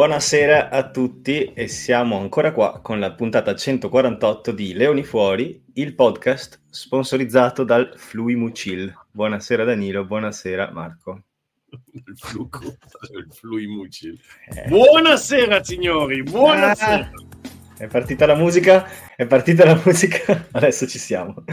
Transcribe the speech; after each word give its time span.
buonasera 0.00 0.70
a 0.70 0.88
tutti 0.88 1.52
e 1.52 1.68
siamo 1.68 2.18
ancora 2.18 2.52
qua 2.52 2.80
con 2.80 2.98
la 2.98 3.12
puntata 3.12 3.54
148 3.54 4.50
di 4.50 4.72
Leoni 4.72 5.04
Fuori, 5.04 5.62
il 5.74 5.94
podcast 5.94 6.58
sponsorizzato 6.70 7.64
dal 7.64 7.92
Fluimucil. 7.94 8.98
Buonasera 9.10 9.62
Danilo, 9.62 10.06
buonasera 10.06 10.70
Marco. 10.72 11.24
Il, 11.92 12.16
fluco, 12.16 12.64
il 12.64 13.26
Fluimucil. 13.30 14.18
Eh. 14.48 14.68
Buonasera 14.68 15.62
signori, 15.62 16.22
buonasera. 16.22 16.94
Ah, 16.94 17.10
è 17.76 17.86
partita 17.86 18.24
la 18.24 18.36
musica, 18.36 18.88
è 19.14 19.26
partita 19.26 19.66
la 19.66 19.78
musica, 19.84 20.46
adesso 20.52 20.86
ci 20.86 20.98
siamo. 20.98 21.44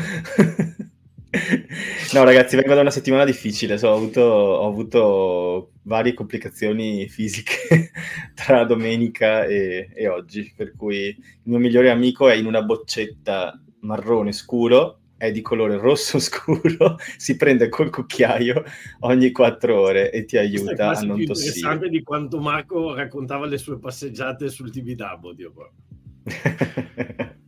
No, 2.13 2.23
ragazzi, 2.23 2.55
vengo 2.55 2.73
da 2.73 2.81
una 2.81 2.91
settimana 2.91 3.25
difficile. 3.25 3.77
So, 3.77 3.89
ho, 3.89 3.95
avuto, 3.95 4.21
ho, 4.21 4.67
avuto, 4.67 5.71
varie 5.83 6.13
complicazioni 6.13 7.07
fisiche 7.09 7.91
tra 8.33 8.63
domenica 8.63 9.45
e, 9.45 9.89
e, 9.93 10.07
oggi. 10.07 10.51
Per 10.55 10.73
cui 10.75 11.07
il 11.07 11.17
mio 11.43 11.59
migliore 11.59 11.89
amico 11.89 12.29
è 12.29 12.35
in 12.35 12.45
una 12.45 12.61
boccetta 12.61 13.61
marrone 13.81 14.31
scuro, 14.31 14.99
è 15.17 15.31
di 15.31 15.41
colore 15.41 15.77
rosso 15.77 16.19
scuro, 16.19 16.97
si 17.17 17.35
prende 17.35 17.69
col 17.69 17.89
cucchiaio 17.89 18.63
ogni 19.01 19.31
quattro 19.31 19.79
ore 19.81 20.11
e 20.11 20.25
ti 20.25 20.37
aiuta 20.37 20.89
a 20.89 21.01
non 21.01 21.23
tossire. 21.25 21.53
È 21.53 21.57
interessante 21.57 21.89
di 21.89 22.03
quanto 22.03 22.39
Marco 22.39 22.93
raccontava 22.93 23.45
le 23.45 23.57
sue 23.57 23.79
passeggiate 23.79 24.49
sul 24.49 24.71
Tibidabo. 24.71 25.33
Dio. 25.33 25.53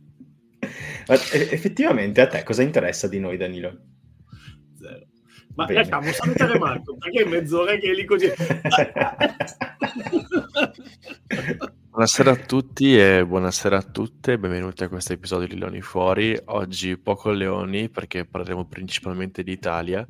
Ma 1.10 1.16
effettivamente 1.16 2.20
a 2.20 2.28
te 2.28 2.44
cosa 2.44 2.62
interessa 2.62 3.08
di 3.08 3.18
noi, 3.18 3.36
Danilo? 3.36 3.76
Zero. 4.78 5.06
Ma 5.56 5.64
Bene. 5.64 5.80
lasciamo 5.80 6.12
salutare 6.12 6.56
Marco, 6.56 6.96
perché 6.96 7.22
è 7.22 7.24
mezz'ora 7.26 7.74
che 7.74 7.90
è 7.90 7.94
lì 7.94 8.04
così. 8.04 8.30
Buonasera 11.90 12.30
a 12.30 12.36
tutti 12.36 12.96
e 12.96 13.26
buonasera 13.26 13.76
a 13.76 13.82
tutte, 13.82 14.38
benvenuti 14.38 14.84
a 14.84 14.88
questo 14.88 15.12
episodio 15.12 15.48
di 15.48 15.58
Leoni 15.58 15.80
Fuori. 15.80 16.40
Oggi 16.44 16.96
poco 16.96 17.30
leoni 17.30 17.88
perché 17.88 18.24
parleremo 18.24 18.66
principalmente 18.66 19.42
di 19.42 19.50
Italia 19.50 20.06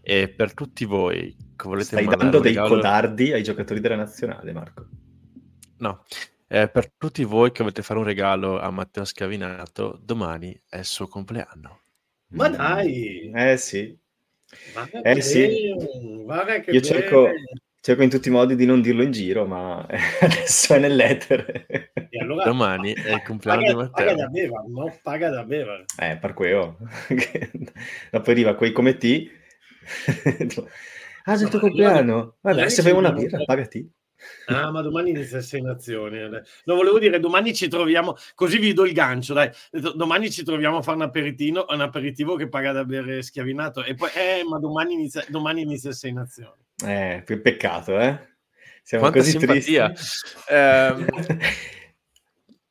e 0.00 0.28
per 0.28 0.54
tutti 0.54 0.84
voi 0.84 1.36
che 1.56 1.68
volete 1.68 1.84
Stai 1.84 2.06
dando 2.06 2.38
dei 2.38 2.52
regalo... 2.52 2.76
codardi 2.76 3.32
ai 3.32 3.42
giocatori 3.42 3.80
della 3.80 3.96
nazionale, 3.96 4.52
Marco. 4.52 4.86
No, 5.78 6.04
eh, 6.48 6.68
per 6.68 6.90
tutti 6.96 7.24
voi 7.24 7.52
che 7.52 7.62
volete 7.62 7.82
fare 7.82 7.98
un 7.98 8.06
regalo 8.06 8.58
a 8.58 8.70
Matteo 8.70 9.04
Schiavinato, 9.04 9.98
domani 10.02 10.58
è 10.68 10.78
il 10.78 10.84
suo 10.86 11.06
compleanno. 11.06 11.80
Ma 12.28 12.48
dai! 12.48 13.30
Eh 13.34 13.56
sì. 13.58 13.96
Eh 14.50 15.00
bene, 15.02 15.20
sì. 15.20 15.46
Io 15.46 16.80
cerco, 16.80 17.28
cerco, 17.80 18.02
in 18.02 18.08
tutti 18.08 18.28
i 18.28 18.30
modi 18.30 18.56
di 18.56 18.64
non 18.64 18.80
dirlo 18.80 19.02
in 19.02 19.10
giro, 19.10 19.46
ma 19.46 19.86
adesso 20.20 20.74
è 20.74 20.78
nell'etere. 20.78 21.92
Allora, 22.18 22.44
domani 22.44 22.94
è 22.94 23.12
il 23.12 23.22
compleanno 23.22 23.60
paga, 23.60 23.72
di 23.72 23.76
Matteo. 23.76 24.06
Paga 24.06 24.14
da 24.14 24.26
beva, 24.28 24.64
no? 24.66 24.98
Paga 25.02 25.28
da 25.28 25.44
beva. 25.44 25.84
Eh, 25.98 26.16
per 26.16 26.32
quello. 26.32 26.78
Dopo 28.10 28.30
arriva 28.30 28.54
quei 28.54 28.72
come 28.72 28.96
ti. 28.96 29.30
ah, 31.24 31.34
è 31.34 31.42
il 31.42 31.48
tuo 31.48 31.58
compleanno. 31.58 32.36
Vabbè, 32.40 32.70
se 32.70 32.82
bevo 32.82 32.98
una 32.98 33.12
birra, 33.12 33.44
pagati. 33.44 33.97
Ah, 34.46 34.70
ma 34.70 34.80
domani 34.80 35.10
inizia 35.10 35.40
Sei 35.40 35.60
Nazioni. 35.60 36.18
No, 36.64 36.74
volevo 36.74 36.98
dire, 36.98 37.20
domani 37.20 37.54
ci 37.54 37.68
troviamo, 37.68 38.16
così 38.34 38.58
vi 38.58 38.72
do 38.72 38.84
il 38.86 38.92
gancio, 38.92 39.34
dai. 39.34 39.50
Domani 39.70 40.30
ci 40.30 40.42
troviamo 40.42 40.78
a 40.78 40.82
fare 40.82 40.96
un 40.96 41.02
aperitivo, 41.02 41.66
un 41.68 41.80
aperitivo 41.80 42.36
che 42.36 42.48
paga 42.48 42.72
da 42.72 42.84
bere 42.84 43.22
schiavinato. 43.22 43.84
E 43.84 43.94
poi, 43.94 44.10
eh, 44.14 44.44
ma 44.48 44.58
domani 44.58 44.94
inizia, 44.94 45.24
domani 45.28 45.62
inizia 45.62 45.92
Sei 45.92 46.12
Nazioni. 46.12 46.64
Eh, 46.84 47.22
che 47.26 47.40
peccato, 47.40 47.98
eh? 47.98 48.36
Siamo 48.82 49.04
Quanta 49.04 49.18
così 49.18 49.38
simpatia. 49.38 49.90
tristi. 49.92 50.26
Eh, 50.48 51.76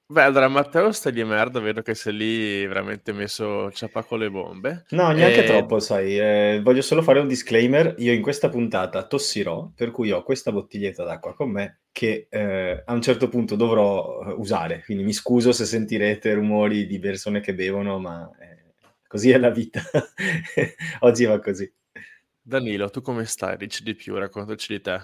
Beh, 0.10 0.22
allora 0.22 0.48
Matteo 0.48 0.94
sta 0.94 1.10
di 1.10 1.22
merda, 1.26 1.60
vedo 1.60 1.82
che 1.82 1.94
sei 1.94 2.14
lì 2.16 2.66
veramente 2.66 3.12
messo 3.12 3.70
ciappa 3.74 4.04
con 4.04 4.20
le 4.20 4.32
bombe. 4.32 4.86
No, 4.92 5.12
neanche 5.12 5.44
e... 5.44 5.48
troppo, 5.48 5.80
sai. 5.80 6.18
Eh, 6.18 6.62
voglio 6.64 6.82
solo 6.82 7.02
fare 7.02 7.20
un 7.20 7.28
disclaimer. 7.28 7.94
Io 7.98 8.14
in 8.14 8.22
questa 8.22 8.48
puntata 8.48 9.06
tossirò, 9.06 9.70
per 9.76 9.92
cui 9.92 10.12
ho 10.12 10.24
questa 10.24 10.54
bottiglietta 10.54 11.04
d'acqua 11.04 11.34
con 11.34 11.52
me 11.52 11.82
che 11.92 12.28
eh, 12.30 12.84
a 12.86 12.94
un 12.94 13.02
certo 13.02 13.28
punto 13.28 13.58
dovrò 13.58 14.24
eh, 14.24 14.32
usare. 14.32 14.82
Quindi 14.86 15.04
mi 15.04 15.12
scuso 15.12 15.52
se 15.52 15.66
sentirete 15.66 16.34
rumori 16.34 16.88
di 16.88 17.00
persone 17.00 17.42
che 17.42 17.54
bevono, 17.54 18.00
ma 18.00 18.32
eh, 18.40 18.76
così 19.06 19.32
è 19.32 19.38
la 19.38 19.50
vita. 19.50 19.82
Oggi 21.02 21.26
va 21.26 21.38
così. 21.42 21.70
Danilo, 22.42 22.90
tu 22.90 23.02
come 23.02 23.26
stai? 23.26 23.58
Dici 23.58 23.84
di 23.84 23.94
più, 23.94 24.16
raccontaci 24.16 24.72
di 24.72 24.82
te. 24.82 25.02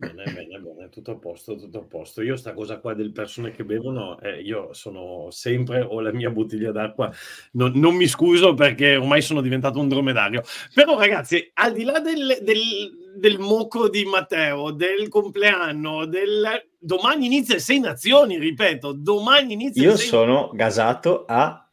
Bene, 0.00 0.22
bene, 0.32 0.60
bene, 0.60 0.88
tutto 0.90 1.10
a 1.10 1.16
posto, 1.16 1.56
tutto 1.56 1.78
a 1.80 1.82
posto. 1.82 2.22
Io 2.22 2.36
sta 2.36 2.54
cosa 2.54 2.78
qua 2.78 2.94
del 2.94 3.10
persone 3.10 3.50
che 3.50 3.64
bevono, 3.64 4.16
eh, 4.20 4.40
io 4.42 4.72
sono 4.72 5.26
sempre, 5.32 5.80
ho 5.80 6.00
la 6.00 6.12
mia 6.12 6.30
bottiglia 6.30 6.70
d'acqua, 6.70 7.12
non, 7.54 7.72
non, 7.74 7.96
mi 7.96 8.06
scuso 8.06 8.54
perché 8.54 8.94
ormai 8.94 9.22
sono 9.22 9.40
diventato 9.40 9.80
un 9.80 9.88
dromedario. 9.88 10.44
Però 10.72 10.96
ragazzi, 10.96 11.50
al 11.54 11.72
di 11.72 11.82
là 11.82 11.98
del, 11.98 12.38
del, 12.42 13.16
del 13.16 13.40
moco 13.40 13.88
di 13.88 14.04
Matteo, 14.04 14.70
del 14.70 15.08
compleanno, 15.08 16.06
del... 16.06 16.46
domani 16.78 17.26
inizia 17.26 17.58
Sei 17.58 17.80
Nazioni, 17.80 18.38
ripeto, 18.38 18.92
domani 18.92 19.54
inizia 19.54 19.82
Io 19.82 19.96
sono 19.96 20.50
gasato 20.52 21.24
a... 21.26 21.68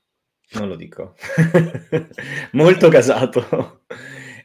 non 0.53 0.67
lo 0.67 0.75
dico, 0.75 1.13
molto 2.53 2.89
gasato. 2.89 3.81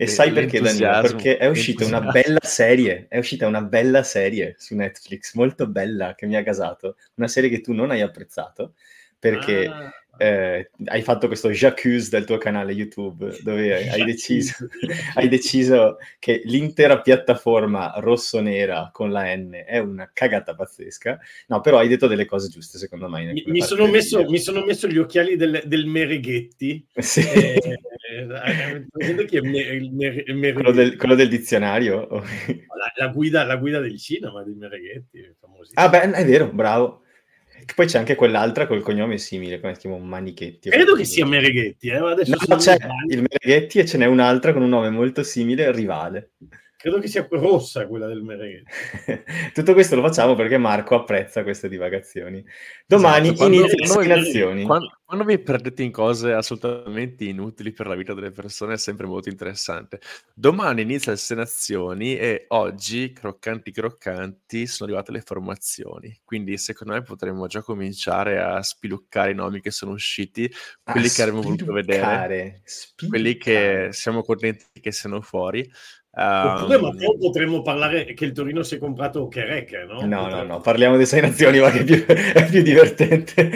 E 0.00 0.06
sai 0.06 0.32
perché, 0.32 0.60
Danilo? 0.60 1.00
Perché 1.02 1.36
è 1.36 1.46
uscita 1.46 1.84
una 1.84 2.00
bella 2.00 2.40
serie, 2.40 3.06
è 3.08 3.18
uscita 3.18 3.46
una 3.46 3.60
bella 3.60 4.02
serie 4.02 4.54
su 4.58 4.74
Netflix, 4.74 5.34
molto 5.34 5.66
bella, 5.66 6.14
che 6.14 6.26
mi 6.26 6.36
ha 6.36 6.42
gasato. 6.42 6.96
Una 7.16 7.28
serie 7.28 7.50
che 7.50 7.60
tu 7.60 7.74
non 7.74 7.90
hai 7.90 8.00
apprezzato, 8.00 8.74
perché 9.18 9.66
ah 9.66 9.92
eh, 10.20 10.70
hai 10.84 11.00
fatto 11.00 11.28
questo 11.28 11.48
j'accuse 11.48 12.10
del 12.10 12.26
tuo 12.26 12.36
canale 12.36 12.72
YouTube 12.72 13.38
dove 13.42 13.88
hai 13.88 14.04
deciso, 14.04 14.68
hai 15.16 15.28
deciso, 15.28 15.96
che 16.18 16.42
l'intera 16.44 17.00
piattaforma 17.00 17.94
rosso-nera 17.96 18.90
con 18.92 19.10
la 19.12 19.34
N 19.34 19.62
è 19.64 19.78
una 19.78 20.10
cagata 20.12 20.54
pazzesca. 20.54 21.18
No, 21.46 21.62
però 21.62 21.78
hai 21.78 21.88
detto 21.88 22.06
delle 22.06 22.26
cose 22.26 22.48
giuste 22.48 22.76
secondo 22.76 23.08
me. 23.08 23.32
Mi, 23.32 23.44
mi, 23.46 23.62
sono, 23.62 23.86
messo, 23.86 24.22
mi 24.28 24.38
sono, 24.38 24.62
messo, 24.62 24.86
gli 24.88 24.98
occhiali 24.98 25.36
del, 25.36 25.62
del 25.64 25.86
Mereghetti. 25.86 26.86
Sì. 26.96 27.20
Eh, 27.20 27.80
Quello, 30.52 30.72
del, 30.72 30.96
quello 30.96 31.14
del 31.14 31.28
dizionario? 31.28 32.08
La, 32.80 32.92
la, 32.96 33.08
guida, 33.08 33.44
la, 33.44 33.56
guida, 33.56 33.78
del 33.78 33.98
cinema 33.98 34.42
di 34.42 34.54
Mereghetti. 34.54 35.36
Ah 35.74 35.90
beh, 35.90 36.12
è 36.12 36.24
vero, 36.24 36.48
bravo. 36.50 37.02
Poi 37.74 37.86
c'è 37.86 37.98
anche 37.98 38.14
quell'altra 38.14 38.66
col 38.66 38.80
cognome 38.80 39.18
simile, 39.18 39.60
come 39.60 39.74
si 39.74 39.80
chiama 39.80 39.98
Manichetti. 39.98 40.70
Credo 40.70 40.94
che 40.94 41.04
sia 41.04 41.26
Mereghetti. 41.26 41.88
Eh? 41.88 41.96
Adesso 41.96 42.36
no, 42.48 42.56
c'è 42.56 42.76
il 43.08 43.20
Mereghetti 43.20 43.80
e 43.80 43.84
ce 43.84 43.98
n'è 43.98 44.06
un'altra 44.06 44.54
con 44.54 44.62
un 44.62 44.70
nome 44.70 44.88
molto 44.88 45.22
simile, 45.22 45.70
Rivale. 45.70 46.30
Credo 46.80 46.98
che 46.98 47.08
sia 47.08 47.26
rossa 47.28 47.86
quella 47.86 48.06
del 48.06 48.22
Mereghetti. 48.22 48.72
Tutto 49.52 49.74
questo 49.74 49.96
lo 49.96 50.00
facciamo 50.00 50.34
perché 50.34 50.56
Marco 50.56 50.94
apprezza 50.94 51.42
queste 51.42 51.68
divagazioni. 51.68 52.42
Domani 52.86 53.28
esatto, 53.28 53.52
inizia 53.52 54.00
le 54.00 54.12
azioni. 54.14 54.62
Quando, 54.64 54.98
quando 55.04 55.26
vi 55.26 55.38
perdete 55.38 55.82
in 55.82 55.92
cose 55.92 56.32
assolutamente 56.32 57.24
inutili 57.24 57.72
per 57.72 57.86
la 57.86 57.94
vita 57.94 58.14
delle 58.14 58.30
persone 58.30 58.74
è 58.74 58.78
sempre 58.78 59.06
molto 59.06 59.28
interessante. 59.28 60.00
Domani 60.32 60.80
inizia 60.80 61.12
le 61.12 61.18
senazioni 61.18 62.16
e 62.16 62.46
oggi, 62.48 63.12
croccanti 63.12 63.72
croccanti, 63.72 64.66
sono 64.66 64.88
arrivate 64.88 65.12
le 65.12 65.20
formazioni. 65.20 66.18
Quindi 66.24 66.56
secondo 66.56 66.94
me 66.94 67.02
potremmo 67.02 67.46
già 67.46 67.60
cominciare 67.60 68.40
a 68.40 68.62
spiluccare 68.62 69.32
i 69.32 69.34
nomi 69.34 69.60
che 69.60 69.70
sono 69.70 69.92
usciti, 69.92 70.50
quelli 70.82 71.08
a 71.08 71.10
che 71.10 71.22
avremmo 71.22 71.42
voluto 71.42 71.70
vedere, 71.74 72.62
spiluccare. 72.64 73.08
quelli 73.08 73.36
che 73.36 73.88
siamo 73.90 74.22
contenti 74.22 74.64
che 74.80 74.92
siano 74.92 75.20
fuori. 75.20 75.70
Oppure, 76.12 76.76
um, 76.76 76.82
ma 76.82 76.90
poi 76.90 77.18
potremmo 77.18 77.62
parlare 77.62 78.14
che 78.14 78.24
il 78.24 78.32
Torino 78.32 78.64
si 78.64 78.74
è 78.74 78.78
comprato 78.78 79.28
Cherek, 79.28 79.86
no? 79.88 80.04
No, 80.04 80.28
no, 80.28 80.42
no, 80.42 80.60
parliamo 80.60 80.96
di 80.96 81.06
sei 81.06 81.20
nazioni, 81.20 81.60
ma 81.60 81.70
che 81.70 81.80
è 81.80 81.84
più, 81.84 82.04
è 82.04 82.46
più 82.46 82.62
divertente. 82.62 83.50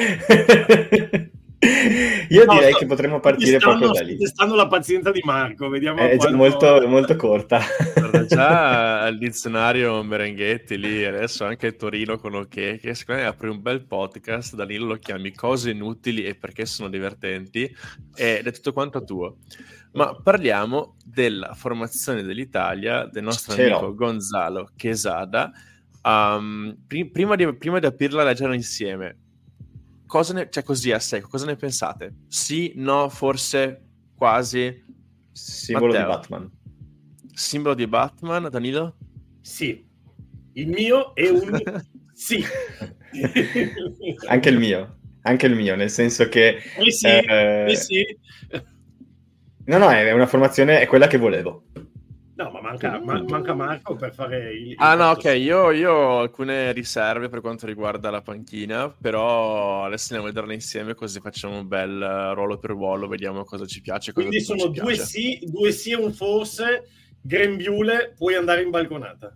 Io 2.28 2.44
no, 2.44 2.52
direi 2.54 2.70
sto, 2.70 2.78
che 2.78 2.86
potremmo 2.86 3.20
partire 3.20 3.58
stanno, 3.58 3.78
proprio 3.78 4.00
da 4.00 4.06
lì. 4.06 4.16
testando 4.16 4.54
la 4.54 4.66
pazienza 4.66 5.10
di 5.10 5.20
Marco, 5.24 5.68
vediamo. 5.68 5.98
È 5.98 6.16
quando... 6.16 6.36
molto, 6.36 6.86
molto 6.86 7.16
corta. 7.16 7.60
Guarda, 7.94 8.24
già 8.26 9.00
al 9.02 9.18
dizionario 9.18 10.02
Merenghetti 10.02 10.78
lì, 10.78 11.04
adesso 11.04 11.44
anche 11.44 11.68
il 11.68 11.76
Torino 11.76 12.18
con 12.18 12.34
OK, 12.34 12.78
che 12.78 12.94
secondo 12.94 13.22
me 13.22 13.26
apre 13.26 13.48
un 13.48 13.62
bel 13.62 13.84
podcast, 13.84 14.54
Danilo 14.54 14.86
lo 14.86 14.96
chiami 14.96 15.32
cose 15.32 15.70
inutili 15.70 16.24
e 16.24 16.34
perché 16.34 16.66
sono 16.66 16.88
divertenti, 16.88 17.62
ed 18.14 18.46
è 18.46 18.52
tutto 18.52 18.72
quanto 18.72 19.02
tuo. 19.02 19.38
Ma 19.94 20.14
parliamo 20.20 20.96
della 21.04 21.54
formazione 21.54 22.22
dell'Italia, 22.22 23.06
del 23.06 23.22
nostro 23.22 23.54
Ce 23.54 23.70
amico 23.70 23.94
Gonzalo 23.94 24.70
Quesada. 24.76 25.52
Um, 26.02 26.76
pr- 26.86 27.10
prima, 27.10 27.36
di, 27.36 27.54
prima 27.54 27.78
di 27.78 27.86
aprirla 27.86 28.22
a 28.22 28.24
leggere 28.24 28.54
insieme, 28.54 29.18
cosa 30.06 30.34
ne, 30.34 30.48
cioè 30.50 30.62
così 30.64 30.90
a 30.90 30.98
secco, 30.98 31.28
cosa 31.28 31.46
ne 31.46 31.56
pensate? 31.56 32.14
Sì, 32.28 32.72
no, 32.76 33.08
forse, 33.08 33.82
quasi? 34.16 34.84
Simbolo 35.30 35.92
Matteo. 35.92 36.06
di 36.06 36.12
Batman. 36.12 36.50
Simbolo 37.32 37.74
di 37.74 37.86
Batman, 37.86 38.48
Danilo? 38.50 38.96
Sì. 39.40 39.86
Il 40.54 40.68
mio 40.68 41.14
è 41.14 41.28
un 41.28 41.60
sì. 42.14 42.44
Anche 44.26 44.48
il 44.48 44.58
mio, 44.58 44.98
anche 45.22 45.46
il 45.46 45.54
mio, 45.54 45.76
nel 45.76 45.90
senso 45.90 46.28
che... 46.28 46.58
Eh 46.78 46.90
sì, 46.90 47.06
eh, 47.06 47.66
eh 47.70 47.76
sì. 47.76 48.04
No, 49.66 49.78
no, 49.78 49.90
è 49.90 50.10
una 50.12 50.26
formazione, 50.26 50.80
è 50.80 50.86
quella 50.86 51.06
che 51.06 51.18
volevo. 51.18 51.64
No, 52.36 52.50
ma 52.50 52.60
manca, 52.60 52.98
ma, 52.98 53.22
manca 53.22 53.54
Marco 53.54 53.94
per 53.94 54.12
fare 54.12 54.52
il... 54.52 54.74
ah 54.78 54.96
no, 54.96 55.10
ok, 55.10 55.24
io, 55.36 55.70
io, 55.70 55.92
ho 55.92 56.18
alcune 56.18 56.72
riserve 56.72 57.28
per 57.28 57.40
quanto 57.40 57.64
riguarda 57.64 58.10
la 58.10 58.22
panchina, 58.22 58.88
però 58.88 59.84
adesso 59.84 60.14
andiamo 60.14 60.24
a 60.24 60.32
vederle 60.32 60.54
insieme 60.54 60.94
così 60.94 61.20
facciamo 61.20 61.58
un 61.58 61.68
bel 61.68 62.32
ruolo 62.34 62.58
per 62.58 62.70
ruolo, 62.70 63.06
vediamo 63.06 63.44
cosa 63.44 63.66
ci 63.66 63.80
piace. 63.80 64.12
Cosa 64.12 64.26
Quindi 64.26 64.44
sono 64.44 64.66
due 64.66 64.94
piace. 64.94 65.04
sì, 65.04 65.38
due 65.44 65.70
sì 65.70 65.92
e 65.92 65.96
un 65.96 66.12
forse, 66.12 66.88
Grembiule, 67.20 68.14
puoi 68.16 68.34
andare 68.34 68.62
in 68.62 68.70
balconata 68.70 69.32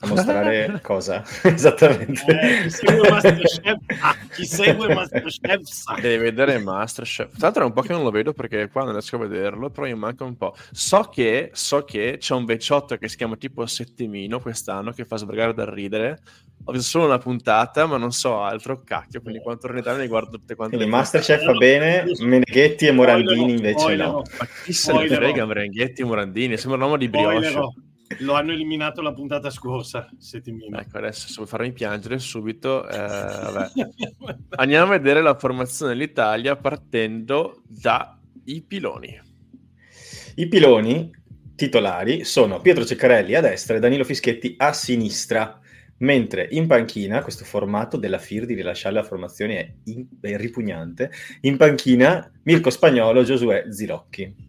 a 0.00 0.06
mostrare 0.06 0.80
cosa? 0.82 1.22
Esattamente. 1.42 2.24
Eh, 2.26 2.62
chi 2.62 2.70
segue 2.70 3.10
Masterchef 3.10 3.78
ah, 4.00 4.16
chi 4.34 4.44
segue 4.46 4.94
Masterchef 4.94 5.62
sa. 5.62 5.96
Devi 6.00 6.22
vedere 6.22 6.58
Masterchef. 6.58 7.36
Tra 7.36 7.38
l'altro 7.46 7.62
è 7.62 7.66
un 7.66 7.72
po' 7.72 7.82
che 7.82 7.92
non 7.92 8.02
lo 8.02 8.10
vedo 8.10 8.32
perché 8.32 8.68
qua 8.70 8.84
non 8.84 8.92
riesco 8.92 9.16
a 9.16 9.20
vederlo 9.20 9.70
però 9.70 9.86
mi 9.86 9.94
manca 9.94 10.24
un 10.24 10.36
po' 10.36 10.54
so 10.70 11.02
che 11.12 11.50
so 11.52 11.84
che 11.84 12.16
c'è 12.18 12.34
un 12.34 12.44
vecchiotto 12.46 12.96
che 12.96 13.08
si 13.08 13.16
chiama 13.16 13.36
tipo 13.36 13.66
Settimino 13.66 14.40
quest'anno 14.40 14.92
che 14.92 15.04
fa 15.04 15.16
sbrigare 15.16 15.52
da 15.52 15.68
ridere. 15.68 16.20
Ho 16.64 16.72
visto 16.72 16.88
solo 16.88 17.06
una 17.06 17.18
puntata 17.18 17.86
ma 17.86 17.96
non 17.96 18.12
so 18.12 18.42
altro 18.42 18.82
cacchio 18.82 19.20
quindi 19.20 19.40
quando 19.40 19.60
torno 19.60 19.76
in 19.76 19.82
Italia 19.82 20.02
mi 20.02 20.08
guardo 20.08 20.38
tutte 20.38 20.54
quante 20.54 20.76
quindi 20.76 20.94
Masterchef 20.94 21.44
va 21.44 21.54
bene 21.54 22.04
Meneghetti 22.20 22.86
e 22.86 22.92
Morandini 22.92 23.52
invece 23.52 23.96
no. 23.96 24.22
ma 24.38 24.46
chi 24.64 24.72
se 24.72 24.92
ne 24.92 25.08
frega 25.08 25.46
Meneghetti 25.46 26.02
e 26.02 26.04
Morandini? 26.04 26.56
Sembra 26.56 26.76
un 26.76 26.84
uomo 26.84 26.96
di 26.96 27.08
brioche 27.08 27.88
lo 28.18 28.34
hanno 28.34 28.52
eliminato 28.52 29.00
la 29.02 29.12
puntata 29.12 29.50
scorsa, 29.50 30.08
settimana. 30.18 30.80
Ecco, 30.80 30.98
adesso 30.98 31.28
se 31.28 31.34
vuoi 31.36 31.46
farmi 31.46 31.72
piangere 31.72 32.18
subito, 32.18 32.88
eh, 32.88 33.70
andiamo 34.56 34.86
a 34.86 34.98
vedere 34.98 35.22
la 35.22 35.38
formazione 35.38 35.92
dell'Italia 35.92 36.56
partendo 36.56 37.62
dai 37.66 38.62
piloni. 38.66 39.20
I 40.34 40.48
piloni 40.48 41.10
titolari 41.54 42.24
sono 42.24 42.60
Pietro 42.60 42.84
Ceccarelli 42.84 43.34
a 43.34 43.40
destra 43.40 43.76
e 43.76 43.80
Danilo 43.80 44.04
Fischetti 44.04 44.54
a 44.58 44.72
sinistra, 44.72 45.60
mentre 45.98 46.48
in 46.50 46.66
panchina, 46.66 47.22
questo 47.22 47.44
formato 47.44 47.96
della 47.96 48.18
FIR 48.18 48.46
di 48.46 48.54
rilasciare 48.54 48.94
la 48.94 49.02
formazione 49.04 49.58
è, 49.58 49.72
in- 49.84 50.06
è 50.20 50.36
ripugnante, 50.36 51.10
in 51.42 51.56
panchina 51.56 52.30
Mirko 52.42 52.70
Spagnolo, 52.70 53.22
Giosuè 53.22 53.66
Zilocchi. 53.68 54.48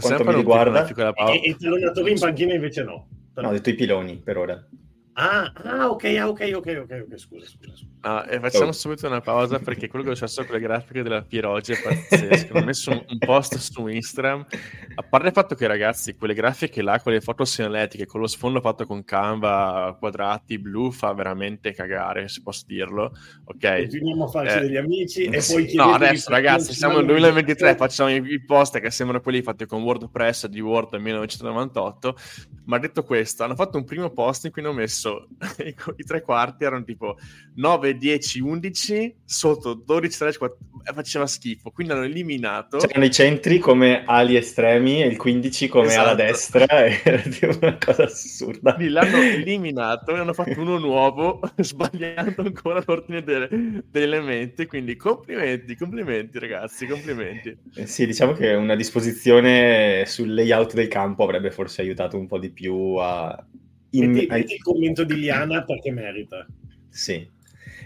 Quanto 0.00 0.24
mi 0.24 0.34
riguarda... 0.34 0.86
E, 0.86 1.40
e 1.44 1.50
i 1.50 1.56
tallonatori 1.56 2.12
in 2.12 2.18
panchina 2.18 2.54
invece 2.54 2.82
no. 2.82 3.08
No, 3.34 3.48
ho 3.48 3.52
detto 3.52 3.70
i 3.70 3.74
piloni 3.74 4.18
per 4.18 4.36
ora. 4.36 4.68
Ah, 5.14 5.52
ah, 5.54 5.90
ok, 5.90 6.04
ah, 6.18 6.28
ok, 6.28 6.52
ok, 6.54 6.80
ok, 6.82 7.04
ok, 7.06 7.18
scusa, 7.18 7.46
scusa. 7.46 7.76
scusa. 7.76 7.91
Ah, 8.02 8.26
e 8.28 8.40
facciamo 8.40 8.68
oh. 8.68 8.72
subito 8.72 9.06
una 9.06 9.20
pausa 9.20 9.58
perché 9.58 9.88
quello 9.88 10.04
che 10.04 10.10
ho 10.10 10.14
successo 10.14 10.44
con 10.44 10.56
le 10.56 10.60
grafiche 10.60 11.02
della 11.02 11.22
Pieroggia 11.22 11.74
è 11.74 11.80
pazzesco. 11.80 12.54
ho 12.54 12.62
messo 12.62 12.90
un, 12.90 13.04
un, 13.08 13.18
post 13.18 13.56
su 13.56 13.86
Instagram, 13.86 14.46
a 14.94 15.02
parte 15.02 15.28
il 15.28 15.32
fatto 15.32 15.54
che 15.54 15.66
ragazzi, 15.66 16.14
quelle 16.14 16.34
grafiche 16.34 16.82
là, 16.82 17.00
quelle 17.00 17.20
foto 17.20 17.44
sinaletiche, 17.44 18.06
con 18.06 18.20
lo 18.20 18.26
sfondo 18.26 18.60
fatto 18.60 18.86
con 18.86 19.04
Canva, 19.04 19.96
quadrati, 19.98 20.58
blu, 20.58 20.90
fa 20.90 21.12
veramente 21.12 21.72
cagare, 21.72 22.28
se 22.28 22.42
posso 22.42 22.64
dirlo. 22.66 23.12
Ok. 23.44 23.78
Continuiamo 23.78 24.24
a 24.24 24.28
farci 24.28 24.56
eh, 24.58 24.60
degli 24.60 24.76
amici 24.76 25.24
e 25.24 25.42
poi 25.46 25.74
No, 25.74 25.92
adesso 25.92 26.30
ragazzi, 26.30 26.74
siamo 26.74 26.96
nel 26.96 27.06
2023, 27.06 27.76
facciamo 27.76 28.10
i, 28.10 28.22
i 28.32 28.44
post 28.44 28.78
che 28.78 28.90
sembrano 28.90 29.22
quelli 29.22 29.42
fatti 29.42 29.66
con 29.66 29.82
WordPress 29.82 30.46
di 30.46 30.60
Word 30.60 30.94
1998, 30.94 32.16
ma 32.64 32.78
detto 32.78 33.04
questo, 33.04 33.44
hanno 33.44 33.54
fatto 33.54 33.78
un 33.78 33.84
primo 33.84 34.10
post 34.10 34.46
in 34.46 34.50
cui 34.50 34.62
hanno 34.62 34.72
messo 34.72 34.92
messo 34.92 35.28
i, 35.64 35.74
i 35.96 36.04
tre 36.04 36.22
quarti 36.22 36.64
erano 36.64 36.84
tipo 36.84 37.16
9, 37.54 37.91
10, 37.96 38.40
11 38.40 39.16
sotto 39.24 39.74
12, 39.74 40.18
13, 40.18 40.38
4, 40.38 40.58
faceva 40.92 41.26
schifo 41.26 41.70
quindi 41.70 41.92
hanno 41.92 42.04
eliminato 42.04 42.78
c'erano 42.78 43.04
i 43.04 43.10
centri 43.10 43.58
come 43.58 44.02
ali 44.04 44.36
estremi 44.36 45.02
e 45.02 45.06
il 45.06 45.16
15 45.16 45.68
come 45.68 45.86
esatto. 45.86 46.08
ala 46.08 46.14
destra 46.14 46.66
era 47.04 47.22
una 47.60 47.78
cosa 47.78 48.04
assurda 48.04 48.74
quindi 48.74 48.92
l'hanno 48.92 49.18
eliminato 49.18 50.14
e 50.14 50.18
hanno 50.18 50.32
fatto 50.32 50.60
uno 50.60 50.78
nuovo 50.78 51.40
sbagliando 51.56 52.42
ancora 52.42 52.82
l'ordine 52.84 53.22
delle, 53.22 53.48
degli 53.48 54.02
elementi 54.02 54.66
quindi 54.66 54.96
complimenti 54.96 55.76
complimenti 55.76 56.38
ragazzi 56.38 56.86
complimenti 56.86 57.56
eh 57.74 57.86
sì 57.86 58.06
diciamo 58.06 58.32
che 58.32 58.54
una 58.54 58.74
disposizione 58.74 60.04
sul 60.06 60.34
layout 60.34 60.74
del 60.74 60.88
campo 60.88 61.22
avrebbe 61.22 61.50
forse 61.50 61.82
aiutato 61.82 62.16
un 62.16 62.26
po' 62.26 62.38
di 62.38 62.50
più 62.50 62.96
a 62.96 63.46
in... 63.92 64.10
Metti, 64.10 64.26
metti 64.26 64.54
il 64.54 64.62
commento 64.62 65.04
di 65.04 65.16
Liana 65.16 65.64
perché 65.64 65.90
merita. 65.90 66.46
Sì. 66.88 67.28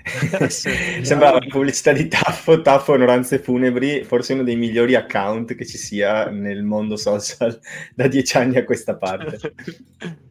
Sembrava 0.48 1.38
la 1.40 1.46
pubblicità 1.48 1.92
di 1.92 2.06
Taffo, 2.06 2.62
Taffo 2.62 2.92
Onoranze 2.92 3.40
Funebri, 3.40 4.04
forse 4.04 4.34
uno 4.34 4.44
dei 4.44 4.54
migliori 4.54 4.94
account 4.94 5.54
che 5.54 5.66
ci 5.66 5.78
sia 5.78 6.30
nel 6.30 6.62
mondo 6.62 6.96
social 6.96 7.58
da 7.94 8.06
dieci 8.06 8.36
anni 8.36 8.56
a 8.56 8.64
questa 8.64 8.96
parte. 8.96 9.54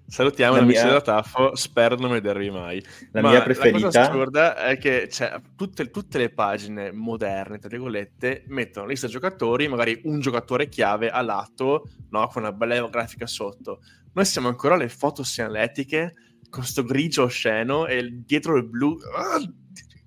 Salutiamo 0.07 0.55
l'amici 0.55 0.83
mia... 0.83 0.93
da 0.93 1.01
Taffo, 1.01 1.55
spero 1.55 1.95
non 1.95 2.11
vedervi 2.11 2.49
mai. 2.49 2.81
La 3.11 3.21
Ma 3.21 3.31
mia 3.31 3.41
preferita. 3.41 3.77
La 3.77 3.83
cosa 3.85 4.01
assurda 4.01 4.55
è 4.65 4.77
che 4.77 5.09
cioè, 5.09 5.41
tutte, 5.57 5.89
tutte, 5.89 6.19
le 6.19 6.29
pagine 6.29 6.91
moderne, 6.93 7.57
tra 7.57 7.67
virgolette, 7.67 8.45
mettono 8.47 8.87
lista 8.87 9.07
giocatori, 9.07 9.67
magari 9.67 9.99
un 10.05 10.21
giocatore 10.21 10.69
chiave 10.69 11.09
a 11.09 11.21
lato, 11.21 11.89
no? 12.11 12.27
con 12.27 12.43
una 12.43 12.53
bella 12.53 12.87
grafica 12.87 13.27
sotto. 13.27 13.81
Noi 14.13 14.23
siamo 14.23 14.47
ancora 14.47 14.75
alle 14.75 14.87
foto 14.87 15.23
sinaletiche 15.23 16.13
questo 16.49 16.83
grigio 16.83 17.23
osceno 17.23 17.87
e 17.87 18.07
dietro 18.25 18.55
il 18.57 18.63
blu. 18.63 18.97
Ah, 19.15 19.41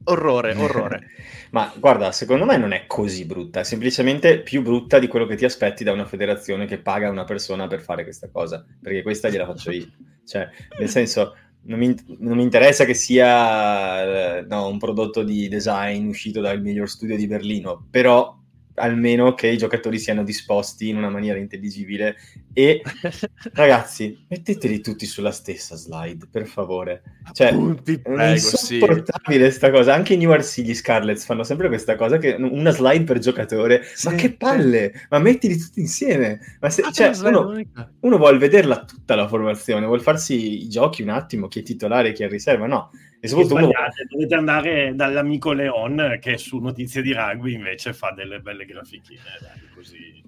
orrore, 0.04 0.54
orrore. 0.54 1.06
Ma 1.50 1.72
guarda, 1.78 2.12
secondo 2.12 2.44
me 2.44 2.56
non 2.56 2.72
è 2.72 2.86
così 2.86 3.24
brutta, 3.24 3.60
è 3.60 3.64
semplicemente 3.64 4.40
più 4.40 4.62
brutta 4.62 4.98
di 4.98 5.08
quello 5.08 5.26
che 5.26 5.36
ti 5.36 5.44
aspetti 5.44 5.82
da 5.82 5.92
una 5.92 6.04
federazione 6.04 6.66
che 6.66 6.78
paga 6.78 7.10
una 7.10 7.24
persona 7.24 7.66
per 7.66 7.80
fare 7.80 8.02
questa 8.02 8.28
cosa, 8.30 8.64
perché 8.82 9.02
questa 9.02 9.30
gliela 9.30 9.46
faccio 9.46 9.70
io. 9.70 9.90
Cioè, 10.26 10.48
nel 10.78 10.90
senso, 10.90 11.34
non 11.62 11.78
mi, 11.78 11.94
non 12.18 12.36
mi 12.36 12.42
interessa 12.42 12.84
che 12.84 12.94
sia 12.94 14.42
no, 14.42 14.68
un 14.68 14.78
prodotto 14.78 15.22
di 15.22 15.48
design 15.48 16.06
uscito 16.06 16.40
dal 16.40 16.60
miglior 16.60 16.88
studio 16.88 17.16
di 17.16 17.26
Berlino, 17.26 17.86
però 17.90 18.36
almeno 18.78 19.34
che 19.34 19.48
i 19.48 19.58
giocatori 19.58 19.98
siano 19.98 20.22
disposti 20.22 20.88
in 20.88 20.96
una 20.96 21.10
maniera 21.10 21.38
intelligibile. 21.38 22.16
E 22.52 22.82
ragazzi 23.54 24.24
metteteli 24.28 24.80
tutti 24.80 25.06
sulla 25.06 25.30
stessa 25.30 25.76
slide 25.76 26.26
per 26.30 26.46
favore. 26.46 27.02
Cioè 27.32 27.48
Appunti, 27.48 27.98
prego, 28.00 28.18
è 28.18 28.30
insopportabile 28.30 29.50
sì. 29.50 29.56
sta 29.56 29.70
cosa. 29.70 29.94
Anche 29.94 30.14
i 30.14 30.16
New 30.16 30.32
RC 30.32 30.60
gli 30.60 30.74
Scarlets 30.74 31.24
fanno 31.24 31.44
sempre 31.44 31.68
questa 31.68 31.96
cosa 31.96 32.18
che 32.18 32.36
una 32.38 32.70
slide 32.70 33.04
per 33.04 33.18
giocatore. 33.18 33.82
Sì, 33.94 34.08
ma 34.08 34.14
che 34.14 34.32
palle! 34.32 34.92
Sì. 34.94 35.06
ma 35.10 35.18
mettili 35.18 35.56
tutti 35.56 35.80
insieme. 35.80 36.40
Ma 36.60 36.70
se, 36.70 36.82
ah, 36.82 36.90
cioè, 36.90 37.12
uno, 37.24 37.60
uno 38.00 38.16
vuole 38.16 38.38
vederla 38.38 38.84
tutta 38.84 39.14
la 39.14 39.28
formazione 39.28 39.86
vuole 39.86 40.02
farsi 40.02 40.64
i 40.64 40.68
giochi 40.68 41.02
un 41.02 41.10
attimo 41.10 41.48
chi 41.48 41.60
è 41.60 41.62
titolare 41.62 42.12
chi 42.12 42.22
è 42.22 42.28
riserva. 42.28 42.66
No 42.66 42.90
e 43.20 43.28
soprattutto 43.28 43.70
dovete 44.10 44.34
andare 44.34 44.94
dall'amico 44.94 45.52
Leon 45.52 46.18
che 46.20 46.38
su 46.38 46.58
Notizie 46.58 47.02
di 47.02 47.12
Rugby 47.12 47.54
invece 47.54 47.92
fa 47.92 48.12
delle 48.12 48.40
belle 48.40 48.64
grafichine, 48.64 49.20
dai, 49.40 49.68
così, 49.74 50.22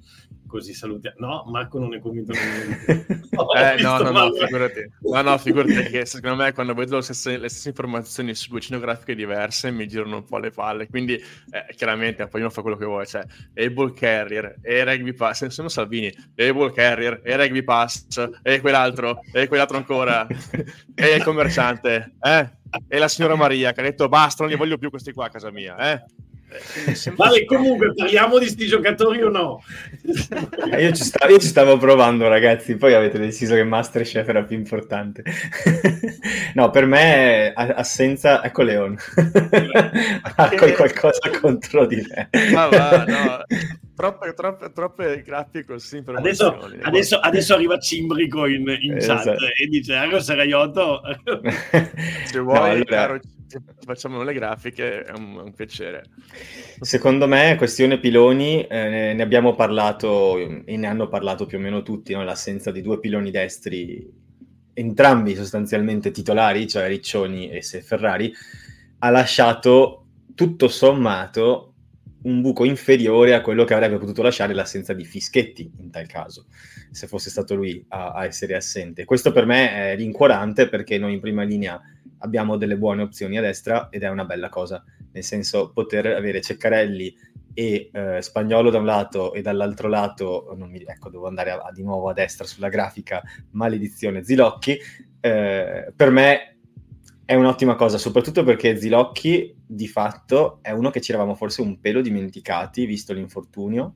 così 0.51 0.75
salutiamo. 0.75 1.17
No, 1.19 1.45
Marco 1.47 1.79
non 1.79 1.95
è 1.95 2.01
convinto. 2.01 2.33
no, 2.33 3.53
eh, 3.55 3.81
no, 3.81 3.99
no, 3.99 4.11
no, 4.11 4.33
figurati. 4.33 4.91
No, 5.01 5.23
no, 5.23 5.39
figurati 5.39 5.91
che 5.91 6.05
secondo 6.05 6.43
me 6.43 6.53
quando 6.53 6.75
vedo 6.75 6.97
le 6.97 7.03
stesse, 7.03 7.39
le 7.39 7.49
stesse, 7.49 7.69
informazioni 7.69 8.35
su 8.35 8.51
due 8.51 8.81
grafiche 8.81 9.15
diverse 9.15 9.71
mi 9.71 9.87
girano 9.87 10.17
un 10.17 10.25
po' 10.25 10.39
le 10.39 10.51
palle. 10.51 10.89
Quindi, 10.89 11.15
eh, 11.15 11.75
chiaramente, 11.77 12.27
poi 12.27 12.41
uno 12.41 12.51
fa 12.51 12.61
quello 12.61 12.77
che 12.77 12.85
vuole. 12.85 13.07
Cioè, 13.07 13.25
e 13.55 13.71
ball 13.71 13.95
carrier, 13.95 14.59
e 14.61 14.85
rugby 14.85 15.15
pass, 15.15 15.47
sono 15.47 15.69
Salvini, 15.69 16.13
e 16.35 16.53
ball 16.53 16.75
carrier, 16.75 17.21
e 17.23 17.37
rugby 17.37 17.63
pass, 17.63 18.07
e 18.43 18.61
quell'altro, 18.61 19.21
e 19.33 19.47
quell'altro 19.47 19.77
ancora, 19.77 20.27
e 20.95 21.15
il 21.15 21.23
commerciante, 21.23 22.17
eh? 22.21 22.59
E 22.87 22.99
la 22.99 23.09
signora 23.09 23.35
Maria 23.35 23.73
che 23.73 23.81
ha 23.81 23.85
detto 23.85 24.09
basta, 24.09 24.45
non 24.45 24.53
li 24.53 24.59
voglio 24.59 24.79
più 24.79 24.91
questi 24.91 25.13
qua 25.13 25.27
a 25.27 25.31
casa 25.31 25.51
mia, 25.51 25.77
eh? 25.93 26.05
Vale, 27.15 27.45
comunque 27.45 27.95
parliamo 27.95 28.39
di 28.39 28.47
sti 28.47 28.67
giocatori 28.67 29.23
o 29.23 29.29
no? 29.29 29.63
Eh, 30.73 30.83
io, 30.83 30.93
ci 30.93 31.05
stavo, 31.05 31.33
io, 31.33 31.39
ci 31.39 31.47
stavo, 31.47 31.77
provando, 31.77 32.29
ragazzi. 32.29 32.77
Poi 32.77 32.95
avete 32.95 33.19
deciso 33.19 33.55
che 33.55 33.63
Masterchef 33.63 34.29
era 34.29 34.43
più 34.43 34.57
importante. 34.57 35.23
no, 36.55 36.71
per 36.71 36.87
me 36.87 37.53
assenza. 37.53 38.45
Ecco 38.45 38.63
Leon. 38.63 38.97
ha 40.37 40.49
qualcosa 40.49 41.31
contro 41.41 41.87
di 41.87 42.05
me. 42.09 42.29
Ma 42.53 42.67
va, 42.67 43.05
no. 43.07 43.45
Troppe, 43.95 44.33
troppe, 44.33 44.73
troppe 44.73 45.23
grafiche 45.23 45.65
così. 45.65 46.03
Adesso, 46.05 46.71
adesso, 46.83 47.19
adesso, 47.19 47.55
arriva 47.55 47.79
Cimbrico 47.79 48.47
in, 48.47 48.67
in 48.81 48.97
esatto. 48.97 49.31
chat 49.31 49.39
e 49.61 49.67
dice: 49.67 49.95
Ecco, 49.95 50.21
Seraiotto. 50.21 51.03
Se 52.25 52.39
vuoi, 52.39 52.59
no, 52.59 52.65
allora... 52.65 52.85
caro 52.85 53.21
facciamo 53.85 54.23
le 54.23 54.33
grafiche, 54.33 55.03
è 55.03 55.13
un, 55.13 55.37
un, 55.37 55.53
piacere. 55.53 56.05
Secondo 56.81 57.27
me, 57.27 57.57
questione 57.57 57.99
piloni, 57.99 58.67
eh, 58.67 59.13
ne 59.15 59.23
abbiamo 59.23 59.55
parlato 59.55 60.37
e 60.39 60.77
ne 60.77 60.87
hanno 60.87 61.09
parlato 61.09 61.47
più 61.47 61.59
o 61.59 61.61
meno 61.61 61.83
tutti, 61.83 62.13
no? 62.13 62.23
l'assenza 62.23 62.71
di 62.71 62.83
due 62.83 63.01
piloni 63.01 63.31
destri 63.31 64.29
entrambi 64.73 65.35
sostanzialmente 65.35 66.11
titolari, 66.11 66.67
cioè 66.67 66.89
Riccioni 66.89 67.51
e 67.51 67.63
Ferrari, 67.63 68.33
ha 68.99 69.11
lasciato 69.11 70.07
tutto 70.35 70.69
sommato 70.69 71.67
un 72.23 72.41
buco 72.43 72.65
inferiore 72.65 73.35
a 73.35 73.41
quello 73.41 73.65
che 73.65 73.75
avrebbe 73.75 73.99
potuto 73.99 74.23
lasciare 74.23 74.53
l'assenza 74.53 74.93
di 74.93 75.05
Fischetti 75.05 75.71
in 75.79 75.91
tal 75.91 76.07
caso, 76.07 76.47
se 76.91 77.07
fosse 77.07 77.31
stato 77.31 77.55
lui 77.55 77.83
a, 77.89 78.13
a 78.13 78.25
essere 78.25 78.55
assente. 78.55 79.05
Questo 79.05 79.33
per 79.33 79.47
me 79.47 79.71
è 79.71 79.97
rincuorante 79.97 80.69
perché 80.69 80.99
noi 80.99 81.15
in 81.15 81.21
prima 81.21 81.43
linea 81.43 81.81
abbiamo 82.21 82.57
delle 82.57 82.79
buone 82.79 83.03
opzioni 83.03 83.37
a 83.37 83.43
destra 83.43 83.89
ed 83.91 84.03
è 84.03 84.09
una 84.09 84.25
bella 84.25 84.49
cosa, 84.49 84.83
nel 85.13 85.25
senso 85.25 85.73
poter 85.73 86.07
avere 86.07 86.41
Ceccarelli 86.41 87.15
e 87.53 87.91
eh, 87.93 88.23
Spagnolo 88.23 88.71
da 88.71 88.79
un 88.79 88.85
lato 88.85 89.33
e 89.35 89.43
dall'altro 89.43 89.89
lato, 89.89 90.55
mi, 90.57 90.83
ecco, 90.87 91.11
devo 91.11 91.27
andare 91.27 91.51
a, 91.51 91.59
a, 91.59 91.73
di 91.73 91.83
nuovo 91.83 92.09
a 92.09 92.13
destra 92.13 92.47
sulla 92.47 92.69
grafica, 92.69 93.23
maledizione 93.51 94.25
Zilocchi, 94.25 94.79
eh, 95.21 95.93
per 95.95 96.11
me 96.11 96.57
è 97.25 97.35
un'ottima 97.35 97.77
cosa, 97.77 97.99
soprattutto 97.99 98.43
perché 98.43 98.77
Zilocchi 98.77 99.55
di 99.65 99.87
fatto 99.87 100.59
è 100.63 100.71
uno 100.73 100.91
che 100.91 101.01
ci 101.01 101.13
eravamo 101.13 101.35
forse 101.35 101.61
un 101.61 101.79
pelo 101.79 102.01
dimenticati, 102.01 102.87
visto 102.87 103.13
l'infortunio, 103.13 103.95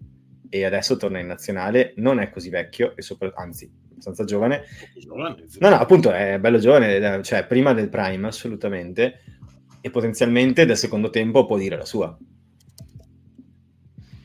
e 0.49 0.65
adesso 0.65 0.97
torna 0.97 1.19
in 1.19 1.27
nazionale, 1.27 1.95
non 1.97 2.21
è 2.21 2.31
così 2.31 2.49
vecchio, 2.49 2.95
e 2.97 3.03
sopra- 3.03 3.33
anzi, 3.35 3.69
abbastanza 3.95 4.25
giovane. 4.25 4.65
No, 5.07 5.69
no, 5.71 5.77
appunto, 5.77 6.13
è 6.13 6.39
bello 6.39 6.59
giovane, 6.59 7.23
cioè 7.23 7.47
prima 7.47 7.73
del 7.73 7.89
prime, 7.89 8.27
assolutamente, 8.27 9.21
e 9.81 9.91
potenzialmente 9.91 10.67
del 10.67 10.77
secondo 10.77 11.11
tempo 11.11 11.47
può 11.47 11.57
dire 11.57 11.77
la 11.77 11.85
sua. 11.85 12.17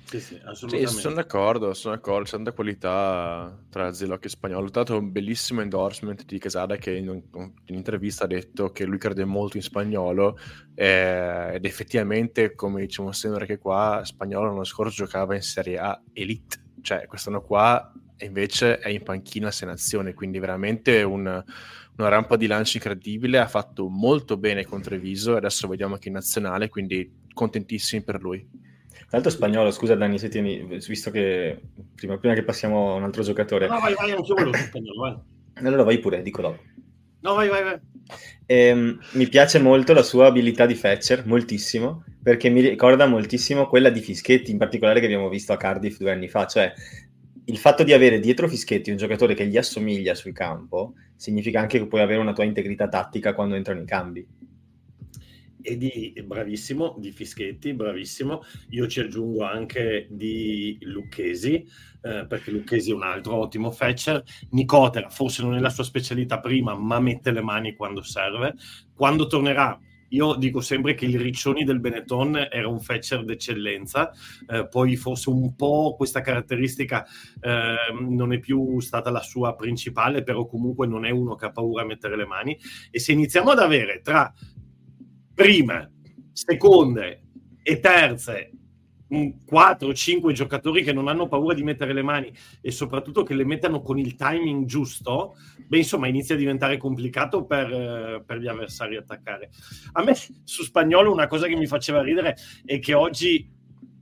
Sì, 0.10 0.20
sì, 0.20 0.42
assolutamente. 0.44 0.92
Sì, 0.92 1.02
sono 1.02 1.14
d'accordo, 1.14 1.74
sono 1.76 1.94
d'accordo, 1.94 2.24
c'è 2.24 2.32
tanta 2.32 2.52
qualità 2.52 3.56
tra 3.70 3.94
Zilocchi 3.94 4.26
e 4.26 4.30
Spagnolo. 4.30 4.66
Ho 4.66 4.72
dato 4.72 4.98
un 4.98 5.12
bellissimo 5.12 5.62
endorsement 5.62 6.26
di 6.26 6.40
Casada 6.40 6.78
che 6.78 6.96
in, 6.96 7.06
in 7.06 7.52
un'intervista 7.68 8.24
ha 8.24 8.28
detto 8.28 8.72
che 8.72 8.86
lui 8.86 8.98
crede 8.98 9.24
molto 9.26 9.58
in 9.58 9.64
Spagnolo 9.64 10.36
eh, 10.74 11.52
ed 11.54 11.64
effettivamente, 11.64 12.56
come 12.56 12.82
diciamo 12.82 13.12
sempre 13.12 13.46
che 13.46 13.60
qua, 13.60 14.02
Spagnolo 14.04 14.48
l'anno 14.48 14.64
scorso 14.64 15.04
giocava 15.04 15.36
in 15.36 15.44
Serie 15.44 15.78
A 15.78 16.02
Elite, 16.12 16.58
cioè 16.82 17.06
quest'anno 17.06 17.44
qua 17.44 17.94
invece 18.26 18.80
è 18.80 18.90
in 18.90 19.04
panchina 19.04 19.52
se 19.52 19.66
nazione, 19.66 20.14
quindi 20.14 20.40
veramente 20.40 21.04
un, 21.04 21.44
una 21.98 22.08
rampa 22.08 22.36
di 22.36 22.48
lancio 22.48 22.78
incredibile, 22.78 23.40
ha 23.40 23.48
fatto 23.48 23.88
molto 23.88 24.38
bene 24.38 24.66
con 24.66 24.82
Treviso 24.82 25.34
e 25.34 25.38
adesso 25.38 25.68
vediamo 25.68 25.98
che 25.98 26.08
in 26.08 26.16
nazionale, 26.16 26.70
quindi 26.70 27.28
contentissimi 27.34 28.04
per 28.04 28.22
lui. 28.22 28.48
Tra 28.92 29.18
l'altro 29.18 29.32
spagnolo, 29.32 29.72
scusa 29.72 29.96
Dani, 29.96 30.20
se 30.20 30.30
tieni, 30.30 30.64
visto 30.64 31.10
che 31.10 31.60
prima, 31.96 32.18
prima, 32.18 32.36
che 32.36 32.44
passiamo 32.44 32.92
a 32.92 32.96
un 32.96 33.04
altro 33.04 33.24
giocatore... 33.24 33.68
No, 33.68 33.80
vai, 33.80 33.94
vai, 33.96 34.12
anch'io 34.12 34.36
volevo 34.36 34.56
spagnolo, 34.56 35.02
vai. 35.02 35.18
Allora 35.66 35.84
vai 35.84 35.98
pure, 36.00 36.22
dico 36.22 36.42
dopo. 36.42 36.62
No, 37.22 37.34
vai, 37.34 37.50
vai, 37.50 37.64
vai. 37.64 37.80
Ehm, 38.46 39.00
mi 39.14 39.28
piace 39.28 39.60
molto 39.60 39.94
la 39.94 40.04
sua 40.04 40.28
abilità 40.28 40.66
di 40.66 40.76
Fetcher, 40.76 41.26
moltissimo, 41.26 42.04
perché 42.22 42.50
mi 42.50 42.62
ricorda 42.62 43.08
moltissimo 43.08 43.68
quella 43.68 43.90
di 43.90 44.00
Fischetti, 44.00 44.52
in 44.52 44.58
particolare 44.58 45.00
che 45.00 45.06
abbiamo 45.06 45.30
visto 45.30 45.54
a 45.54 45.58
Cardiff 45.58 45.98
due 45.98 46.12
anni 46.12 46.28
fa, 46.28 46.46
cioè 46.48 46.74
il 47.50 47.58
fatto 47.58 47.84
di 47.84 47.94
avere 47.94 48.20
dietro 48.20 48.48
Fischetti 48.48 48.92
un 48.92 48.98
giocatore 48.98 49.34
che 49.34 49.48
gli 49.48 49.58
assomiglia 49.58 50.14
sul 50.14 50.34
campo 50.34 50.94
significa 51.16 51.60
anche 51.60 51.80
che 51.80 51.88
puoi 51.88 52.02
avere 52.02 52.22
una 52.22 52.34
tua 52.34 52.44
integrità 52.44 52.88
tattica 52.88 53.34
quando 53.34 53.56
entrano 53.56 53.80
in 53.80 53.86
cambi 53.86 54.28
e 55.62 55.78
di 55.78 56.14
bravissimo, 56.26 56.96
di 56.98 57.12
Fischetti, 57.12 57.74
bravissimo. 57.74 58.44
Io 58.70 58.88
ci 58.88 59.02
aggiungo 59.02 59.44
anche 59.44 60.08
di 60.10 60.78
Lucchesi, 60.82 61.68
eh, 62.02 62.26
perché 62.28 62.52
Lucchesi 62.52 62.92
è 62.92 62.94
un 62.94 63.04
altro 63.04 63.36
ottimo 63.36 63.70
fetcher. 63.72 64.24
Nicotera, 64.52 65.10
forse 65.10 65.44
non 65.44 65.56
è 65.56 65.60
la 65.60 65.70
sua 65.70 65.84
specialità 65.84 66.40
prima, 66.40 66.76
ma 66.76 67.00
mette 67.00 67.32
le 67.32 67.42
mani 67.42 67.76
quando 67.76 68.02
serve. 68.02 68.56
Quando 68.96 69.28
tornerà, 69.28 69.78
io 70.10 70.36
dico 70.36 70.62
sempre 70.62 70.94
che 70.94 71.06
il 71.06 71.20
Riccioni 71.20 71.64
del 71.64 71.80
Benetton 71.80 72.48
era 72.50 72.68
un 72.68 72.80
fetcher 72.80 73.24
d'eccellenza, 73.24 74.12
eh, 74.48 74.68
poi 74.68 74.96
forse 74.96 75.30
un 75.30 75.56
po' 75.56 75.96
questa 75.96 76.22
caratteristica 76.22 77.06
eh, 77.42 77.76
non 78.00 78.34
è 78.34 78.40
più 78.40 78.80
stata 78.80 79.10
la 79.12 79.22
sua 79.22 79.56
principale, 79.56 80.24
però 80.24 80.46
comunque 80.46 80.88
non 80.88 81.06
è 81.06 81.10
uno 81.10 81.36
che 81.36 81.46
ha 81.46 81.52
paura 81.52 81.84
a 81.84 81.86
mettere 81.86 82.16
le 82.16 82.26
mani. 82.26 82.58
E 82.90 83.00
se 83.00 83.12
iniziamo 83.12 83.52
ad 83.52 83.60
avere 83.60 84.02
tra 84.02 84.34
prime, 85.34 85.94
seconde 86.34 87.24
e 87.62 87.80
terze 87.80 88.52
4-5 89.10 90.32
giocatori 90.32 90.84
che 90.84 90.94
non 90.94 91.08
hanno 91.08 91.28
paura 91.28 91.54
di 91.54 91.64
mettere 91.64 91.94
le 91.94 92.04
mani 92.04 92.32
e 92.62 92.72
soprattutto 92.72 93.24
che 93.24 93.34
le 93.34 93.44
mettano 93.44 93.82
con 93.82 93.98
il 93.98 94.16
timing 94.16 94.66
giusto, 94.66 95.36
beh, 95.68 95.78
insomma, 95.78 96.08
inizia 96.08 96.36
a 96.36 96.38
diventare 96.38 96.78
complicato 96.78 97.46
per, 97.46 98.24
per, 98.26 98.38
gli 98.38 98.48
avversari 98.48 98.98
attaccare. 98.98 99.50
A 99.94 100.04
me 100.04 100.14
su 100.16 100.64
spagnolo 100.64 101.12
una 101.12 101.28
cosa 101.28 101.48
che 101.48 101.56
mi 101.56 101.68
faceva 101.68 102.02
ridere 102.02 102.36
è 102.66 102.80
che 102.80 102.94
oggi 102.94 103.50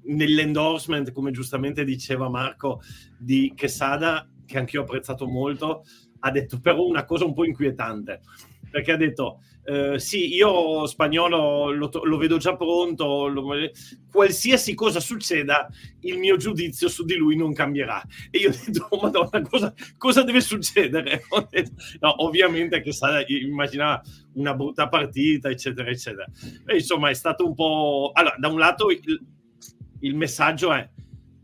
nell'endorsement, 0.08 1.12
come 1.12 1.32
giustamente 1.32 1.84
diceva 1.84 2.30
Marco, 2.30 2.82
di 3.18 3.54
Quesada, 3.58 4.30
che 4.46 4.58
anch'io 4.58 4.82
ho 4.82 4.84
apprezzato 4.84 5.28
molto, 5.28 5.84
ha 6.20 6.32
detto 6.32 6.60
però 6.60 6.86
una 6.86 7.06
cosa 7.06 7.26
un 7.26 7.34
po' 7.34 7.46
inquietante, 7.46 8.22
perché 8.69 8.91
ha 8.91 8.97
detto 8.97 9.39
Uh, 9.67 9.97
sì, 9.97 10.33
io 10.33 10.86
spagnolo 10.86 11.74
lo, 11.74 11.89
lo 11.91 12.17
vedo 12.17 12.38
già 12.38 12.55
pronto, 12.55 13.27
lo, 13.27 13.43
qualsiasi 14.09 14.74
cosa 14.74 15.01
succeda, 15.01 15.67
il 16.03 16.17
mio 16.17 16.38
giudizio 16.38 16.88
su 16.88 17.03
di 17.03 17.15
lui 17.15 17.36
non 17.36 17.51
cambierà. 17.51 18.01
E 18.31 18.38
io 18.38 18.50
ho 18.50 18.53
detto, 18.53 18.88
oh, 18.89 19.01
madonna, 19.01 19.41
cosa, 19.41 19.74
cosa 19.97 20.24
deve 20.24 20.39
succedere? 20.39 21.24
No, 22.00 22.24
ovviamente 22.24 22.79
che 22.79 22.93
sa, 22.93 23.25
immaginava 23.27 24.01
una 24.36 24.53
brutta 24.53 24.88
partita, 24.88 25.50
eccetera, 25.50 25.89
eccetera. 25.89 26.25
E, 26.65 26.75
insomma, 26.75 27.09
è 27.09 27.13
stato 27.13 27.45
un 27.45 27.53
po'... 27.53 28.12
Allora, 28.13 28.36
da 28.38 28.47
un 28.47 28.59
lato 28.59 28.89
il, 28.89 29.01
il 30.00 30.15
messaggio 30.15 30.71
è 30.71 30.89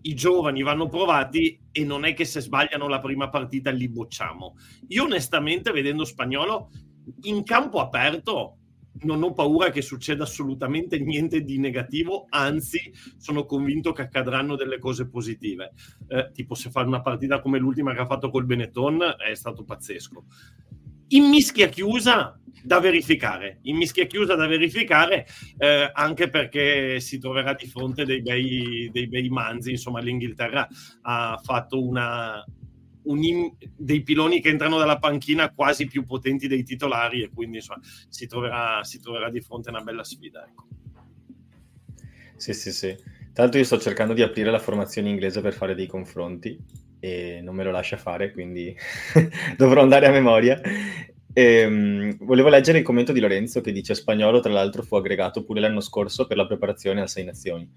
i 0.03 0.15
giovani 0.15 0.63
vanno 0.63 0.87
provati 0.87 1.59
e 1.71 1.83
non 1.83 2.05
è 2.05 2.13
che 2.13 2.25
se 2.25 2.41
sbagliano 2.41 2.87
la 2.87 2.99
prima 2.99 3.29
partita 3.29 3.69
li 3.69 3.87
bocciamo. 3.87 4.55
Io 4.89 5.03
onestamente, 5.03 5.71
vedendo 5.71 6.05
spagnolo, 6.05 6.69
in 7.21 7.43
campo 7.43 7.79
aperto 7.79 8.57
non 9.01 9.23
ho 9.23 9.33
paura 9.33 9.69
che 9.69 9.81
succeda 9.81 10.23
assolutamente 10.23 10.99
niente 10.99 11.41
di 11.41 11.57
negativo, 11.57 12.27
anzi 12.29 12.93
sono 13.17 13.45
convinto 13.45 13.91
che 13.91 14.03
accadranno 14.03 14.55
delle 14.55 14.79
cose 14.79 15.07
positive. 15.07 15.73
Eh, 16.07 16.31
tipo 16.31 16.55
se 16.55 16.69
fare 16.69 16.87
una 16.87 17.01
partita 17.01 17.41
come 17.41 17.57
l'ultima 17.57 17.93
che 17.93 18.01
ha 18.01 18.05
fatto 18.05 18.29
col 18.29 18.45
Benetton 18.45 19.15
è 19.17 19.33
stato 19.33 19.63
pazzesco. 19.63 20.25
In 21.09 21.25
mischia 21.25 21.67
chiusa 21.67 22.39
da 22.63 22.79
verificare, 22.79 23.59
in 23.63 23.75
mischia 23.75 24.05
chiusa 24.05 24.35
da 24.35 24.47
verificare 24.47 25.27
eh, 25.57 25.91
anche 25.93 26.29
perché 26.29 26.99
si 26.99 27.19
troverà 27.19 27.53
di 27.53 27.67
fronte 27.67 28.05
dei 28.05 28.21
bei, 28.21 28.89
dei 28.91 29.07
bei 29.07 29.29
manzi, 29.29 29.71
insomma 29.71 29.99
l'Inghilterra 29.99 30.67
ha 31.01 31.39
fatto 31.43 31.85
una, 31.85 32.43
in, 33.05 33.51
dei 33.75 34.01
piloni 34.03 34.41
che 34.41 34.49
entrano 34.49 34.77
dalla 34.77 34.99
panchina 34.99 35.51
quasi 35.51 35.85
più 35.87 36.05
potenti 36.05 36.47
dei 36.47 36.63
titolari 36.63 37.23
e 37.23 37.29
quindi 37.33 37.57
insomma, 37.57 37.81
si, 38.09 38.27
troverà, 38.27 38.83
si 38.83 38.99
troverà 38.99 39.29
di 39.29 39.41
fronte 39.41 39.69
a 39.69 39.71
una 39.73 39.81
bella 39.81 40.03
sfida. 40.03 40.45
Ecco. 40.47 40.67
Sì, 42.35 42.53
sì, 42.53 42.71
sì. 42.71 42.95
Tanto 43.33 43.57
io 43.57 43.63
sto 43.63 43.79
cercando 43.79 44.13
di 44.13 44.21
aprire 44.21 44.51
la 44.51 44.59
formazione 44.59 45.09
inglese 45.09 45.41
per 45.41 45.53
fare 45.53 45.75
dei 45.75 45.87
confronti 45.87 46.57
e 46.99 47.41
non 47.41 47.55
me 47.55 47.63
lo 47.63 47.71
lascia 47.71 47.97
fare, 47.97 48.31
quindi 48.31 48.75
dovrò 49.57 49.81
andare 49.81 50.07
a 50.07 50.11
memoria. 50.11 50.61
E, 51.35 51.65
um, 51.65 52.15
volevo 52.19 52.49
leggere 52.49 52.77
il 52.77 52.83
commento 52.83 53.11
di 53.11 53.19
Lorenzo 53.19 53.59
che 53.61 53.71
dice 53.71 53.95
spagnolo, 53.95 54.39
tra 54.39 54.51
l'altro 54.51 54.83
fu 54.83 54.95
aggregato 54.95 55.43
pure 55.43 55.59
l'anno 55.59 55.81
scorso 55.81 56.27
per 56.27 56.37
la 56.37 56.45
preparazione 56.45 57.01
a 57.01 57.07
Sei 57.07 57.23
Nazioni 57.23 57.69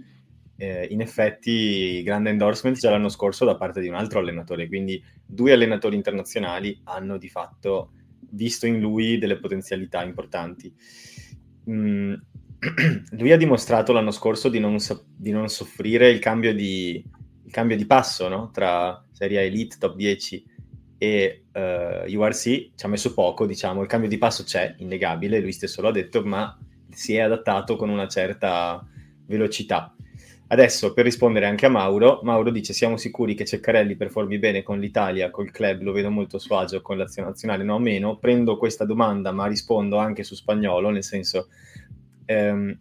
eh, 0.57 0.87
in 0.91 1.01
effetti 1.01 2.03
grande 2.03 2.31
endorsement 2.31 2.79
già 2.79 2.91
l'anno 2.91 3.09
scorso 3.09 3.45
da 3.45 3.57
parte 3.57 3.81
di 3.81 3.89
un 3.89 3.95
altro 3.95 4.19
allenatore, 4.19 4.69
quindi 4.69 5.03
due 5.25 5.53
allenatori 5.53 5.97
internazionali 5.97 6.81
hanno 6.85 7.19
di 7.19 7.29
fatto 7.29 7.93
visto 8.31 8.67
in 8.67 8.81
lui 8.81 9.19
delle 9.19 9.39
potenzialità 9.39 10.03
importanti. 10.03 10.73
Mm, 11.71 12.15
lui 13.13 13.33
ha 13.33 13.37
dimostrato 13.37 13.93
l'anno 13.93 14.11
scorso 14.11 14.49
di 14.49 14.59
non, 14.59 14.79
so- 14.79 15.07
di 15.15 15.31
non 15.31 15.49
soffrire 15.49 16.11
il 16.11 16.19
cambio 16.19 16.55
di, 16.55 17.05
il 17.45 17.53
cambio 17.53 17.77
di 17.77 17.87
passo 17.87 18.29
no? 18.29 18.51
tra 18.51 19.05
Serie 19.13 19.43
Elite, 19.43 19.77
Top 19.79 19.95
10 19.95 20.55
e 20.99 21.45
uh, 21.53 21.59
eh, 21.59 22.17
URC, 22.17 22.43
ci 22.75 22.85
ha 22.85 22.89
messo 22.89 23.13
poco, 23.13 23.47
diciamo, 23.47 23.83
il 23.83 23.89
cambio 23.89 24.09
di 24.09 24.19
passo 24.19 24.45
c'è, 24.45 24.75
innegabile, 24.79 25.41
lui 25.41 25.53
stesso 25.53 25.83
l'ha 25.83 25.91
detto, 25.91 26.25
ma 26.25 26.59
si 26.91 27.15
è 27.15 27.21
adattato 27.21 27.77
con 27.77 27.91
una 27.91 28.09
certa 28.09 28.85
velocità. 29.27 29.95
Adesso 30.49 30.93
per 30.93 31.05
rispondere 31.05 31.47
anche 31.47 31.67
a 31.67 31.69
Mauro, 31.69 32.21
Mauro 32.23 32.51
dice 32.51 32.73
siamo 32.73 32.97
sicuri 32.97 33.35
che 33.35 33.45
Ceccarelli 33.45 33.97
performi 33.97 34.39
bene 34.39 34.63
con 34.63 34.79
l'Italia, 34.79 35.31
col 35.31 35.51
club, 35.51 35.83
lo 35.83 35.91
vedo 35.91 36.09
molto 36.09 36.39
suo 36.39 36.59
agio 36.59 36.83
con 36.83 36.97
l'azione 36.97 37.29
nazionale, 37.29 37.65
no 37.65 37.81
meno. 37.81 38.19
Prendo 38.19 38.57
questa 38.57 38.85
domanda 38.85 39.33
ma 39.33 39.47
rispondo 39.47 39.97
anche 39.97 40.23
su 40.23 40.37
spagnolo, 40.37 40.91
nel 40.91 41.03
senso 41.03 41.49
ehm, 42.27 42.79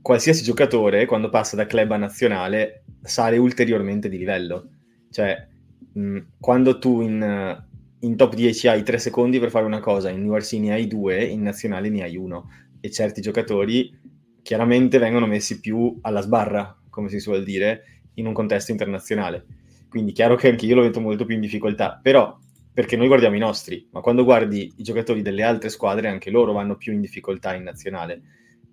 qualsiasi 0.00 0.42
giocatore 0.42 1.04
quando 1.04 1.28
passa 1.28 1.56
da 1.56 1.66
club 1.66 1.90
a 1.90 1.96
nazionale 1.98 2.84
sale 3.02 3.36
ulteriormente 3.36 4.08
di 4.08 4.16
livello. 4.16 4.70
Cioè 5.10 5.46
mh, 5.92 6.18
quando 6.40 6.78
tu 6.78 7.02
in, 7.02 7.64
in 8.00 8.16
top 8.16 8.34
10 8.34 8.68
hai 8.68 8.82
3 8.82 8.98
secondi 8.98 9.38
per 9.38 9.50
fare 9.50 9.66
una 9.66 9.80
cosa, 9.80 10.08
in 10.08 10.26
URC 10.26 10.52
ne 10.54 10.72
hai 10.72 10.86
2, 10.86 11.22
in 11.22 11.42
nazionale 11.42 11.90
ne 11.90 12.02
hai 12.02 12.16
uno. 12.16 12.48
E 12.80 12.90
certi 12.90 13.20
giocatori 13.20 13.94
chiaramente 14.42 14.96
vengono 14.96 15.26
messi 15.26 15.60
più 15.60 15.98
alla 16.00 16.22
sbarra, 16.22 16.77
come 16.98 17.10
si 17.10 17.20
suol 17.20 17.44
dire, 17.44 18.00
in 18.14 18.26
un 18.26 18.32
contesto 18.32 18.72
internazionale. 18.72 19.46
Quindi 19.88 20.10
chiaro 20.10 20.34
che 20.34 20.48
anche 20.48 20.66
io 20.66 20.74
lo 20.74 20.82
vedo 20.82 20.98
molto 20.98 21.24
più 21.24 21.36
in 21.36 21.40
difficoltà, 21.40 22.00
però 22.02 22.36
perché 22.72 22.96
noi 22.96 23.06
guardiamo 23.06 23.36
i 23.36 23.38
nostri, 23.38 23.86
ma 23.92 24.00
quando 24.00 24.24
guardi 24.24 24.72
i 24.76 24.82
giocatori 24.82 25.22
delle 25.22 25.44
altre 25.44 25.68
squadre, 25.68 26.08
anche 26.08 26.30
loro 26.30 26.52
vanno 26.52 26.76
più 26.76 26.92
in 26.92 27.00
difficoltà 27.00 27.54
in 27.54 27.62
nazionale. 27.62 28.20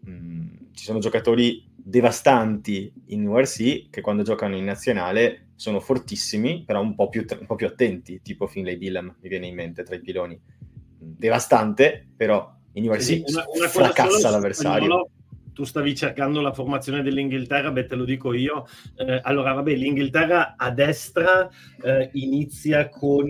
Mm, 0.10 0.48
ci 0.74 0.86
sono 0.86 0.98
giocatori 0.98 1.64
devastanti 1.76 2.92
in 3.08 3.28
URC 3.28 3.92
che 3.92 4.02
quando 4.02 4.24
giocano 4.24 4.56
in 4.56 4.64
nazionale 4.64 5.50
sono 5.54 5.80
fortissimi, 5.80 6.64
però 6.66 6.82
un 6.82 6.96
po' 6.96 7.10
più, 7.10 7.24
un 7.40 7.46
po 7.46 7.54
più 7.54 7.68
attenti, 7.68 8.22
tipo 8.24 8.48
Finlay 8.48 8.80
Dillam, 8.80 9.16
mi 9.22 9.30
viene 9.30 9.46
in 9.46 9.54
mente 9.54 9.84
tra 9.84 9.96
i 9.96 10.02
piloni. 10.02 10.40
Devastante, 10.98 12.08
però 12.16 12.52
in 12.74 12.90
URC 12.90 13.02
sì, 13.04 13.24
una, 13.28 13.46
una 13.54 13.68
fracassa 13.68 14.32
l'avversario 14.32 15.10
tu 15.56 15.64
stavi 15.64 15.96
cercando 15.96 16.42
la 16.42 16.52
formazione 16.52 17.02
dell'Inghilterra, 17.02 17.72
beh 17.72 17.86
te 17.86 17.96
lo 17.96 18.04
dico 18.04 18.34
io. 18.34 18.68
Eh, 18.98 19.22
allora, 19.24 19.54
vabbè, 19.54 19.74
l'Inghilterra 19.74 20.56
a 20.58 20.70
destra 20.70 21.50
eh, 21.82 22.10
inizia, 22.14 22.90
con, 22.90 23.30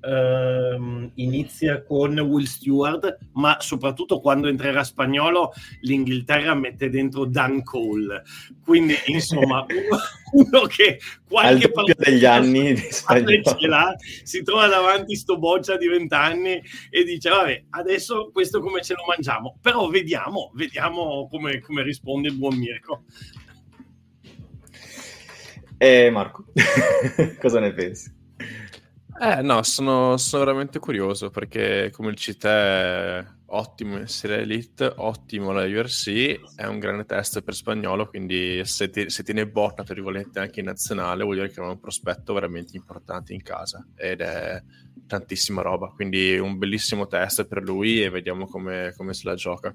ehm, 0.00 1.10
inizia 1.16 1.82
con 1.82 2.18
Will 2.18 2.46
Stewart, 2.46 3.18
ma 3.34 3.58
soprattutto 3.60 4.18
quando 4.20 4.48
entrerà 4.48 4.82
spagnolo 4.82 5.52
l'Inghilterra 5.82 6.54
mette 6.54 6.88
dentro 6.88 7.26
Dan 7.26 7.62
Cole. 7.62 8.22
Quindi, 8.64 8.94
insomma, 9.06 9.60
uno, 9.68 9.98
uno 10.48 10.66
che 10.66 10.98
qualche 11.28 11.70
Al 11.74 11.94
degli 11.96 12.24
anni 12.24 12.74
di 12.74 12.86
spagnolo. 12.90 13.96
si 14.24 14.42
trova 14.42 14.66
davanti 14.66 15.14
sto 15.14 15.38
boccia 15.38 15.76
di 15.76 15.86
vent'anni 15.86 16.60
e 16.90 17.04
dice, 17.04 17.28
vabbè, 17.30 17.64
adesso 17.70 18.30
questo 18.32 18.60
come 18.60 18.82
ce 18.82 18.94
lo 18.94 19.04
mangiamo. 19.06 19.58
Però 19.60 19.88
vediamo, 19.88 20.50
vediamo 20.54 21.28
come 21.30 21.60
come, 21.60 21.82
risponde 21.82 22.28
il 22.28 22.36
buon 22.36 22.56
Mirko. 22.56 23.04
Eh, 25.76 26.10
Marco, 26.10 26.46
cosa 27.40 27.60
ne 27.60 27.72
pensi? 27.72 28.12
Eh, 29.20 29.42
no, 29.42 29.62
sono, 29.62 30.16
sono, 30.16 30.44
veramente 30.44 30.78
curioso 30.78 31.30
perché 31.30 31.90
come 31.92 32.10
il 32.10 32.16
è 32.16 33.24
ottimo 33.50 33.98
in 33.98 34.08
Serie 34.08 34.38
Elite, 34.38 34.92
ottimo 34.96 35.52
la 35.52 35.64
URC, 35.64 36.54
è 36.56 36.66
un 36.66 36.78
grande 36.78 37.04
test 37.04 37.42
per 37.42 37.54
spagnolo, 37.54 38.06
quindi 38.08 38.62
se, 38.64 38.90
ti, 38.90 39.08
se 39.08 39.22
tiene 39.22 39.46
botta, 39.46 39.84
tra 39.84 39.94
virgolette, 39.94 40.40
anche 40.40 40.60
in 40.60 40.66
nazionale, 40.66 41.24
vuol 41.24 41.36
dire 41.36 41.50
che 41.50 41.60
ha 41.60 41.68
un 41.68 41.80
prospetto 41.80 42.34
veramente 42.34 42.76
importante 42.76 43.32
in 43.32 43.42
casa 43.42 43.86
ed 43.96 44.20
è 44.20 44.62
tantissima 45.06 45.62
roba, 45.62 45.88
quindi 45.88 46.36
un 46.36 46.58
bellissimo 46.58 47.06
test 47.06 47.46
per 47.46 47.62
lui 47.62 48.02
e 48.02 48.10
vediamo 48.10 48.46
come, 48.46 48.92
come 48.96 49.14
se 49.14 49.22
la 49.24 49.34
gioca. 49.34 49.74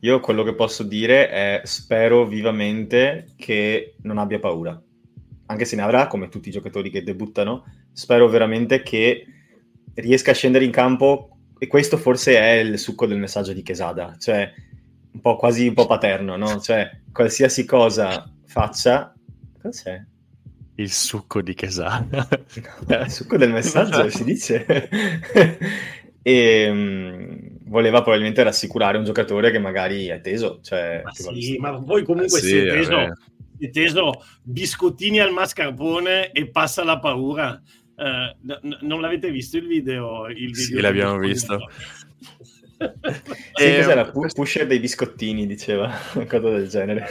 Io 0.00 0.20
quello 0.20 0.42
che 0.42 0.54
posso 0.54 0.82
dire 0.82 1.28
è 1.28 1.60
spero 1.64 2.26
vivamente 2.26 3.26
che 3.36 3.96
non 4.02 4.18
abbia 4.18 4.38
paura. 4.38 4.80
Anche 5.46 5.64
se 5.64 5.76
ne 5.76 5.82
avrà, 5.82 6.06
come 6.06 6.28
tutti 6.28 6.48
i 6.48 6.52
giocatori 6.52 6.90
che 6.90 7.02
debuttano, 7.02 7.64
spero 7.92 8.28
veramente 8.28 8.82
che 8.82 9.26
riesca 9.94 10.30
a 10.30 10.34
scendere 10.34 10.64
in 10.64 10.70
campo 10.70 11.29
e 11.62 11.66
questo 11.66 11.98
forse 11.98 12.38
è 12.38 12.52
il 12.52 12.78
succo 12.78 13.04
del 13.04 13.18
messaggio 13.18 13.52
di 13.52 13.62
Quesada, 13.62 14.16
cioè 14.18 14.50
un 15.12 15.20
po' 15.20 15.36
quasi 15.36 15.66
un 15.68 15.74
po' 15.74 15.84
paterno, 15.84 16.34
no? 16.36 16.58
Cioè 16.58 16.90
qualsiasi 17.12 17.66
cosa 17.66 18.32
faccia, 18.46 19.14
cos'è? 19.60 20.02
Il 20.76 20.90
succo 20.90 21.42
di 21.42 21.54
Quesada. 21.54 22.26
il 23.04 23.10
succo 23.10 23.36
del 23.36 23.52
messaggio 23.52 24.08
si 24.08 24.24
dice. 24.24 24.88
e 26.22 26.70
um, 26.70 27.58
voleva 27.64 28.00
probabilmente 28.00 28.42
rassicurare 28.42 28.96
un 28.96 29.04
giocatore 29.04 29.50
che 29.50 29.58
magari 29.58 30.06
è 30.06 30.22
teso. 30.22 30.60
Cioè, 30.62 31.02
ma, 31.04 31.12
sì, 31.12 31.58
ma 31.58 31.72
voi 31.72 32.04
comunque 32.04 32.38
eh 32.38 32.40
sì, 32.40 32.48
siete, 32.48 32.70
teso, 32.70 33.12
teso 33.70 34.24
biscottini 34.42 35.20
al 35.20 35.32
mascarpone 35.32 36.30
e 36.30 36.48
passa 36.48 36.84
la 36.84 36.98
paura. 36.98 37.60
Uh, 38.00 38.34
n- 38.62 38.78
non 38.80 39.02
l'avete 39.02 39.30
visto 39.30 39.58
il 39.58 39.66
video? 39.66 40.26
Il 40.28 40.52
video 40.52 40.54
sì, 40.54 40.80
l'abbiamo 40.80 41.18
visto. 41.18 41.58
sì, 43.52 43.62
e, 43.62 43.76
cos'era? 43.76 44.10
Pu- 44.10 44.26
pusher 44.32 44.66
dei 44.66 44.80
biscottini, 44.80 45.46
diceva, 45.46 45.92
una 46.16 46.24
cosa 46.24 46.48
del 46.48 46.68
genere. 46.68 47.04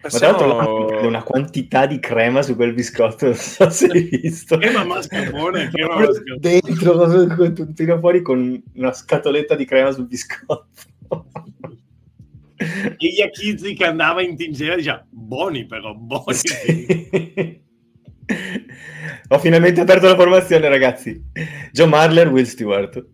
Ma 0.00 0.08
tra 0.08 0.28
l'altro 0.28 1.06
una 1.08 1.24
quantità 1.24 1.86
di 1.86 1.98
crema 1.98 2.42
su 2.42 2.54
quel 2.54 2.72
biscotto, 2.72 3.26
non 3.26 3.34
so 3.34 3.68
se 3.68 3.86
hai 3.86 4.02
visto. 4.02 4.58
Crema 4.58 4.84
mascarpone, 4.84 5.70
crema 5.74 5.96
mascarpone. 5.96 6.38
Dentro, 6.38 7.72
tira 7.72 7.98
fuori 7.98 8.22
con 8.22 8.62
una 8.74 8.92
scatoletta 8.92 9.56
di 9.56 9.64
crema 9.64 9.90
sul 9.90 10.06
biscotto. 10.06 10.66
e 12.56 13.06
Yakizzi 13.08 13.74
che 13.74 13.86
andava 13.86 14.22
in 14.22 14.36
tingera 14.36 14.76
diceva, 14.76 15.04
buoni 15.10 15.66
però, 15.66 15.94
buoni. 15.94 16.36
Sì. 16.36 17.62
Ho 19.28 19.38
finalmente 19.38 19.80
aperto 19.80 20.06
la 20.06 20.14
formazione, 20.14 20.68
ragazzi. 20.68 21.22
John 21.72 21.88
Marler, 21.88 22.28
Will 22.28 22.44
Stewart. 22.44 23.04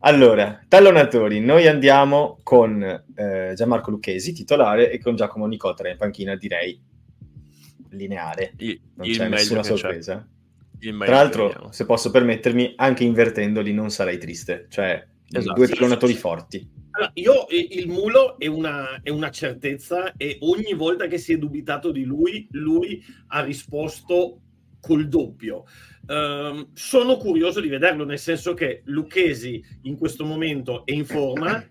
Allora, 0.00 0.62
tallonatori, 0.68 1.40
noi 1.40 1.66
andiamo 1.66 2.38
con 2.42 2.82
eh, 2.82 3.52
Gianmarco 3.54 3.90
Lucchesi, 3.90 4.32
titolare, 4.32 4.90
e 4.90 5.00
con 5.00 5.16
Giacomo 5.16 5.46
Nicotera 5.46 5.88
in 5.88 5.96
panchina, 5.96 6.36
direi 6.36 6.78
lineare. 7.90 8.52
Il, 8.58 8.80
non 8.96 9.08
c'è 9.08 9.28
nessuna 9.28 9.62
sorpresa. 9.62 10.26
Tra 10.78 11.14
l'altro, 11.14 11.68
se 11.70 11.86
posso 11.86 12.10
permettermi, 12.10 12.74
anche 12.76 13.04
invertendoli 13.04 13.72
non 13.72 13.90
sarei 13.90 14.18
triste. 14.18 14.66
Cioè, 14.68 15.06
esatto, 15.30 15.54
due 15.54 15.68
tallonatori 15.68 16.14
forti. 16.14 16.70
Io 17.14 17.46
il 17.48 17.88
mulo 17.88 18.38
è 18.38 18.46
una, 18.46 19.00
è 19.02 19.10
una, 19.10 19.30
certezza 19.30 20.12
e 20.16 20.38
ogni 20.42 20.74
volta 20.74 21.08
che 21.08 21.18
si 21.18 21.32
è 21.32 21.38
dubitato 21.38 21.90
di 21.90 22.04
lui, 22.04 22.46
lui 22.52 23.04
ha 23.28 23.42
risposto 23.42 24.40
col 24.80 25.08
doppio. 25.08 25.64
Uh, 26.06 26.68
sono 26.74 27.16
curioso 27.16 27.60
di 27.60 27.68
vederlo, 27.68 28.04
nel 28.04 28.18
senso 28.18 28.54
che 28.54 28.82
Lucchesi 28.84 29.62
in 29.82 29.96
questo 29.96 30.24
momento 30.24 30.84
è 30.84 30.92
in 30.92 31.04
forma, 31.04 31.66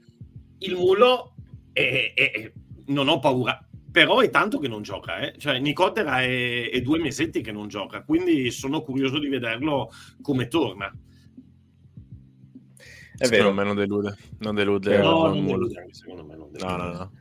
il 0.58 0.76
mulo 0.76 1.36
è, 1.72 2.12
è, 2.14 2.52
non 2.88 3.08
ho 3.08 3.20
paura, 3.20 3.66
però 3.92 4.20
è 4.20 4.30
tanto 4.30 4.58
che 4.58 4.68
non 4.68 4.82
gioca, 4.82 5.20
eh? 5.20 5.36
cioè 5.38 5.60
Nicotera 5.60 6.22
è, 6.22 6.70
è, 6.70 6.82
due 6.82 7.00
mesetti 7.00 7.42
che 7.42 7.52
non 7.52 7.68
gioca, 7.68 8.04
quindi 8.04 8.50
sono 8.50 8.82
curioso 8.82 9.20
di 9.20 9.28
vederlo 9.28 9.92
come 10.22 10.48
torna. 10.48 10.92
È 13.24 13.28
secondo 13.28 13.54
vero. 13.54 13.54
me 13.54 13.64
non 13.64 13.76
delude, 13.76 14.18
non 14.40 14.56
delude. 14.56 14.98
No, 14.98 15.28
non 15.28 15.46
delude, 15.46 15.88
secondo 15.92 16.26
me 16.26 16.36
non 16.36 16.52
delude. 16.52 16.76
No, 16.76 16.76
no, 16.76 16.92
no. 16.92 17.12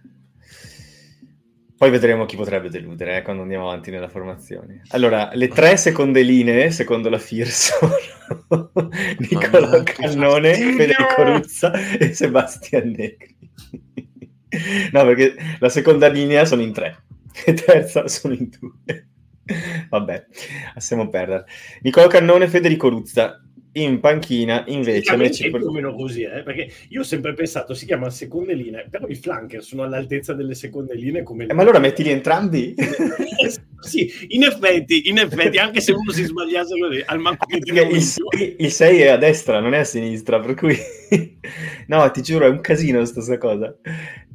Poi 1.76 1.90
vedremo 1.90 2.26
chi 2.26 2.34
potrebbe 2.34 2.68
deludere 2.68 3.18
eh, 3.18 3.22
quando 3.22 3.42
andiamo 3.42 3.68
avanti 3.68 3.92
nella 3.92 4.08
formazione. 4.08 4.82
Allora, 4.88 5.30
le 5.34 5.46
tre 5.46 5.76
seconde 5.76 6.22
linee, 6.22 6.72
secondo 6.72 7.08
la 7.08 7.18
FIR, 7.18 7.48
sono 7.48 7.92
Nicola 9.30 9.82
Cannone, 9.84 10.54
Federico 10.54 11.22
Ruzza 11.22 11.72
e 11.72 12.14
Sebastian 12.14 12.88
Negri. 12.96 13.36
no, 14.92 15.04
perché 15.04 15.34
la 15.60 15.68
seconda 15.68 16.08
linea 16.08 16.44
sono 16.44 16.62
in 16.62 16.72
tre, 16.72 17.04
e 17.46 17.54
terza 17.54 18.08
sono 18.08 18.34
in 18.34 18.48
due. 18.58 19.08
Vabbè, 19.88 20.26
lasciamo 20.74 21.08
perdere. 21.08 21.44
Nicola 21.82 22.08
Cannone, 22.08 22.48
Federico 22.48 22.88
Ruzza, 22.88 23.40
in 23.74 24.00
panchina 24.00 24.64
invece 24.66 25.12
invece 25.12 25.50
più 25.50 25.66
o 25.66 25.72
meno 25.72 25.94
così 25.94 26.22
eh? 26.22 26.42
perché 26.42 26.70
io 26.88 27.00
ho 27.00 27.04
sempre 27.04 27.32
pensato 27.32 27.72
si 27.72 27.86
chiama 27.86 28.10
seconde 28.10 28.52
linee 28.52 28.86
però 28.90 29.06
i 29.08 29.14
flanker 29.14 29.62
sono 29.62 29.82
all'altezza 29.82 30.34
delle 30.34 30.54
seconde 30.54 30.94
linee 30.94 31.22
come 31.22 31.46
eh, 31.46 31.54
ma 31.54 31.62
allora 31.62 31.78
mettili 31.78 32.10
entrambi? 32.10 32.74
Sì 33.82 34.08
in 34.28 34.44
effetti 34.44 35.08
in 35.08 35.18
effetti 35.18 35.58
anche 35.58 35.80
se 35.80 35.90
uno 35.90 36.12
si 36.12 36.22
sbagliasse 36.22 36.78
così 36.78 37.02
al 37.04 37.18
manco 37.18 37.46
il 37.50 38.70
6 38.70 39.00
è 39.00 39.08
a 39.08 39.16
destra 39.16 39.58
non 39.58 39.74
è 39.74 39.78
a 39.78 39.84
sinistra 39.84 40.38
per 40.38 40.54
cui 40.54 40.76
no 41.88 42.10
ti 42.12 42.22
giuro 42.22 42.46
è 42.46 42.48
un 42.48 42.60
casino 42.60 42.98
questa 42.98 43.38
cosa. 43.38 43.74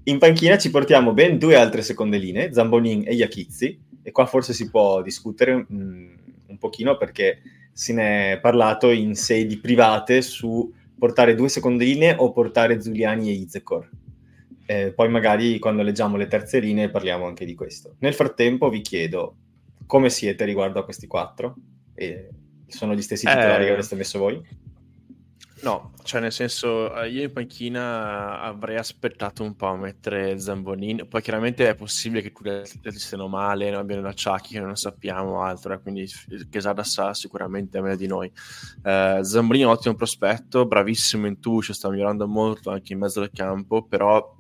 In 0.04 0.20
panchina 0.20 0.58
ci 0.58 0.70
portiamo 0.70 1.14
ben 1.14 1.38
due 1.38 1.56
altre 1.56 1.82
seconde 1.82 2.18
linee 2.18 2.54
Zambonin 2.54 3.04
e 3.06 3.14
Iachizzi 3.14 3.80
e 4.04 4.12
qua 4.12 4.26
forse 4.26 4.54
si 4.54 4.70
può 4.70 5.02
discutere 5.02 5.56
mh, 5.56 5.66
mm, 5.74 6.14
un 6.48 6.58
pochino 6.58 6.98
perché 6.98 7.42
se 7.78 7.94
ne 7.94 8.34
è 8.34 8.40
parlato 8.40 8.90
in 8.90 9.14
sedi 9.14 9.60
private 9.60 10.24
su 10.24 10.74
portare 10.98 11.36
due 11.36 11.48
seconde 11.48 11.86
linee 11.86 12.16
o 12.18 12.32
portare 12.32 12.82
Zuliani 12.82 13.30
e 13.30 13.34
Izekor. 13.34 13.88
Eh, 14.66 14.94
poi 14.94 15.10
magari 15.10 15.60
quando 15.60 15.84
leggiamo 15.84 16.18
le 16.18 16.26
terze 16.26 16.58
linee 16.58 16.90
parliamo 16.90 17.28
anche 17.28 17.46
di 17.46 17.54
questo. 17.54 17.94
Nel 18.00 18.16
frattempo 18.16 18.70
vi 18.70 18.82
chiedo 18.82 19.36
come 19.86 20.10
siete 20.10 20.44
riguardo 20.44 20.80
a 20.80 20.84
questi 20.84 21.06
quattro? 21.06 21.54
E 21.94 22.30
sono 22.66 22.96
gli 22.96 23.02
stessi 23.04 23.28
titolari 23.28 23.62
eh, 23.62 23.66
che 23.68 23.72
avreste 23.74 23.96
messo 23.96 24.18
voi? 24.18 24.44
No, 25.64 25.94
cioè 26.04 26.22
nel 26.22 26.32
senso, 26.32 26.96
eh, 26.96 27.10
io 27.10 27.24
in 27.24 27.34
panchina 27.34 28.42
avrei 28.42 28.78
aspettato 28.78 29.44
un 29.44 29.56
po' 29.56 29.68
a 29.68 29.76
mettere 29.76 30.40
Zambonini, 30.40 31.08
poi 31.08 31.22
chiaramente 31.24 31.68
è 31.68 31.74
possibile 31.74 32.22
che 32.22 32.32
tutti 32.32 32.80
le 32.84 32.92
stiano 32.92 33.28
male, 33.28 33.72
non 33.72 33.80
abbiano 33.80 34.08
acciacchi 34.08 34.54
che 34.54 34.60
non 34.60 34.76
sappiamo 34.76 35.42
altro, 35.42 35.74
eh, 35.74 35.80
quindi 35.80 36.08
Quesada 36.52 36.84
sa 36.84 37.14
sicuramente 37.16 37.82
meglio 37.82 37.96
di 37.96 38.08
noi. 38.08 38.32
Zambonini 38.84 39.64
è 39.64 39.68
un 39.68 39.74
ottimo 39.74 39.96
prospetto, 39.96 40.68
bravissimo 40.68 41.26
in 41.26 41.40
touch, 41.40 41.74
sta 41.74 41.90
migliorando 41.90 42.28
molto 42.28 42.70
anche 42.70 42.94
in 42.94 43.00
mezzo 43.00 43.22
al 43.22 43.32
campo, 43.34 43.84
però 43.84 44.36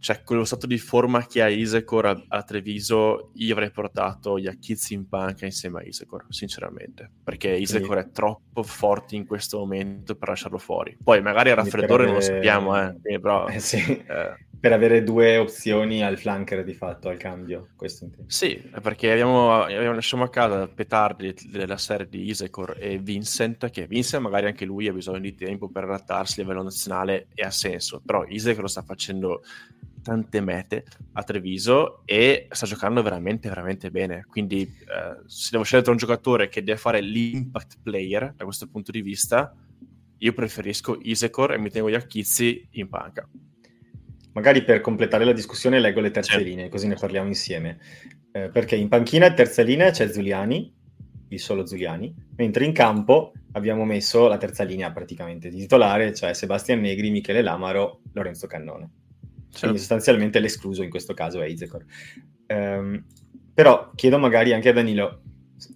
cioè 0.00 0.22
quello 0.22 0.44
stato 0.44 0.66
di 0.66 0.78
forma 0.78 1.26
che 1.26 1.42
ha 1.42 1.48
Isecor 1.48 2.06
a, 2.06 2.24
a 2.28 2.42
Treviso, 2.42 3.30
io 3.34 3.52
avrei 3.52 3.70
portato 3.70 4.38
Iachizzi 4.38 4.94
in 4.94 5.08
panca 5.08 5.44
insieme 5.44 5.80
a 5.80 5.84
Isecor, 5.84 6.24
sinceramente, 6.30 7.08
perché 7.22 7.50
Isecor 7.50 7.98
sì. 7.98 8.04
è 8.04 8.10
troppo 8.10 8.62
forte 8.62 9.14
in 9.14 9.26
questo 9.26 9.58
momento 9.58 10.16
per 10.16 10.28
lasciarlo 10.28 10.58
fuori. 10.58 10.96
Poi 11.02 11.20
magari 11.20 11.50
a 11.50 11.54
raffreddore 11.54 12.04
avere... 12.04 12.06
non 12.06 12.14
lo 12.14 12.20
sappiamo, 12.20 12.80
eh, 12.82 13.20
però... 13.20 13.46
Eh, 13.46 13.60
sì. 13.60 13.76
eh. 13.76 14.48
Per 14.60 14.74
avere 14.74 15.02
due 15.02 15.38
opzioni 15.38 16.02
al 16.02 16.18
flanker 16.18 16.64
di 16.64 16.74
fatto, 16.74 17.08
al 17.08 17.16
cambio. 17.16 17.68
Questo 17.76 18.06
sì, 18.26 18.62
perché 18.82 19.10
abbiamo, 19.10 19.62
abbiamo 19.62 19.94
lasciamo 19.94 20.24
a 20.24 20.28
casa 20.28 20.68
Petardi 20.68 21.34
della 21.50 21.78
serie 21.78 22.06
di 22.06 22.28
Isecor 22.28 22.76
e 22.78 22.98
Vincent, 22.98 23.70
che 23.70 23.86
Vincent 23.86 24.22
magari 24.22 24.48
anche 24.48 24.66
lui 24.66 24.86
ha 24.86 24.92
bisogno 24.92 25.20
di 25.20 25.34
tempo 25.34 25.70
per 25.70 25.84
adattarsi 25.84 26.40
a 26.40 26.42
livello 26.42 26.62
nazionale 26.62 27.28
e 27.32 27.42
ha 27.42 27.50
senso, 27.50 28.02
però 28.04 28.26
Isecor 28.26 28.60
lo 28.60 28.68
sta 28.68 28.82
facendo 28.82 29.40
tante 30.02 30.40
mete 30.40 30.84
a 31.12 31.22
Treviso 31.22 32.02
e 32.04 32.46
sta 32.50 32.66
giocando 32.66 33.02
veramente 33.02 33.48
veramente 33.48 33.90
bene. 33.90 34.24
Quindi 34.28 34.62
eh, 34.62 35.22
se 35.26 35.48
devo 35.52 35.64
scegliere 35.64 35.90
un 35.90 35.96
giocatore 35.96 36.48
che 36.48 36.62
deve 36.62 36.78
fare 36.78 37.00
l'impact 37.00 37.78
player 37.82 38.32
da 38.34 38.44
questo 38.44 38.66
punto 38.68 38.90
di 38.90 39.02
vista 39.02 39.54
io 40.22 40.32
preferisco 40.32 40.98
Isecor 41.00 41.52
e 41.52 41.58
mi 41.58 41.70
tengo 41.70 41.90
gli 41.90 41.94
acchizzi 41.94 42.66
in 42.72 42.88
panca. 42.88 43.28
Magari 44.32 44.62
per 44.62 44.80
completare 44.80 45.24
la 45.24 45.32
discussione 45.32 45.80
leggo 45.80 46.00
le 46.00 46.10
terze 46.10 46.38
sì. 46.38 46.44
linee 46.44 46.68
così 46.68 46.86
ne 46.86 46.94
parliamo 46.94 47.28
insieme. 47.28 47.78
Eh, 48.32 48.48
perché 48.50 48.76
in 48.76 48.88
panchina 48.88 49.32
terza 49.32 49.62
linea 49.62 49.90
c'è 49.90 50.08
Zuliani 50.08 50.78
il 51.30 51.40
solo 51.40 51.66
Zuliani 51.66 52.12
mentre 52.36 52.64
in 52.64 52.72
campo 52.72 53.32
abbiamo 53.52 53.84
messo 53.84 54.28
la 54.28 54.36
terza 54.36 54.62
linea 54.64 54.92
praticamente 54.92 55.48
di 55.48 55.58
titolare 55.58 56.14
cioè 56.14 56.32
Sebastian 56.34 56.80
Negri, 56.80 57.10
Michele 57.10 57.42
Lamaro, 57.42 58.02
Lorenzo 58.12 58.46
Cannone 58.46 58.90
Certo. 59.50 59.58
Quindi 59.60 59.78
sostanzialmente 59.78 60.38
l'escluso 60.38 60.82
in 60.82 60.90
questo 60.90 61.12
caso 61.12 61.40
è 61.40 61.46
Izekor. 61.46 61.84
Um, 62.46 63.04
però 63.52 63.90
chiedo 63.94 64.18
magari 64.18 64.52
anche 64.52 64.70
a 64.70 64.72
Danilo, 64.72 65.22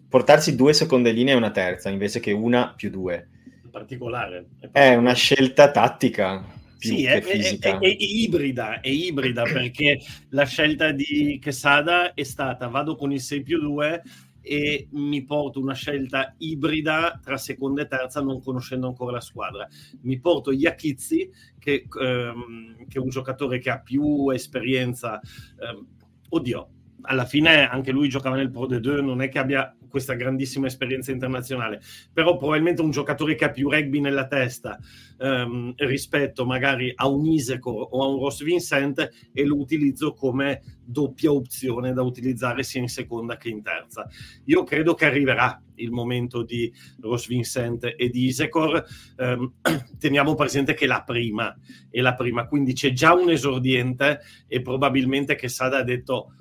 portarsi 0.09 0.55
due 0.55 0.73
seconde 0.73 1.11
linee 1.11 1.35
e 1.35 1.37
una 1.37 1.51
terza 1.51 1.91
invece 1.91 2.21
che 2.21 2.33
una 2.33 2.73
più 2.75 2.89
due. 2.89 3.29
Particolare. 3.71 4.39
È, 4.39 4.69
particolare. 4.69 4.93
è 4.93 4.95
una 4.95 5.13
scelta 5.13 5.71
tattica. 5.71 6.63
Sì, 6.79 7.05
è, 7.05 7.23
è, 7.23 7.59
è, 7.59 7.79
è, 7.79 7.97
ibrida, 7.99 8.81
è 8.81 8.89
ibrida 8.89 9.43
perché 9.43 9.99
la 10.31 10.45
scelta 10.45 10.93
di 10.93 11.41
Quesada 11.43 12.13
è 12.13 12.23
stata 12.23 12.69
vado 12.69 12.95
con 12.95 13.11
il 13.11 13.21
6 13.21 13.43
più 13.43 13.59
2 13.59 14.03
e 14.45 14.89
mi 14.91 15.25
porto 15.25 15.59
una 15.59 15.73
scelta 15.73 16.35
ibrida 16.39 17.19
tra 17.23 17.39
seconda 17.39 17.81
e 17.81 17.87
terza 17.87 18.21
non 18.21 18.43
conoscendo 18.43 18.87
ancora 18.87 19.13
la 19.13 19.21
squadra. 19.21 19.67
Mi 20.03 20.21
porto 20.21 20.53
Iachizzi 20.53 21.31
che, 21.59 21.87
ehm, 22.01 22.87
che, 22.87 22.99
è 22.99 23.01
un 23.01 23.09
giocatore 23.09 23.59
che 23.59 23.71
ha 23.71 23.81
più 23.81 24.29
esperienza. 24.29 25.19
Ehm, 25.59 25.87
oddio, 26.29 26.69
alla 27.03 27.25
fine 27.25 27.67
anche 27.67 27.91
lui 27.91 28.11
giocava 28.11 28.37
nel 28.37 28.51
Pro 28.51 28.67
de 28.67 28.81
2, 28.81 29.01
non 29.01 29.23
è 29.23 29.31
che 29.31 29.39
abbia 29.39 29.75
questa 29.95 30.15
grandissima 30.15 30.67
esperienza 30.67 31.13
internazionale, 31.13 31.81
però 32.13 32.37
probabilmente 32.37 32.83
un 32.83 32.91
giocatore 32.91 33.37
che 33.37 33.45
ha 33.45 33.51
più 33.51 33.71
rugby 33.71 34.01
nella 34.01 34.27
testa 34.27 34.77
ehm, 35.21 35.75
rispetto 35.77 36.45
magari 36.45 36.91
a 36.93 37.07
un 37.07 37.25
Isecor 37.25 37.91
o 37.93 38.03
a 38.03 38.09
un 38.09 38.19
Ross 38.19 38.43
Vincent 38.43 39.09
e 39.33 39.45
lo 39.45 39.57
utilizzo 39.57 40.13
come 40.13 40.63
doppia 40.85 41.31
opzione 41.31 41.93
da 41.93 42.03
utilizzare 42.03 42.65
sia 42.65 42.81
in 42.81 42.89
seconda 42.89 43.37
che 43.37 43.51
in 43.51 43.63
terza. 43.63 44.09
Io 44.47 44.65
credo 44.65 44.95
che 44.95 45.05
arriverà 45.05 45.63
il 45.77 45.93
momento 45.93 46.43
di 46.43 46.73
Ross 47.01 47.29
Vincent 47.29 47.95
e 47.97 48.09
di 48.09 48.25
Isecor, 48.25 48.85
ehm, 49.17 49.53
teniamo 49.97 50.35
presente 50.35 50.75
che 50.75 50.87
la 50.87 51.05
prima 51.05 51.57
è 51.89 52.01
la 52.01 52.15
prima, 52.15 52.49
quindi 52.49 52.73
c'è 52.73 52.93
già 52.93 53.15
un 53.15 53.31
esordiente 53.31 54.23
e 54.49 54.61
probabilmente 54.61 55.37
che 55.37 55.47
Sada 55.47 55.79
ha 55.79 55.85
detto 55.85 56.33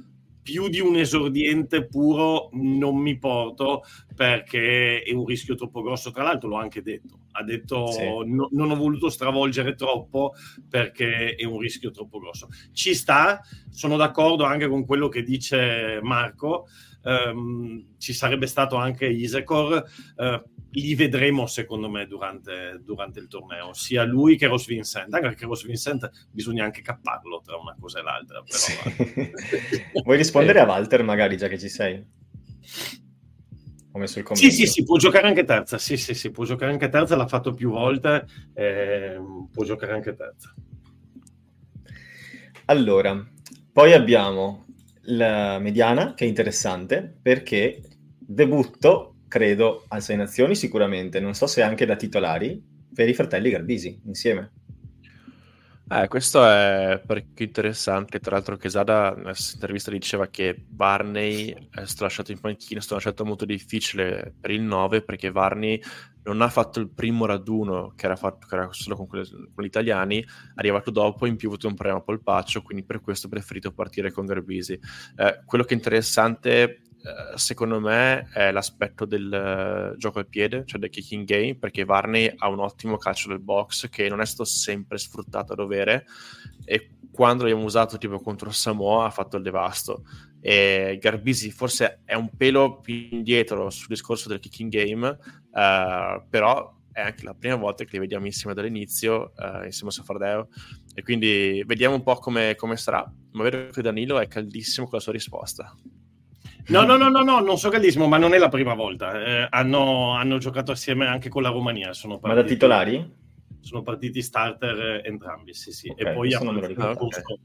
più 0.43 0.67
di 0.67 0.82
un 0.82 0.97
esordiente 0.97 1.88
puro 1.88 2.49
non 2.51 2.97
mi 2.97 3.17
porto 3.17 3.84
perché 4.13 5.01
è 5.01 5.13
un 5.13 5.25
rischio 5.25 5.56
troppo 5.56 5.82
grosso. 5.82 6.12
Tra 6.12 6.23
l'altro 6.23 6.49
l'ho 6.49 6.58
anche 6.58 6.82
detto, 6.82 7.19
ha 7.32 7.43
detto 7.43 7.88
sì. 7.88 8.03
no, 8.03 8.49
non 8.51 8.69
ho 8.69 8.75
voluto 8.75 9.10
stravolgere 9.10 9.73
troppo 9.75 10.34
perché 10.69 11.36
è 11.36 11.45
un 11.45 11.60
rischio 11.60 11.91
troppo 11.91 12.19
grosso. 12.19 12.49
Ci 12.73 12.93
sta, 12.93 13.41
sono 13.69 13.95
d'accordo 13.95 14.43
anche 14.43 14.67
con 14.67 14.86
quello 14.86 15.08
che 15.08 15.23
dice 15.23 15.99
Marco, 16.03 16.67
um, 17.03 17.95
ci 17.97 18.13
sarebbe 18.13 18.47
stato 18.47 18.75
anche 18.75 19.08
Isecor. 19.08 19.84
Uh, 20.15 20.51
li 20.75 20.95
vedremo 20.95 21.45
secondo 21.45 21.88
me 21.89 22.08
durante, 22.08 22.82
durante, 22.84 23.19
il 23.19 23.27
torneo, 23.27 23.73
sia 23.73 24.03
lui 24.03 24.38
che 24.38 24.47
Ross 24.47 24.65
Vincent, 24.65 25.13
anche 25.13 25.27
perché 25.27 25.45
Ross 25.45 25.65
Vincent 25.65 26.10
bisogna 26.32 26.63
anche 26.63 26.82
capparlo 26.82 27.41
tra 27.45 27.58
una 27.58 27.75
cosa 27.79 27.99
e 27.99 28.01
l'altra. 28.01 28.41
Però, 28.41 28.58
sì. 28.58 28.73
Vuoi 30.03 30.17
rispondere 30.17 30.59
a 30.59 30.65
Walter 30.65 31.03
magari 31.03 31.37
già 31.37 31.47
che 31.47 31.57
ci 31.57 31.69
sei? 31.69 32.05
Ho 33.95 33.99
messo 33.99 34.19
il 34.19 34.25
commento. 34.25 34.49
Sì, 34.49 34.55
sì, 34.55 34.65
sì, 34.65 34.83
può 34.83 34.97
giocare 34.97 35.27
anche 35.27 35.43
terza, 35.43 35.77
sì, 35.77 35.97
sì, 35.97 36.13
sì, 36.13 36.31
può 36.31 36.45
giocare 36.45 36.71
anche 36.71 36.89
terza, 36.89 37.15
l'ha 37.15 37.27
fatto 37.27 37.53
più 37.53 37.69
volte, 37.69 38.25
eh, 38.53 39.17
può 39.51 39.63
giocare 39.63 39.93
anche 39.93 40.15
terza. 40.15 40.53
Allora, 42.65 43.23
poi 43.71 43.93
abbiamo 43.93 44.65
la 45.07 45.59
mediana, 45.59 46.13
che 46.13 46.25
è 46.25 46.27
interessante, 46.27 47.17
perché 47.21 47.81
debutto 48.17 49.17
credo, 49.27 49.85
al 49.89 50.01
Sei 50.01 50.15
Nazioni 50.15 50.55
sicuramente, 50.55 51.19
non 51.19 51.33
so 51.33 51.45
se 51.45 51.61
anche 51.61 51.85
da 51.85 51.95
titolari, 51.95 52.61
per 52.93 53.09
i 53.09 53.13
fratelli 53.13 53.49
Garbisi, 53.49 54.01
insieme. 54.05 54.51
Eh, 55.95 56.08
questo 56.08 56.43
è 56.43 56.99
parecchio 57.06 57.45
interessante. 57.45 58.19
Tra 58.19 58.32
l'altro, 58.32 58.58
Quesada 58.58 59.13
nella 59.15 59.36
intervista 59.53 59.91
diceva 59.91 60.25
che 60.25 60.56
Barney 60.67 61.51
è 61.69 61.86
stato 61.86 62.06
lasciato 62.06 62.32
in 62.32 62.39
panchina. 62.39 62.79
È 62.79 62.82
stata 62.82 62.95
una 62.95 63.01
scelta 63.01 63.23
molto 63.23 63.45
difficile 63.45 64.34
per 64.39 64.49
il 64.49 64.62
9 64.62 65.03
perché 65.03 65.32
Barney 65.32 65.79
non 66.23 66.41
ha 66.41 66.49
fatto 66.49 66.79
il 66.79 66.89
primo 66.89 67.25
raduno 67.27 67.93
che 67.95 68.06
era, 68.06 68.15
fatto, 68.15 68.47
che 68.47 68.56
era 68.56 68.69
solo 68.71 68.95
con, 68.95 69.06
quelle, 69.06 69.27
con, 69.53 69.63
gli 69.63 69.67
italiani. 69.67 70.19
È 70.19 70.25
arrivato 70.56 70.89
dopo, 70.89 71.27
in 71.27 71.36
più 71.36 71.49
ha 71.49 71.51
avuto 71.51 71.67
un 71.67 71.75
problema 71.75 72.01
polpaccio. 72.01 72.63
Quindi 72.63 72.84
per 72.84 72.99
questo 72.99 73.27
ha 73.27 73.29
preferito 73.29 73.71
partire 73.71 74.12
con 74.12 74.25
Garbisi. 74.25 74.73
Eh, 74.73 75.41
quello 75.45 75.63
che 75.63 75.75
è 75.75 75.77
interessante 75.77 76.53
eh, 76.63 76.82
secondo 77.35 77.79
me 77.79 78.29
è 78.31 78.51
l'aspetto 78.51 79.05
del 79.05 79.93
uh, 79.93 79.97
gioco 79.97 80.19
al 80.19 80.27
piede, 80.27 80.63
cioè 80.65 80.79
del 80.79 80.89
kicking 80.89 81.25
game, 81.25 81.55
perché 81.55 81.83
Varney 81.83 82.31
ha 82.35 82.47
un 82.47 82.59
ottimo 82.59 82.97
calcio 82.97 83.27
del 83.27 83.39
box 83.39 83.89
che 83.89 84.07
non 84.07 84.21
è 84.21 84.25
stato 84.25 84.45
sempre 84.45 84.97
sfruttato 84.97 85.53
a 85.53 85.55
dovere 85.55 86.05
e 86.63 86.91
quando 87.11 87.43
l'abbiamo 87.43 87.65
usato 87.65 87.97
tipo 87.97 88.19
contro 88.19 88.51
Samoa 88.51 89.05
ha 89.05 89.09
fatto 89.09 89.37
il 89.37 89.43
devasto. 89.43 90.05
E 90.39 90.97
Garbisi 91.01 91.51
forse 91.51 92.01
è 92.05 92.15
un 92.15 92.29
pelo 92.35 92.79
più 92.79 93.07
indietro 93.11 93.69
sul 93.69 93.87
discorso 93.87 94.27
del 94.27 94.39
kicking 94.39 94.69
game 94.69 95.07
uh, 95.07 96.27
però 96.29 96.75
è 96.91 97.01
anche 97.01 97.23
la 97.23 97.33
prima 97.33 97.55
volta 97.55 97.83
che 97.85 97.91
li 97.93 97.99
vediamo 97.99 98.25
insieme 98.25 98.53
dall'inizio 98.53 99.33
uh, 99.37 99.65
insieme 99.65 99.89
a 99.89 99.91
Safardeo. 99.91 100.47
E 100.95 101.01
quindi 101.01 101.63
vediamo 101.65 101.95
un 101.95 102.03
po' 102.03 102.15
come, 102.15 102.55
come 102.55 102.77
sarà. 102.77 103.09
Ma 103.31 103.43
vedo 103.43 103.69
che 103.71 103.81
Danilo 103.81 104.19
è 104.19 104.27
caldissimo 104.27 104.85
con 104.85 104.97
la 104.97 105.03
sua 105.03 105.11
risposta 105.11 105.75
No, 106.67 106.84
no, 106.84 106.95
no, 106.95 107.10
no, 107.10 107.21
no, 107.23 107.39
non 107.41 107.58
so 107.58 107.69
caldissimo, 107.69 108.08
ma 108.08 108.17
non 108.17 108.34
è 108.34 108.38
la 108.38 108.49
prima 108.49 108.73
volta. 108.73 109.21
Eh, 109.21 109.47
hanno, 109.49 110.13
hanno, 110.13 110.38
giocato 110.38 110.71
assieme 110.71 111.06
anche 111.08 111.28
con 111.28 111.41
la 111.41 111.49
Romania. 111.49 111.93
Sono 111.93 112.19
partiti, 112.19 112.36
ma 112.36 112.41
da 112.41 112.47
titolari? 112.47 113.13
Sono 113.60 113.82
partiti 113.82 114.21
starter 114.21 115.02
entrambi, 115.06 115.54
sì, 115.54 115.71
sì. 115.71 115.89
Okay, 115.89 116.12
e 116.12 116.13
poi 116.13 116.34
hanno 116.34 116.58
partita, 116.58 116.89
in 116.89 116.95
corso, 116.95 117.19
okay. 117.19 117.38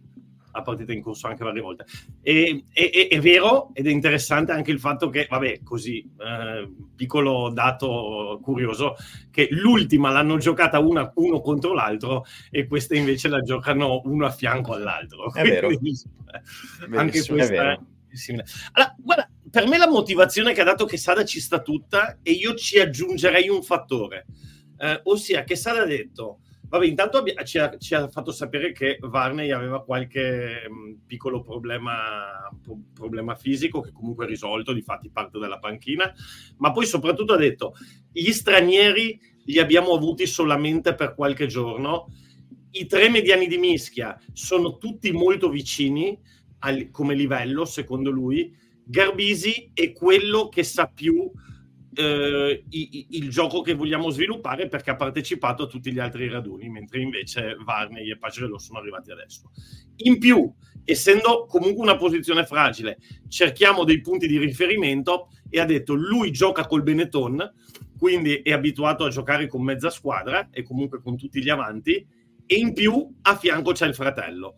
ha 0.52 0.62
partito 0.62 0.92
in 0.92 1.02
corso 1.02 1.26
anche 1.26 1.42
varie 1.42 1.60
volte. 1.60 1.84
E, 2.22 2.64
e, 2.72 3.08
è 3.10 3.20
vero 3.20 3.70
ed 3.72 3.88
è 3.88 3.90
interessante 3.90 4.52
anche 4.52 4.70
il 4.70 4.78
fatto 4.78 5.10
che, 5.10 5.26
vabbè, 5.28 5.62
così, 5.64 5.98
eh, 5.98 6.72
piccolo 6.94 7.50
dato 7.50 8.38
curioso, 8.40 8.94
che 9.32 9.48
l'ultima 9.50 10.10
l'hanno 10.10 10.36
giocata 10.38 10.78
una, 10.78 11.10
uno 11.16 11.40
contro 11.40 11.74
l'altro 11.74 12.24
e 12.50 12.68
questa 12.68 12.94
invece 12.94 13.28
la 13.28 13.40
giocano 13.40 14.00
uno 14.04 14.26
a 14.26 14.30
fianco 14.30 14.74
all'altro. 14.74 15.32
È 15.32 15.42
Quindi, 15.64 15.92
vero. 16.86 17.00
anche 17.00 17.24
questa... 17.24 17.44
È 17.44 17.48
vero 17.48 17.86
simile. 18.16 18.44
Allora, 18.72 18.94
guarda, 18.98 19.30
per 19.50 19.66
me 19.66 19.78
la 19.78 19.88
motivazione 19.88 20.52
che 20.52 20.60
ha 20.60 20.64
dato 20.64 20.84
che 20.84 20.96
Sada 20.96 21.24
ci 21.24 21.40
sta 21.40 21.60
tutta 21.60 22.18
e 22.22 22.32
io 22.32 22.54
ci 22.54 22.78
aggiungerei 22.78 23.48
un 23.48 23.62
fattore, 23.62 24.26
eh, 24.78 25.00
ossia 25.04 25.44
che 25.44 25.56
Sada 25.56 25.82
ha 25.82 25.86
detto 25.86 26.40
Vabbè, 26.68 26.84
intanto 26.84 27.24
ci 27.44 27.58
ha, 27.58 27.78
ci 27.78 27.94
ha, 27.94 28.08
fatto 28.08 28.30
sapere 28.30 28.72
che 28.72 28.98
Varney 29.00 29.50
aveva 29.52 29.82
qualche 29.82 30.68
mh, 30.68 30.72
mm, 30.72 30.94
piccolo 31.06 31.42
problema, 31.42 32.50
pro- 32.62 32.80
problema, 32.92 33.34
fisico 33.34 33.80
che 33.80 33.90
comunque 33.90 34.26
è 34.26 34.28
risolto, 34.28 34.74
di 34.74 34.82
fatti 34.82 35.08
parte 35.10 35.38
della 35.38 35.58
panchina, 35.58 36.12
ma 36.58 36.70
poi 36.70 36.84
soprattutto 36.84 37.32
ha 37.32 37.38
detto 37.38 37.72
gli 38.12 38.30
stranieri 38.32 39.18
li 39.46 39.58
abbiamo 39.58 39.94
avuti 39.94 40.26
solamente 40.26 40.94
per 40.94 41.14
qualche 41.14 41.46
giorno, 41.46 42.12
i 42.72 42.84
tre 42.84 43.08
mediani 43.08 43.46
di 43.46 43.56
mischia 43.56 44.20
sono 44.34 44.76
tutti 44.76 45.10
molto 45.10 45.48
vicini 45.48 46.20
al, 46.60 46.90
come 46.90 47.14
livello, 47.14 47.64
secondo 47.64 48.10
lui, 48.10 48.54
Garbisi 48.84 49.70
è 49.74 49.92
quello 49.92 50.48
che 50.48 50.62
sa 50.62 50.86
più 50.86 51.30
eh, 51.94 52.64
i, 52.68 53.06
il 53.10 53.28
gioco 53.28 53.60
che 53.60 53.74
vogliamo 53.74 54.10
sviluppare 54.10 54.68
perché 54.68 54.90
ha 54.90 54.96
partecipato 54.96 55.64
a 55.64 55.66
tutti 55.66 55.92
gli 55.92 55.98
altri 55.98 56.28
raduni, 56.28 56.68
mentre 56.68 57.00
invece 57.00 57.56
Varney 57.64 58.10
e 58.10 58.16
Pagerello 58.16 58.58
sono 58.58 58.78
arrivati 58.78 59.10
adesso. 59.10 59.50
In 60.04 60.18
più, 60.18 60.50
essendo 60.84 61.46
comunque 61.46 61.82
una 61.82 61.96
posizione 61.96 62.46
fragile, 62.46 62.98
cerchiamo 63.28 63.84
dei 63.84 64.00
punti 64.00 64.26
di 64.26 64.38
riferimento 64.38 65.28
e 65.50 65.60
ha 65.60 65.64
detto 65.64 65.94
lui 65.94 66.30
gioca 66.30 66.66
col 66.66 66.82
Benetton, 66.82 67.52
quindi 67.98 68.36
è 68.36 68.52
abituato 68.52 69.04
a 69.04 69.10
giocare 69.10 69.48
con 69.48 69.62
mezza 69.62 69.90
squadra 69.90 70.50
e 70.52 70.62
comunque 70.62 71.00
con 71.00 71.16
tutti 71.16 71.42
gli 71.42 71.48
avanti 71.48 72.06
e 72.46 72.54
in 72.54 72.72
più 72.72 73.16
a 73.22 73.36
fianco 73.36 73.72
c'è 73.72 73.86
il 73.86 73.94
fratello 73.94 74.54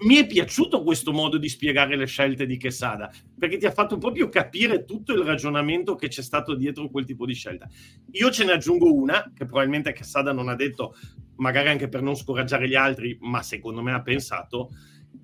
mi 0.00 0.16
è 0.16 0.26
piaciuto 0.26 0.82
questo 0.82 1.12
modo 1.12 1.38
di 1.38 1.48
spiegare 1.48 1.96
le 1.96 2.06
scelte 2.06 2.46
di 2.46 2.58
Quesada 2.58 3.10
perché 3.36 3.56
ti 3.56 3.66
ha 3.66 3.72
fatto 3.72 3.98
proprio 3.98 4.28
capire 4.28 4.84
tutto 4.84 5.12
il 5.12 5.24
ragionamento 5.24 5.96
che 5.96 6.08
c'è 6.08 6.22
stato 6.22 6.54
dietro 6.54 6.88
quel 6.88 7.04
tipo 7.04 7.26
di 7.26 7.34
scelta. 7.34 7.68
Io 8.12 8.30
ce 8.30 8.44
ne 8.44 8.52
aggiungo 8.52 8.92
una 8.92 9.32
che 9.34 9.44
probabilmente 9.44 9.92
Quesada 9.92 10.32
non 10.32 10.48
ha 10.48 10.54
detto, 10.54 10.94
magari 11.36 11.68
anche 11.68 11.88
per 11.88 12.02
non 12.02 12.14
scoraggiare 12.14 12.68
gli 12.68 12.74
altri, 12.74 13.16
ma 13.20 13.42
secondo 13.42 13.82
me 13.82 13.92
ha 13.92 14.02
pensato 14.02 14.70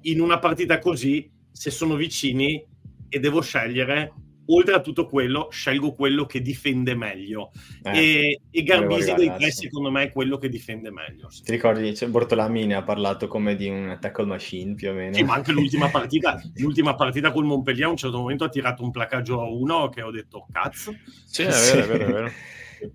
in 0.02 0.20
una 0.20 0.38
partita 0.38 0.78
così, 0.78 1.30
se 1.50 1.70
sono 1.70 1.94
vicini 1.94 2.64
e 3.08 3.20
devo 3.20 3.40
scegliere, 3.40 4.12
oltre 4.46 4.74
a 4.74 4.80
tutto 4.80 5.06
quello, 5.06 5.48
scelgo 5.50 5.92
quello 5.92 6.26
che 6.26 6.40
difende 6.40 6.94
meglio. 6.94 7.50
Eh, 7.82 7.98
e, 7.98 8.40
e 8.50 8.62
Garbisi 8.62 9.14
dei 9.14 9.32
tre, 9.36 9.50
secondo 9.50 9.90
me, 9.90 10.04
è 10.04 10.12
quello 10.12 10.38
che 10.38 10.48
difende 10.48 10.90
meglio. 10.90 11.28
Ti 11.28 11.50
ricordi, 11.50 11.94
cioè, 11.94 12.08
Bortolami 12.08 12.66
ne 12.66 12.74
ha 12.74 12.82
parlato 12.82 13.28
come 13.28 13.54
di 13.56 13.68
un 13.68 13.96
tackle 14.00 14.26
machine 14.26 14.74
più 14.74 14.90
o 14.90 14.92
meno. 14.92 15.14
Sì, 15.14 15.22
ma 15.22 15.34
anche 15.34 15.52
l'ultima 15.52 15.88
partita, 15.90 16.40
l'ultima 16.56 16.94
partita 16.94 17.32
col 17.32 17.44
Montpellier 17.44 17.86
a 17.86 17.90
un 17.90 17.96
certo 17.96 18.18
momento 18.18 18.44
ha 18.44 18.48
tirato 18.48 18.82
un 18.82 18.90
placaggio 18.90 19.40
a 19.40 19.48
uno 19.48 19.88
che 19.88 20.02
ho 20.02 20.10
detto 20.10 20.46
cazzo. 20.52 20.94
Sì, 21.24 21.42
è 21.42 21.48
vero, 21.48 21.82
è 21.82 21.86
vero, 21.86 22.04
è 22.04 22.12
vero. 22.12 22.32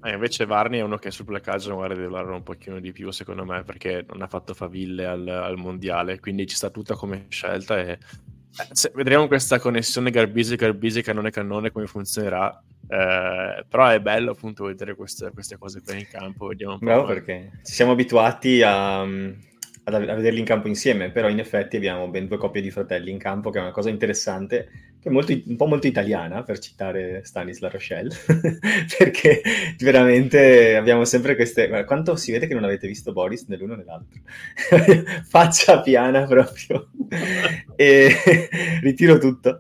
Eh, 0.04 0.14
invece 0.14 0.46
Varni 0.46 0.78
è 0.78 0.82
uno 0.82 0.98
che 0.98 1.10
sul 1.10 1.26
placaggio 1.26 1.76
magari 1.76 1.96
deve 1.96 2.12
lavorare 2.12 2.36
un 2.36 2.44
pochino 2.44 2.80
di 2.80 2.92
più 2.92 3.10
secondo 3.10 3.44
me 3.44 3.64
perché 3.64 4.06
non 4.08 4.22
ha 4.22 4.28
fatto 4.28 4.54
faville 4.54 5.06
al, 5.06 5.28
al 5.28 5.58
mondiale 5.58 6.20
quindi 6.20 6.46
ci 6.46 6.56
sta 6.56 6.70
tutta 6.70 6.96
come 6.96 7.26
scelta 7.30 7.80
e 7.80 7.98
eh, 8.58 8.92
vedremo 8.94 9.28
questa 9.28 9.60
connessione 9.60 10.12
Garbisi, 10.12 10.56
Garbisi, 10.56 11.02
cannone, 11.02 11.32
cannone, 11.32 11.72
come 11.72 11.88
funzionerà. 11.88 12.62
Eh, 12.88 13.66
però 13.68 13.88
è 13.88 14.00
bello 14.00 14.32
appunto 14.32 14.66
vedere 14.66 14.96
queste, 14.96 15.32
queste 15.32 15.58
cose 15.58 15.82
qui 15.82 16.00
in 16.00 16.08
campo. 16.10 16.48
Vediamo. 16.48 16.78
Bravo 16.78 17.06
perché 17.06 17.52
ci 17.64 17.74
siamo 17.74 17.92
abituati 17.92 18.62
a, 18.62 19.06
a, 19.98 20.16
vederli 20.16 20.40
in 20.40 20.46
campo 20.46 20.68
insieme, 20.68 21.12
però 21.12 21.30
in 21.30 21.40
effetti 21.40 21.76
abbiamo 21.76 22.08
ben 22.10 22.28
due 22.28 22.38
coppie 22.38 22.62
di 22.62 22.72
fratelli 22.72 23.12
in 23.12 23.18
campo, 23.18 23.50
che 23.50 23.60
è 23.60 23.62
una 23.62 23.72
cosa 23.72 23.90
interessante, 23.90 24.70
che 25.00 25.10
è 25.10 25.12
molto, 25.12 25.32
un 25.32 25.56
po' 25.56 25.66
molto 25.66 25.88
italiana, 25.88 26.44
per 26.44 26.60
citare 26.60 27.22
Stanis 27.24 27.60
La 27.60 27.70
Rochelle, 27.70 28.14
perché 28.98 29.42
veramente 29.80 30.76
abbiamo 30.76 31.06
sempre 31.06 31.36
queste... 31.36 31.68
Guarda, 31.68 31.86
quanto 31.86 32.16
si 32.16 32.32
vede 32.32 32.48
che 32.48 32.54
non 32.54 32.64
avete 32.64 32.88
visto 32.88 33.12
Boris 33.12 33.46
nell'uno 33.48 33.74
o 33.74 33.78
nell'altro? 33.78 34.20
Faccia 35.28 35.82
piana 35.82 36.26
proprio. 36.26 36.90
e 37.76 38.10
ritiro 38.82 39.18
tutto. 39.18 39.58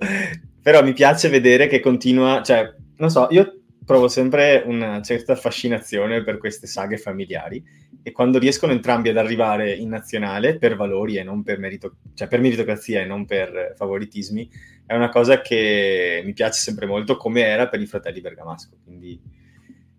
Però 0.61 0.83
mi 0.83 0.93
piace 0.93 1.29
vedere 1.29 1.67
che 1.67 1.79
continua, 1.79 2.41
cioè, 2.43 2.73
non 2.97 3.09
so, 3.09 3.27
io 3.31 3.59
provo 3.85 4.07
sempre 4.07 4.61
una 4.67 5.01
certa 5.01 5.35
fascinazione 5.35 6.21
per 6.23 6.37
queste 6.37 6.67
saghe 6.67 6.97
familiari 6.97 7.63
e 8.01 8.11
quando 8.11 8.39
riescono 8.39 8.71
entrambi 8.71 9.09
ad 9.09 9.17
arrivare 9.17 9.73
in 9.73 9.89
nazionale 9.89 10.57
per 10.57 10.75
valori 10.75 11.17
e 11.17 11.23
non 11.23 11.43
per, 11.43 11.59
merito, 11.59 11.97
cioè 12.13 12.27
per 12.27 12.39
meritocrazia 12.39 13.01
e 13.01 13.05
non 13.05 13.25
per 13.25 13.73
favoritismi, 13.75 14.49
è 14.85 14.95
una 14.95 15.09
cosa 15.09 15.41
che 15.41 16.21
mi 16.23 16.33
piace 16.33 16.59
sempre 16.59 16.85
molto 16.85 17.17
come 17.17 17.41
era 17.41 17.67
per 17.67 17.81
i 17.81 17.85
fratelli 17.85 18.21
Bergamasco. 18.21 18.77
Quindi, 18.83 19.19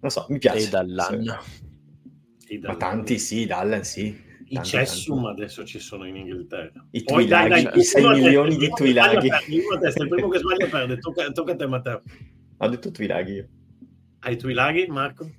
non 0.01 0.11
so, 0.11 0.27
mi 0.31 0.39
piace. 0.39 0.67
E 0.67 0.71
Dallan. 0.71 1.39
Ma 2.63 2.77
tanti 2.77 3.19
sì, 3.19 3.47
Dallan 3.47 3.85
sì. 3.85 4.29
I 4.53 4.61
Cessum 4.65 5.27
adesso 5.27 5.65
ci 5.65 5.79
sono 5.79 6.07
in 6.07 6.17
Inghilterra. 6.17 6.85
I 6.91 7.05
Tuilaghi, 7.05 7.79
i 7.79 7.85
6 7.85 8.05
milioni 8.21 8.57
di 8.57 8.69
Tuilaghi. 8.69 9.29
Il 9.49 10.09
primo 10.09 10.29
che 10.29 10.39
sbaglia 10.39 10.67
perde, 10.67 10.99
tocca, 10.99 11.31
tocca 11.31 11.53
a 11.53 11.57
te 11.57 11.67
Matteo. 11.69 12.03
Ho 12.57 12.69
detto 12.69 12.91
Tuilaghi 12.91 13.33
io. 13.33 13.49
Ai 14.21 14.37
tuoi 14.37 14.53
laghi, 14.53 14.87
Marco? 14.89 15.31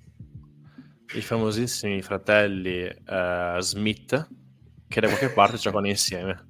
I 1.14 1.22
famosissimi 1.22 2.02
fratelli 2.02 2.84
uh, 2.86 3.60
Smith, 3.60 4.28
che 4.88 5.02
da 5.02 5.08
qualche 5.08 5.30
parte 5.30 5.58
giocano 5.60 5.88
insieme. 5.88 6.46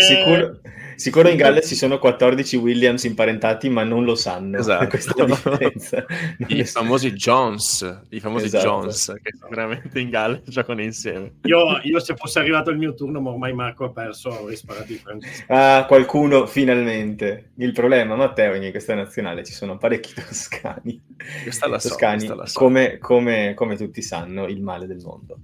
sicuro, 0.00 0.60
sicuro, 1.00 1.28
in 1.28 1.36
Galles 1.36 1.66
ci 1.66 1.74
sono 1.74 1.98
14 1.98 2.56
Williams 2.56 3.04
imparentati, 3.04 3.68
ma 3.68 3.82
non 3.82 4.04
lo 4.04 4.14
sanno. 4.14 4.58
Esatto. 4.58 4.96
I 6.48 6.64
famosi 6.64 7.12
Jones, 7.12 8.02
i 8.10 8.20
famosi 8.20 8.46
esatto. 8.46 8.64
Jones, 8.64 9.14
che 9.22 9.32
veramente 9.48 9.98
in 9.98 10.10
Galles 10.10 10.42
giocano 10.48 10.82
insieme. 10.82 11.32
Io, 11.44 11.80
io, 11.82 11.98
se 12.00 12.14
fosse 12.14 12.38
arrivato 12.38 12.70
il 12.70 12.78
mio 12.78 12.94
turno, 12.94 13.20
ma 13.20 13.30
ormai 13.30 13.52
Marco 13.52 13.84
ha 13.84 13.90
perso, 13.90 14.38
avrei 14.38 14.56
sparato 14.56 14.92
i 14.92 14.96
francesi. 14.96 15.44
Ah, 15.48 15.84
qualcuno 15.88 16.46
finalmente. 16.46 17.52
Il 17.56 17.72
problema, 17.72 18.14
Matteo, 18.14 18.54
in 18.54 18.70
questa 18.70 18.94
nazionale 18.94 19.44
ci 19.44 19.52
sono 19.52 19.78
parecchi 19.78 20.12
toscani. 20.20 21.00
Questa 21.42 21.66
la 21.66 21.78
so, 21.78 21.88
toscani, 21.88 22.26
la 22.26 22.46
so. 22.46 22.58
Come, 22.58 22.98
come, 22.98 23.54
come 23.54 23.76
tutti 23.76 24.02
sanno, 24.02 24.46
il 24.46 24.60
male 24.62 24.86
del 24.86 25.00
mondo. 25.02 25.38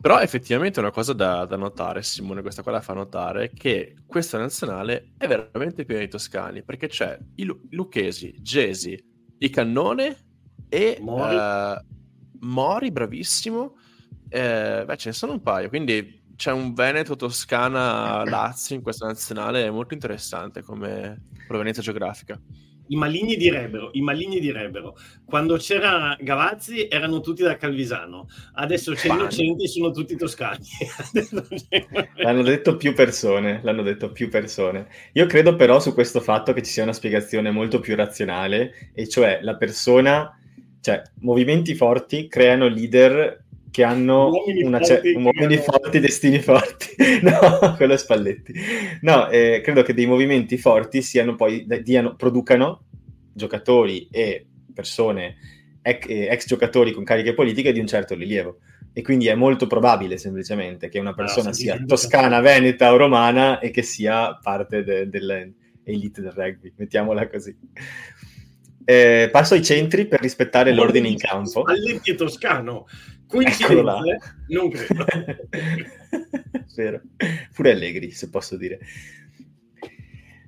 Però 0.00 0.18
effettivamente 0.20 0.80
è 0.80 0.82
una 0.82 0.92
cosa 0.92 1.12
da, 1.12 1.44
da, 1.44 1.56
notare, 1.56 2.02
Simone, 2.02 2.40
questa 2.40 2.62
qua 2.62 2.72
la 2.72 2.80
fa 2.80 2.94
notare, 2.94 3.50
che 3.50 3.96
questa 4.06 4.38
nazionale 4.38 5.12
è 5.18 5.26
veramente 5.26 5.84
piena 5.84 6.00
di 6.00 6.08
toscani, 6.08 6.62
perché 6.62 6.88
c'è 6.88 7.18
i, 7.34 7.44
Lu- 7.44 7.60
Lucchesi, 7.70 8.34
Gesi, 8.40 8.98
i 9.38 9.50
Cannone 9.50 10.16
e 10.70 10.98
Mori, 11.02 11.36
uh, 11.36 12.46
Mori 12.46 12.90
bravissimo. 12.90 13.76
Eh, 14.28 14.84
beh, 14.86 14.96
ce 14.96 15.08
ne 15.10 15.14
sono 15.14 15.32
un 15.32 15.42
paio, 15.42 15.68
quindi 15.68 16.22
c'è 16.34 16.52
un 16.52 16.72
Veneto, 16.72 17.16
Toscana, 17.16 18.24
Lazio 18.28 18.76
in 18.76 18.82
questa 18.82 19.06
nazionale, 19.06 19.66
è 19.66 19.70
molto 19.70 19.92
interessante 19.92 20.62
come 20.62 21.26
provenienza 21.46 21.82
geografica 21.82 22.40
i 22.90 22.96
maligni 22.96 23.36
direbbero, 23.36 23.90
i 23.92 24.00
maligni 24.00 24.40
direbbero, 24.40 24.96
quando 25.24 25.56
c'era 25.56 26.16
Gavazzi 26.20 26.88
erano 26.88 27.20
tutti 27.20 27.42
da 27.42 27.56
Calvisano, 27.56 28.28
adesso 28.54 28.94
c'è 28.94 29.08
innocenti 29.08 29.68
sono 29.68 29.90
tutti 29.92 30.16
toscani. 30.16 30.66
l'hanno 32.16 32.42
detto 32.42 32.76
più 32.76 32.92
persone, 32.92 33.60
l'hanno 33.62 33.82
detto 33.82 34.10
più 34.10 34.28
persone. 34.28 34.88
Io 35.12 35.26
credo 35.26 35.54
però 35.54 35.78
su 35.78 35.94
questo 35.94 36.20
fatto 36.20 36.52
che 36.52 36.62
ci 36.62 36.72
sia 36.72 36.82
una 36.82 36.92
spiegazione 36.92 37.50
molto 37.50 37.78
più 37.78 37.94
razionale, 37.94 38.90
e 38.92 39.08
cioè 39.08 39.38
la 39.42 39.56
persona, 39.56 40.36
cioè 40.80 41.02
movimenti 41.20 41.74
forti 41.76 42.26
creano 42.26 42.66
leader 42.66 43.44
che 43.70 43.84
hanno 43.84 44.30
una 44.64 44.80
ce- 44.80 45.00
uomini 45.14 45.54
hanno... 45.54 45.62
forti, 45.62 46.00
destini 46.00 46.40
forti. 46.40 46.94
no, 47.22 47.74
quello 47.76 47.94
è 47.94 47.98
Spalletti. 47.98 48.52
No, 49.02 49.28
eh, 49.28 49.60
credo 49.62 49.82
che 49.82 49.94
dei 49.94 50.06
movimenti 50.06 50.58
forti 50.58 51.02
siano 51.02 51.36
poi, 51.36 51.66
diano, 51.82 52.16
producano 52.16 52.84
giocatori 53.32 54.08
e 54.10 54.46
persone, 54.74 55.36
ex, 55.82 56.06
eh, 56.08 56.28
ex, 56.30 56.46
giocatori 56.46 56.92
con 56.92 57.04
cariche 57.04 57.34
politiche 57.34 57.72
di 57.72 57.80
un 57.80 57.86
certo 57.86 58.14
rilievo. 58.14 58.58
E 58.92 59.02
quindi 59.02 59.28
è 59.28 59.34
molto 59.34 59.68
probabile 59.68 60.18
semplicemente 60.18 60.88
che 60.88 60.98
una 60.98 61.14
persona 61.14 61.48
no, 61.48 61.54
sia 61.54 61.80
toscana, 61.86 62.40
veneta 62.40 62.92
o 62.92 62.96
romana 62.96 63.60
e 63.60 63.70
che 63.70 63.82
sia 63.82 64.36
parte 64.42 64.82
de- 64.82 65.08
dell'elite 65.08 66.20
del 66.20 66.32
rugby, 66.32 66.72
mettiamola 66.76 67.28
così. 67.28 67.56
Eh, 68.84 69.28
passo 69.30 69.54
ai 69.54 69.62
centri 69.62 70.06
per 70.06 70.20
rispettare 70.20 70.72
l'ordine 70.72 71.08
in 71.08 71.18
campo. 71.18 71.60
Spalletti 71.60 72.12
è 72.12 72.14
toscano. 72.14 72.86
Coincidenze? 73.26 74.18
Non 74.48 74.70
credo. 74.70 75.06
Vero. 76.74 77.00
Pure 77.54 77.72
Allegri, 77.72 78.10
se 78.10 78.28
posso 78.30 78.56
dire. 78.56 78.80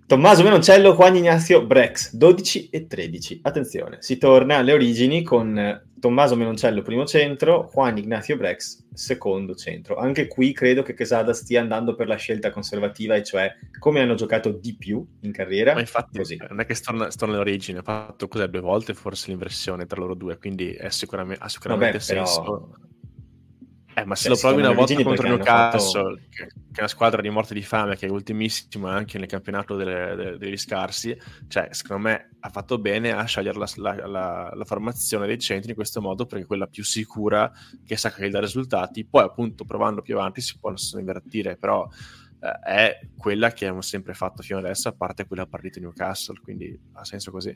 Tommaso 0.06 0.42
Menoncello, 0.42 0.94
Juan 0.94 1.16
Ignazio 1.16 1.64
Brex, 1.64 2.14
12 2.14 2.68
e 2.68 2.86
13. 2.86 3.40
Attenzione, 3.42 3.96
si 4.00 4.18
torna 4.18 4.56
alle 4.56 4.72
origini 4.72 5.22
con 5.22 5.80
Tommaso 5.98 6.36
Menoncello 6.36 6.82
primo 6.82 7.06
centro, 7.06 7.70
Juan 7.72 7.96
Ignazio 7.96 8.36
Brex 8.36 8.84
secondo 8.92 9.54
centro. 9.54 9.96
Anche 9.96 10.26
qui 10.26 10.52
credo 10.52 10.82
che 10.82 10.94
Quesada 10.94 11.32
stia 11.32 11.60
andando 11.60 11.94
per 11.94 12.08
la 12.08 12.16
scelta 12.16 12.50
conservativa, 12.50 13.14
e 13.14 13.22
cioè 13.22 13.54
come 13.78 14.00
hanno 14.00 14.14
giocato 14.14 14.50
di 14.50 14.74
più 14.76 15.06
in 15.20 15.32
carriera. 15.32 15.72
Ma 15.72 15.80
infatti 15.80 16.18
così. 16.18 16.36
non 16.48 16.60
è 16.60 16.66
che 16.66 16.74
storna, 16.74 17.10
storna 17.10 17.34
alle 17.34 17.42
origini, 17.42 17.78
ha 17.78 17.82
fatto 17.82 18.28
cos'è 18.28 18.48
due 18.48 18.60
volte 18.60 18.94
forse 18.94 19.28
l'inversione 19.28 19.86
tra 19.86 20.00
loro 20.00 20.14
due, 20.14 20.36
quindi 20.36 20.72
è 20.72 20.90
sicuramente, 20.90 21.42
ha 21.42 21.48
sicuramente 21.48 21.98
Vabbè, 21.98 22.04
senso. 22.04 22.42
Però 22.42 22.68
Eh, 23.94 24.04
ma 24.06 24.14
se 24.14 24.28
cioè, 24.28 24.32
lo 24.32 24.38
provi 24.38 24.62
una 24.62 24.72
volta 24.72 25.02
contro 25.02 25.28
Newcastle, 25.28 26.16
fatto... 26.16 26.20
che, 26.30 26.44
è 26.44 26.78
una 26.78 26.88
squadra 26.88 27.20
di 27.20 27.28
morte 27.28 27.52
di 27.52 27.62
fame, 27.62 27.96
che 27.96 28.06
è 28.06 28.10
ultimissima 28.10 28.92
anche 28.92 29.18
nel 29.18 29.26
campionato 29.26 29.76
delle, 29.76 30.14
delle, 30.16 30.38
degli 30.38 30.56
scarsi, 30.56 31.16
cioè, 31.48 31.68
secondo 31.72 32.08
me 32.08 32.30
ha 32.40 32.48
fatto 32.48 32.78
bene 32.78 33.12
a 33.12 33.24
scegliere 33.24 33.58
la, 33.58 33.68
la, 33.76 34.06
la, 34.06 34.52
la, 34.54 34.64
formazione 34.64 35.26
dei 35.26 35.38
centri 35.38 35.70
in 35.70 35.76
questo 35.76 36.00
modo, 36.00 36.24
perché 36.24 36.44
è 36.44 36.46
quella 36.46 36.66
più 36.66 36.82
sicura, 36.84 37.52
che 37.84 37.96
sa 37.96 38.10
che 38.10 38.30
dà 38.30 38.40
risultati. 38.40 39.04
Poi, 39.04 39.24
appunto, 39.24 39.64
provando 39.64 40.00
più 40.00 40.16
avanti 40.16 40.40
si 40.40 40.56
possono 40.58 41.00
invertire, 41.00 41.56
però 41.56 41.86
eh, 42.40 42.58
è 42.64 43.00
quella 43.16 43.52
che 43.52 43.64
abbiamo 43.66 43.82
sempre 43.82 44.14
fatto 44.14 44.42
fino 44.42 44.58
adesso, 44.58 44.88
a 44.88 44.92
parte 44.92 45.26
quella 45.26 45.46
partita 45.46 45.78
di 45.78 45.84
Newcastle, 45.84 46.40
quindi 46.42 46.78
ha 46.94 47.04
senso 47.04 47.30
così. 47.30 47.54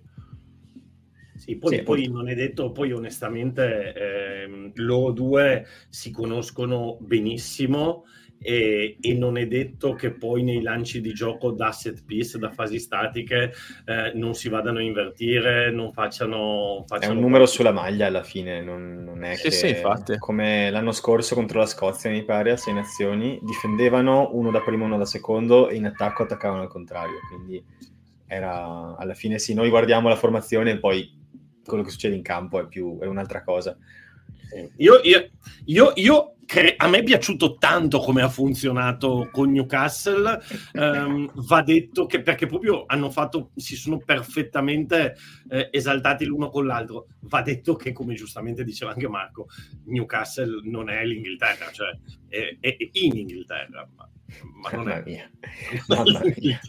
Sì, 1.37 1.57
poi, 1.57 1.77
sì, 1.77 1.83
poi 1.83 2.09
non 2.09 2.29
è 2.29 2.35
detto, 2.35 2.73
poi 2.73 2.93
onestamente 2.93 3.93
eh, 3.95 4.73
loro 4.75 5.13
due 5.13 5.67
si 5.89 6.11
conoscono 6.11 6.97
benissimo 7.01 8.05
e, 8.39 8.97
e, 9.01 9.15
non 9.15 9.39
è 9.39 9.47
detto 9.47 9.95
che 9.95 10.13
poi 10.13 10.43
nei 10.43 10.63
lanci 10.63 11.01
di 11.01 11.13
gioco 11.13 11.53
da 11.53 11.73
set 11.73 12.05
piece, 12.05 12.39
da 12.39 12.51
fasi 12.51 12.79
statiche, 12.79 13.53
eh, 13.85 14.13
non 14.15 14.35
si 14.35 14.49
vadano 14.49 14.79
a 14.79 14.83
invertire, 14.83 15.71
non 15.71 15.93
facciano... 15.93 16.85
facciano 16.87 17.13
è 17.13 17.17
un 17.17 17.23
numero 17.23 17.47
sulla 17.47 17.73
maglia 17.73 18.07
alla 18.07 18.23
fine, 18.23 18.63
non, 18.63 19.03
non 19.03 19.25
è 19.25 19.35
sì, 19.35 19.43
che... 19.45 19.51
Sì, 19.51 19.69
infatti. 19.69 20.19
Come 20.19 20.71
l'anno 20.71 20.93
scorso 20.93 21.35
contro 21.35 21.59
la 21.59 21.67
Scozia, 21.67 22.11
mi 22.11 22.25
pare, 22.25 22.53
a 22.53 22.57
sei 22.57 22.75
nazioni, 22.75 23.39
difendevano 23.43 24.31
uno 24.33 24.51
da 24.51 24.61
primo, 24.61 24.85
uno 24.85 24.99
da 24.99 25.07
secondo 25.07 25.69
e 25.69 25.77
in 25.77 25.87
attacco 25.87 26.23
attaccavano 26.23 26.63
al 26.63 26.69
contrario, 26.69 27.19
quindi 27.29 27.65
era 28.29 28.97
alla 28.97 29.15
fine 29.15 29.39
sì, 29.39 29.55
noi 29.55 29.69
guardiamo 29.69 30.09
la 30.09 30.17
formazione 30.17 30.73
e 30.73 30.79
poi 30.79 31.16
quello 31.67 31.83
che 31.83 31.91
succede 31.91 32.15
in 32.15 32.23
campo 32.23 32.61
è, 32.61 32.67
più, 32.67 32.99
è 33.01 33.07
un'altra 33.07 33.43
cosa. 33.43 33.77
Io, 34.77 35.01
io, 35.03 35.31
io, 35.65 35.93
io 35.97 36.37
cre- 36.47 36.77
a 36.77 36.89
me 36.89 36.99
è 36.99 37.03
piaciuto 37.03 37.57
tanto 37.57 37.99
come 37.99 38.23
ha 38.23 38.29
funzionato 38.29 39.29
con 39.31 39.51
Newcastle. 39.51 40.41
Um, 40.73 41.31
va 41.47 41.63
detto 41.63 42.07
che 42.07 42.23
perché 42.23 42.47
proprio 42.47 42.85
hanno 42.87 43.11
fatto, 43.11 43.51
si 43.57 43.77
sono 43.77 43.99
perfettamente 43.99 45.17
eh, 45.51 45.69
esaltati 45.73 46.25
l'uno 46.25 46.49
con 46.49 46.67
l'altro. 46.67 47.09
Va 47.21 47.43
detto 47.43 47.75
che, 47.75 47.93
come 47.93 48.15
giustamente 48.15 48.65
diceva 48.65 48.93
anche 48.93 49.09
Marco, 49.09 49.49
Newcastle 49.87 50.61
non 50.63 50.89
è 50.89 51.05
l'Inghilterra, 51.05 51.71
cioè 51.73 51.91
è, 52.29 52.57
è 52.61 52.77
in 52.93 53.17
Inghilterra, 53.17 53.89
ma, 53.95 54.09
ma 54.63 54.71
non 54.71 54.85
Mamma 54.85 54.99
è. 54.99 55.03
Mia. 55.05 55.31
Mamma 55.89 56.23
mia. 56.37 56.61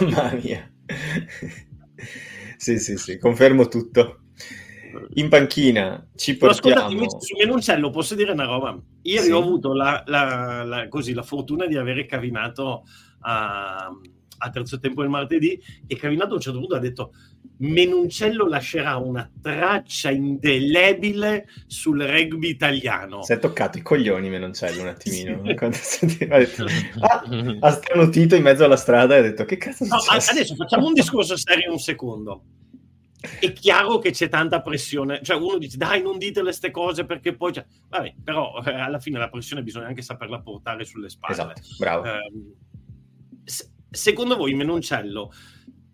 Mamma 0.00 0.32
mia. 0.42 0.72
sì, 2.56 2.78
sì, 2.78 2.96
sì, 2.96 3.18
confermo 3.18 3.68
tutto. 3.68 4.20
In 5.14 5.28
panchina 5.28 6.06
ci 6.14 6.36
portiamo... 6.36 6.74
Però 6.74 6.86
ascoltati, 6.86 7.26
su 7.26 7.36
Menoncello 7.36 7.90
posso 7.90 8.14
dire 8.14 8.32
una 8.32 8.44
roba? 8.44 8.80
Ieri 9.02 9.26
sì. 9.26 9.30
ho 9.32 9.38
avuto 9.38 9.72
la, 9.72 10.02
la, 10.06 10.62
la, 10.62 10.88
così, 10.88 11.12
la, 11.12 11.22
fortuna 11.22 11.66
di 11.66 11.76
avere 11.76 12.06
Cavinato 12.06 12.84
a, 13.20 13.90
a, 14.38 14.50
terzo 14.50 14.78
tempo 14.78 15.02
il 15.02 15.08
martedì 15.08 15.60
e 15.86 15.96
Cavinato 15.96 16.32
a 16.32 16.34
un 16.36 16.40
certo 16.40 16.58
punto 16.58 16.76
ha 16.76 16.80
detto 16.80 17.12
Menoncello 17.56 18.48
lascerà 18.48 18.96
una 18.96 19.30
traccia 19.40 20.10
indelebile 20.10 21.48
sul 21.66 22.02
rugby 22.02 22.48
italiano. 22.48 23.22
Si 23.22 23.32
è 23.32 23.38
toccato 23.38 23.78
i 23.78 23.82
coglioni 23.82 24.28
Menoncello 24.28 24.82
un 24.82 24.88
attimino. 24.88 25.40
Sì. 25.44 26.26
ha, 26.28 26.38
detto, 26.38 26.64
ah, 27.00 27.24
ha 27.60 27.70
stranutito 27.70 28.34
in 28.34 28.42
mezzo 28.42 28.64
alla 28.64 28.76
strada 28.76 29.14
e 29.14 29.18
ha 29.18 29.22
detto 29.22 29.44
che 29.44 29.56
cazzo 29.56 29.84
no, 29.84 29.96
Adesso 29.96 30.54
facciamo 30.54 30.86
un 30.86 30.94
discorso 30.94 31.36
serio 31.36 31.70
un 31.70 31.78
secondo 31.78 32.42
è 33.38 33.52
chiaro 33.52 33.98
che 33.98 34.10
c'è 34.10 34.28
tanta 34.28 34.60
pressione, 34.60 35.20
cioè 35.22 35.36
uno 35.36 35.58
dice 35.58 35.76
dai 35.76 36.02
non 36.02 36.18
dite 36.18 36.42
queste 36.42 36.70
cose 36.70 37.04
perché 37.04 37.34
poi, 37.34 37.52
cioè, 37.52 37.64
vabbè, 37.88 38.14
però 38.22 38.62
eh, 38.64 38.74
alla 38.74 38.98
fine 38.98 39.18
la 39.18 39.28
pressione 39.28 39.62
bisogna 39.62 39.86
anche 39.86 40.02
saperla 40.02 40.40
portare 40.40 40.84
sulle 40.84 41.08
spalle. 41.08 41.32
Esatto, 41.32 41.60
bravo. 41.78 42.04
Eh, 42.04 42.30
se, 43.44 43.70
secondo 43.90 44.36
voi 44.36 44.54
Menoncello 44.54 45.32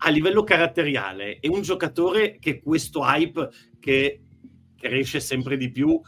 a 0.02 0.08
livello 0.10 0.44
caratteriale 0.44 1.38
è 1.40 1.48
un 1.48 1.62
giocatore 1.62 2.38
che 2.38 2.60
questo 2.60 3.00
hype 3.02 3.50
che 3.78 4.22
cresce 4.76 5.20
sempre 5.20 5.56
di 5.56 5.70
più 5.70 6.00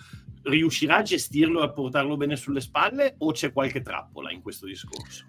riuscirà 0.44 0.96
a 0.96 1.02
gestirlo 1.02 1.60
e 1.60 1.64
a 1.64 1.72
portarlo 1.72 2.16
bene 2.16 2.36
sulle 2.36 2.60
spalle 2.60 3.14
o 3.18 3.32
c'è 3.32 3.52
qualche 3.52 3.82
trappola 3.82 4.32
in 4.32 4.40
questo 4.40 4.66
discorso? 4.66 5.24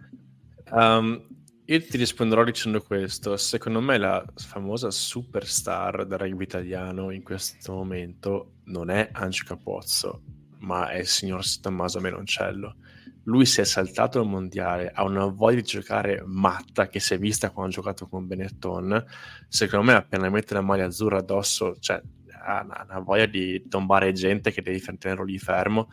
Um, 0.72 1.28
io 1.66 1.82
ti 1.82 1.98
risponderò 1.98 2.44
dicendo 2.44 2.82
questo. 2.82 3.38
Secondo 3.38 3.82
me 3.82 3.98
la 3.98 4.24
famosa 4.36 4.90
superstar 4.92 6.06
del 6.06 6.18
rugby 6.18 6.44
italiano 6.44 7.12
in 7.12 7.24
questo 7.24 7.74
momento 7.74 8.54
non 8.66 8.90
è 8.90 9.10
Ange 9.12 9.44
Capozzo, 9.46 10.22
ma 10.60 10.90
è 10.90 11.00
il 11.00 11.08
signor 11.08 11.44
Tommaso 11.62 12.00
Menoncello. 12.00 12.76
Lui 13.24 13.46
si 13.46 13.62
è 13.62 13.64
saltato 13.64 14.20
al 14.20 14.28
mondiale, 14.28 14.92
ha 14.94 15.04
una 15.04 15.26
voglia 15.26 15.58
di 15.58 15.64
giocare 15.64 16.24
matta 16.26 16.88
che 16.88 17.00
si 17.00 17.14
è 17.14 17.18
vista 17.18 17.52
quando 17.52 17.72
ha 17.72 17.76
giocato 17.76 18.08
con 18.08 18.28
Benetton. 18.28 19.06
Secondo 19.48 19.86
me 19.86 19.94
appena 19.94 20.30
mette 20.30 20.54
la 20.54 20.62
maglia 20.62 20.86
azzurra 20.86 21.20
addosso, 21.20 21.78
cioè, 21.80 22.02
ha 22.46 22.62
una, 22.64 22.86
una 22.90 23.00
voglia 23.00 23.26
di 23.26 23.68
tombare 23.70 24.12
gente 24.12 24.52
che 24.52 24.62
devi 24.62 24.82
tenerlo 24.82 25.24
lì 25.24 25.38
fermo. 25.38 25.90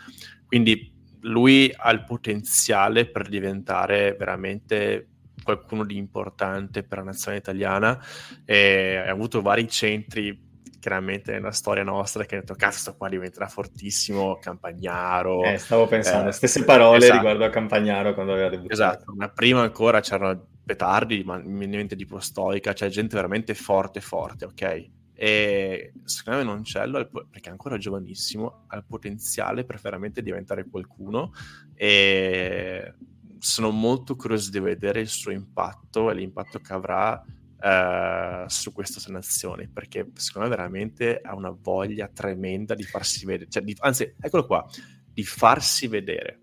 Quindi 0.46 0.92
lui 1.20 1.72
ha 1.76 1.90
il 1.90 2.04
potenziale 2.04 3.08
per 3.08 3.28
diventare 3.28 4.16
veramente 4.18 5.06
qualcuno 5.42 5.84
di 5.84 5.96
importante 5.96 6.82
per 6.82 6.98
la 6.98 7.04
nazione 7.04 7.38
italiana 7.38 7.98
e 8.44 8.96
ha 8.96 9.10
avuto 9.10 9.42
vari 9.42 9.68
centri 9.68 10.48
chiaramente 10.80 11.32
nella 11.32 11.52
storia 11.52 11.84
nostra 11.84 12.24
che 12.24 12.36
ha 12.36 12.40
detto 12.40 12.54
cazzo 12.54 12.78
sto 12.78 12.96
qua 12.96 13.08
diventerà 13.08 13.46
fortissimo 13.46 14.38
Campagnaro 14.38 15.44
eh, 15.44 15.58
stavo 15.58 15.86
pensando 15.86 16.30
eh, 16.30 16.32
stesse 16.32 16.64
parole 16.64 16.98
esatto. 16.98 17.16
riguardo 17.16 17.44
a 17.44 17.50
Campagnaro 17.50 18.14
quando 18.14 18.32
aveva 18.32 18.48
debuttato. 18.48 18.72
Esatto 18.72 19.14
ma 19.14 19.28
prima 19.28 19.60
ancora 19.60 20.00
c'erano 20.00 20.46
petardi 20.64 21.22
ma 21.22 21.38
minimamente 21.38 21.94
tipo 21.94 22.18
stoica 22.18 22.72
c'è 22.72 22.88
gente 22.88 23.14
veramente 23.14 23.54
forte 23.54 24.00
forte 24.00 24.46
ok? 24.46 24.88
E 25.14 25.92
secondo 26.04 26.38
me 26.38 26.44
non 26.46 26.62
c'è 26.62 26.88
perché 26.90 27.48
è 27.48 27.52
ancora 27.52 27.76
giovanissimo 27.76 28.64
ha 28.68 28.76
il 28.78 28.84
potenziale 28.88 29.64
per 29.64 29.78
veramente 29.78 30.22
diventare 30.22 30.64
qualcuno 30.68 31.32
e 31.74 32.94
sono 33.38 33.70
molto 33.70 34.16
curioso 34.16 34.50
di 34.50 34.60
vedere 34.60 35.00
il 35.00 35.08
suo 35.08 35.30
impatto 35.30 36.10
e 36.10 36.14
l'impatto 36.14 36.58
che 36.58 36.72
avrà 36.72 37.22
uh, 37.60 38.48
su 38.48 38.72
queste 38.72 39.10
nazioni, 39.10 39.68
perché 39.68 40.10
secondo 40.14 40.48
me 40.48 40.56
veramente 40.56 41.20
ha 41.22 41.34
una 41.34 41.50
voglia 41.50 42.08
tremenda 42.08 42.74
di 42.74 42.82
farsi 42.82 43.24
vedere, 43.26 43.50
cioè 43.50 43.62
di, 43.62 43.76
anzi, 43.80 44.14
eccolo 44.20 44.46
qua, 44.46 44.66
di 45.12 45.24
farsi 45.24 45.86
vedere 45.86 46.38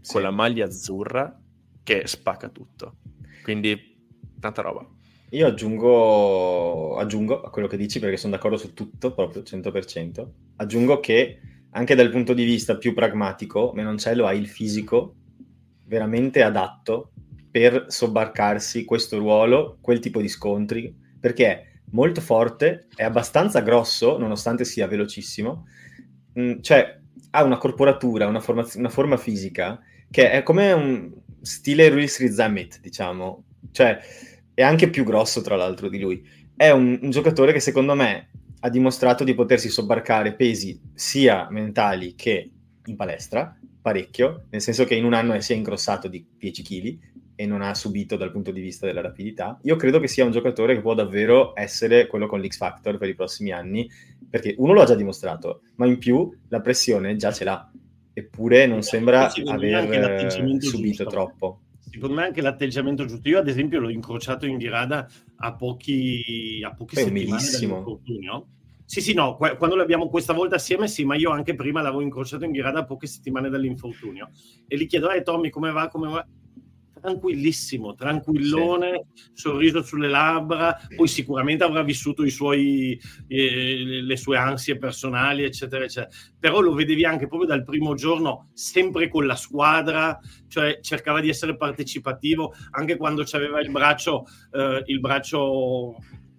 sì. 0.00 0.12
con 0.12 0.22
la 0.22 0.30
maglia 0.30 0.66
azzurra 0.66 1.40
che 1.82 2.06
spacca 2.06 2.48
tutto. 2.48 2.96
Quindi, 3.42 3.96
tanta 4.40 4.62
roba. 4.62 4.86
Io 5.30 5.46
aggiungo, 5.46 6.96
aggiungo 6.96 7.42
a 7.42 7.50
quello 7.50 7.68
che 7.68 7.76
dici 7.76 7.98
perché 8.00 8.16
sono 8.16 8.34
d'accordo 8.34 8.56
su 8.56 8.72
tutto, 8.72 9.12
proprio 9.12 9.42
100%. 9.42 10.26
Aggiungo 10.56 11.00
che 11.00 11.40
anche 11.70 11.94
dal 11.94 12.10
punto 12.10 12.32
di 12.32 12.44
vista 12.44 12.76
più 12.76 12.94
pragmatico, 12.94 13.72
Menoncello 13.74 14.26
ha 14.26 14.32
il 14.32 14.48
fisico 14.48 15.14
veramente 15.84 16.42
adatto 16.42 17.12
per 17.58 17.86
sobbarcarsi 17.88 18.84
questo 18.84 19.18
ruolo, 19.18 19.78
quel 19.80 19.98
tipo 19.98 20.20
di 20.20 20.28
scontri, 20.28 20.94
perché 21.18 21.46
è 21.46 21.66
molto 21.90 22.20
forte, 22.20 22.86
è 22.94 23.02
abbastanza 23.02 23.62
grosso, 23.62 24.16
nonostante 24.16 24.64
sia 24.64 24.86
velocissimo, 24.86 25.66
mm, 26.38 26.60
cioè 26.60 27.00
ha 27.30 27.42
una 27.42 27.58
corporatura, 27.58 28.28
una, 28.28 28.38
formaz- 28.38 28.76
una 28.76 28.88
forma 28.88 29.16
fisica 29.16 29.80
che 30.08 30.30
è 30.30 30.44
come 30.44 30.70
un 30.70 31.12
stile 31.40 31.88
Ruiz 31.88 32.20
Rizamit, 32.20 32.78
diciamo, 32.80 33.42
cioè 33.72 33.98
è 34.54 34.62
anche 34.62 34.88
più 34.88 35.02
grosso 35.02 35.40
tra 35.40 35.56
l'altro 35.56 35.88
di 35.88 35.98
lui. 35.98 36.24
È 36.54 36.70
un, 36.70 36.96
un 37.02 37.10
giocatore 37.10 37.52
che 37.52 37.58
secondo 37.58 37.96
me 37.96 38.30
ha 38.60 38.70
dimostrato 38.70 39.24
di 39.24 39.34
potersi 39.34 39.68
sobbarcare 39.68 40.36
pesi 40.36 40.80
sia 40.94 41.48
mentali 41.50 42.14
che 42.14 42.52
in 42.84 42.94
palestra, 42.94 43.58
parecchio, 43.82 44.44
nel 44.50 44.62
senso 44.62 44.84
che 44.84 44.94
in 44.94 45.04
un 45.04 45.12
anno 45.12 45.40
si 45.40 45.54
è 45.54 45.56
ingrossato 45.56 46.06
di 46.06 46.24
10 46.38 46.62
kg 46.62 46.98
e 47.40 47.46
non 47.46 47.62
ha 47.62 47.72
subito 47.72 48.16
dal 48.16 48.32
punto 48.32 48.50
di 48.50 48.60
vista 48.60 48.84
della 48.84 49.00
rapidità. 49.00 49.60
Io 49.62 49.76
credo 49.76 50.00
che 50.00 50.08
sia 50.08 50.24
un 50.24 50.32
giocatore 50.32 50.74
che 50.74 50.80
può 50.80 50.94
davvero 50.94 51.52
essere 51.54 52.08
quello 52.08 52.26
con 52.26 52.40
l'X 52.40 52.56
Factor 52.56 52.98
per 52.98 53.08
i 53.08 53.14
prossimi 53.14 53.52
anni, 53.52 53.88
perché 54.28 54.56
uno 54.58 54.72
lo 54.72 54.82
ha 54.82 54.84
già 54.84 54.96
dimostrato, 54.96 55.60
ma 55.76 55.86
in 55.86 55.98
più 55.98 56.36
la 56.48 56.60
pressione 56.60 57.14
già 57.14 57.30
ce 57.30 57.44
l'ha, 57.44 57.70
eppure 58.12 58.66
non 58.66 58.82
sembra 58.82 59.30
aver 59.30 60.32
subito 60.32 60.58
giusto. 60.58 61.04
troppo. 61.04 61.60
Secondo 61.78 62.16
me 62.16 62.24
anche 62.24 62.42
l'atteggiamento 62.42 63.04
giusto. 63.04 63.28
Io 63.28 63.38
ad 63.38 63.46
esempio 63.46 63.78
l'ho 63.78 63.88
incrociato 63.88 64.44
in 64.44 64.56
virada 64.56 65.08
a 65.36 65.54
pochi, 65.54 66.60
a 66.64 66.74
pochi 66.74 66.96
settimane 66.96 67.40
dall'infortunio 67.40 68.46
sì, 68.88 69.02
sì, 69.02 69.12
no, 69.12 69.36
quando 69.36 69.76
l'abbiamo 69.76 70.08
questa 70.08 70.32
volta 70.32 70.54
assieme, 70.54 70.88
sì, 70.88 71.04
ma 71.04 71.14
io 71.14 71.30
anche 71.30 71.54
prima 71.54 71.82
l'avevo 71.82 72.00
incrociato 72.00 72.46
in 72.46 72.52
virata 72.52 72.78
a 72.78 72.84
poche 72.86 73.06
settimane 73.06 73.50
dall'infortunio. 73.50 74.30
E 74.66 74.78
gli 74.78 74.86
chiedo, 74.86 75.10
eh 75.10 75.20
Tommy, 75.20 75.50
come 75.50 75.70
va, 75.70 75.88
come 75.88 76.08
va? 76.08 76.26
Tranquillissimo, 76.98 77.94
tranquillone, 77.94 79.06
sì. 79.14 79.30
sorriso 79.34 79.82
sulle 79.82 80.08
labbra, 80.08 80.78
poi 80.94 81.08
sicuramente 81.08 81.64
avrà 81.64 81.82
vissuto 81.82 82.24
i 82.24 82.30
suoi, 82.30 83.00
eh, 83.26 84.02
le 84.02 84.16
sue 84.16 84.36
ansie 84.36 84.78
personali, 84.78 85.44
eccetera, 85.44 85.84
eccetera. 85.84 86.14
Però 86.38 86.60
lo 86.60 86.74
vedevi 86.74 87.04
anche 87.04 87.26
proprio 87.26 87.48
dal 87.48 87.64
primo 87.64 87.94
giorno, 87.94 88.50
sempre 88.52 89.08
con 89.08 89.26
la 89.26 89.36
squadra, 89.36 90.18
cioè 90.48 90.80
cercava 90.80 91.20
di 91.20 91.28
essere 91.28 91.56
partecipativo, 91.56 92.52
anche 92.70 92.96
quando 92.96 93.24
aveva 93.30 93.60
il 93.60 93.70
braccio, 93.70 94.24
eh, 94.52 94.82
il 94.86 95.00
braccio 95.00 95.96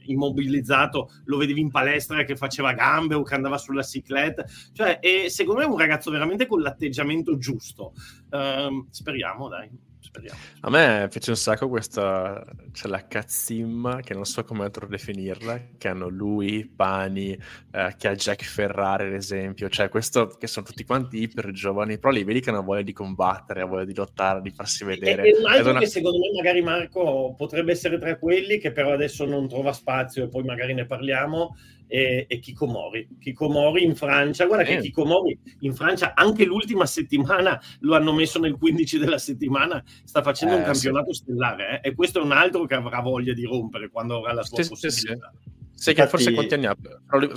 immobilizzato, 0.10 1.12
lo 1.26 1.38
vedevi 1.38 1.62
in 1.62 1.72
palestra 1.72 2.24
che 2.24 2.36
faceva 2.36 2.74
gambe 2.74 3.16
o 3.16 3.24
che 3.24 3.36
andava 3.36 3.58
sulla 3.58 3.84
cicletta. 3.84 4.46
Cioè, 4.74 5.00
e 5.02 5.30
secondo 5.30 5.62
me 5.62 5.68
è 5.68 5.70
un 5.70 5.78
ragazzo 5.78 6.12
veramente 6.12 6.48
con 6.48 6.62
l'atteggiamento 6.62 7.38
giusto. 7.38 7.94
Uh, 8.30 8.88
speriamo, 8.90 9.48
dai 9.48 9.70
speriamo. 10.00 10.40
A 10.62 10.70
me 10.70 11.08
piace 11.10 11.30
un 11.30 11.36
sacco 11.36 11.70
questa, 11.70 12.46
c'è 12.72 12.88
la 12.88 13.08
Cazzim, 13.08 14.02
che 14.02 14.14
non 14.14 14.26
so 14.26 14.44
come 14.44 14.64
altro 14.64 14.88
definirla, 14.88 15.62
che 15.78 15.88
hanno 15.88 16.08
lui, 16.08 16.66
Pani, 16.66 17.32
eh, 17.72 17.96
che 17.98 18.08
ha 18.08 18.16
Jack 18.16 18.44
Ferrari 18.44 19.08
ad 19.08 19.14
esempio, 19.14 19.70
cioè 19.70 19.90
questo 19.90 20.28
che 20.28 20.48
sono 20.48 20.66
tutti 20.66 20.84
quanti 20.84 21.22
iper 21.22 21.52
giovani, 21.52 22.00
però 22.00 22.12
li 22.12 22.24
vedi 22.24 22.42
che 22.42 22.50
hanno 22.50 22.64
voglia 22.64 22.82
di 22.82 22.94
combattere, 22.94 23.62
hanno 23.62 23.70
voglia 23.70 23.86
di 23.86 23.96
lottare, 23.96 24.42
di 24.42 24.52
farsi 24.52 24.84
vedere. 24.84 25.24
E, 25.24 25.30
e 25.30 25.38
un 25.38 25.46
altro 25.46 25.72
una... 25.72 25.80
che 25.80 25.88
secondo 25.88 26.18
me 26.18 26.32
magari 26.36 26.62
Marco 26.62 27.34
potrebbe 27.38 27.72
essere 27.72 27.98
tra 28.00 28.18
quelli 28.18 28.58
che 28.58 28.72
però 28.72 28.94
adesso 28.94 29.26
non 29.26 29.48
trova 29.48 29.74
spazio 29.74 30.24
e 30.24 30.28
poi 30.28 30.44
magari 30.44 30.74
ne 30.74 30.86
parliamo, 30.86 31.56
e, 31.90 32.26
e 32.30 32.40
Kikomori. 32.40 33.08
Kikomori 33.20 33.84
in 33.84 33.96
Francia, 33.96 34.46
guarda 34.46 34.64
eh. 34.64 34.76
che 34.76 34.82
Kikomori 34.84 35.38
in 35.62 35.74
Francia 35.74 36.14
anche 36.14 36.46
l'ultima 36.46 36.86
settimana 36.86 37.60
lo 37.80 37.96
hanno 37.96 38.14
messo 38.14 38.40
nel 38.40 38.56
15 38.56 39.00
della 39.00 39.18
settimana, 39.18 39.84
sta 40.04 40.22
facendo 40.22 40.54
eh, 40.54 40.58
un 40.60 40.64
campionato 40.64 41.12
sì. 41.12 41.24
stellare 41.24 41.82
eh? 41.82 41.90
e 41.90 41.96
questo 41.96 42.20
è 42.20 42.24
un 42.24 42.32
altro 42.32 42.66
che 42.66 42.76
avrà 42.76 43.02
voglia 43.02 43.34
di 43.34 43.44
rompere 43.44 43.90
quando 43.90 44.18
avrà 44.18 44.34
la 44.34 44.44
sua 44.44 44.62
sì, 44.62 44.70
possibilità. 44.70 45.34
Sì, 45.34 45.58
Sai 45.80 45.94
che 45.94 46.08
forse 46.08 46.34
quanti 46.34 46.56
anni 46.56 46.66
ha? 46.66 46.76
Però 46.76 47.18
lui, 47.18 47.30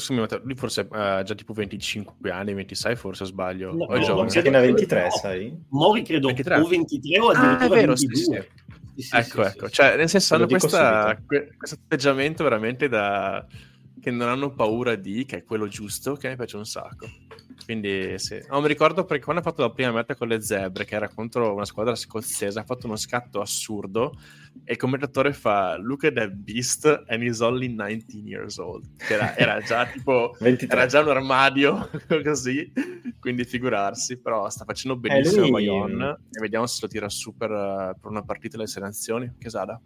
lui 0.43 0.55
forse 0.57 0.89
ha 0.91 1.21
uh, 1.21 1.23
già 1.23 1.33
tipo 1.33 1.53
25 1.53 2.29
anni, 2.29 2.53
26 2.53 2.97
forse 2.97 3.25
sbaglio. 3.25 3.73
No, 3.73 3.85
o 3.85 3.95
è 3.95 3.99
no, 4.01 4.05
giovane. 4.05 4.31
Che 4.31 4.51
ne 4.51 4.57
ha 4.57 4.61
23, 4.61 5.03
no. 5.05 5.11
sai? 5.11 5.57
Mori 5.69 6.03
credo 6.03 6.27
23. 6.27 6.59
o 6.59 6.67
23 6.67 7.21
o 7.21 7.29
addirittura 7.29 7.65
ah, 7.65 7.65
è 7.65 7.69
vero, 7.69 7.95
22. 7.95 7.97
Sì, 7.97 8.25
sì. 8.25 8.63
Sì, 8.95 9.17
ecco, 9.17 9.45
ecco. 9.45 9.71
Cioè, 9.71 9.97
nel 9.97 10.09
senso, 10.09 10.35
hanno 10.35 10.47
questa, 10.47 11.17
questo 11.25 11.79
atteggiamento 11.85 12.43
veramente 12.43 12.89
da 12.89 13.47
che 14.03 14.11
non 14.11 14.29
hanno 14.29 14.53
paura 14.53 14.97
di, 14.97 15.25
che 15.25 15.39
è 15.39 15.45
quello 15.45 15.69
giusto, 15.69 16.17
che 16.17 16.29
mi 16.29 16.35
piace 16.35 16.57
un 16.57 16.67
sacco. 16.67 17.07
Quindi 17.65 18.19
sì. 18.19 18.43
No, 18.51 18.61
mi 18.61 18.67
ricordo 18.67 19.05
perché 19.05 19.23
quando 19.23 19.41
ha 19.41 19.45
fatto 19.45 19.63
la 19.63 19.71
prima 19.71 19.93
meta 19.93 20.17
con 20.17 20.27
le 20.27 20.43
zebre, 20.43 20.85
che 20.85 20.97
era 20.97 21.09
contro 21.09 21.55
una 21.55 21.65
squadra 21.65 21.95
scozzese, 21.95 22.59
ha 22.59 22.65
fatto 22.65 22.87
uno 22.87 22.97
scatto 22.97 23.41
assurdo 23.41 24.19
e 24.65 24.73
il 24.73 24.77
commentatore 24.77 25.33
fa 25.33 25.77
Look 25.77 26.03
at 26.03 26.15
that 26.15 26.33
beast 26.33 26.85
and 27.07 27.23
he's 27.23 27.39
only 27.39 27.69
19 27.69 28.29
years 28.29 28.59
old. 28.59 28.85
Era, 29.09 29.37
era, 29.37 29.61
già 29.61 29.87
tipo 29.93 30.35
23. 30.41 30.77
era 30.77 30.87
già 30.87 31.01
un 31.01 31.11
armadio 31.11 31.89
così, 32.25 32.73
quindi 33.21 33.45
figurarsi, 33.45 34.19
però 34.19 34.51
sta 34.51 34.65
facendo 34.65 34.99
benissimo 34.99 35.45
eh, 35.45 35.51
lui... 35.51 35.51
Bayon 35.53 36.03
e 36.29 36.41
vediamo 36.41 36.67
se 36.67 36.81
lo 36.83 36.89
tira 36.89 37.09
su 37.09 37.37
per, 37.37 37.51
una 38.03 38.23
partita 38.25 38.57
delle 38.57 38.69
sei 38.69 38.83
nazioni. 38.83 39.33
Chesada. 39.39 39.81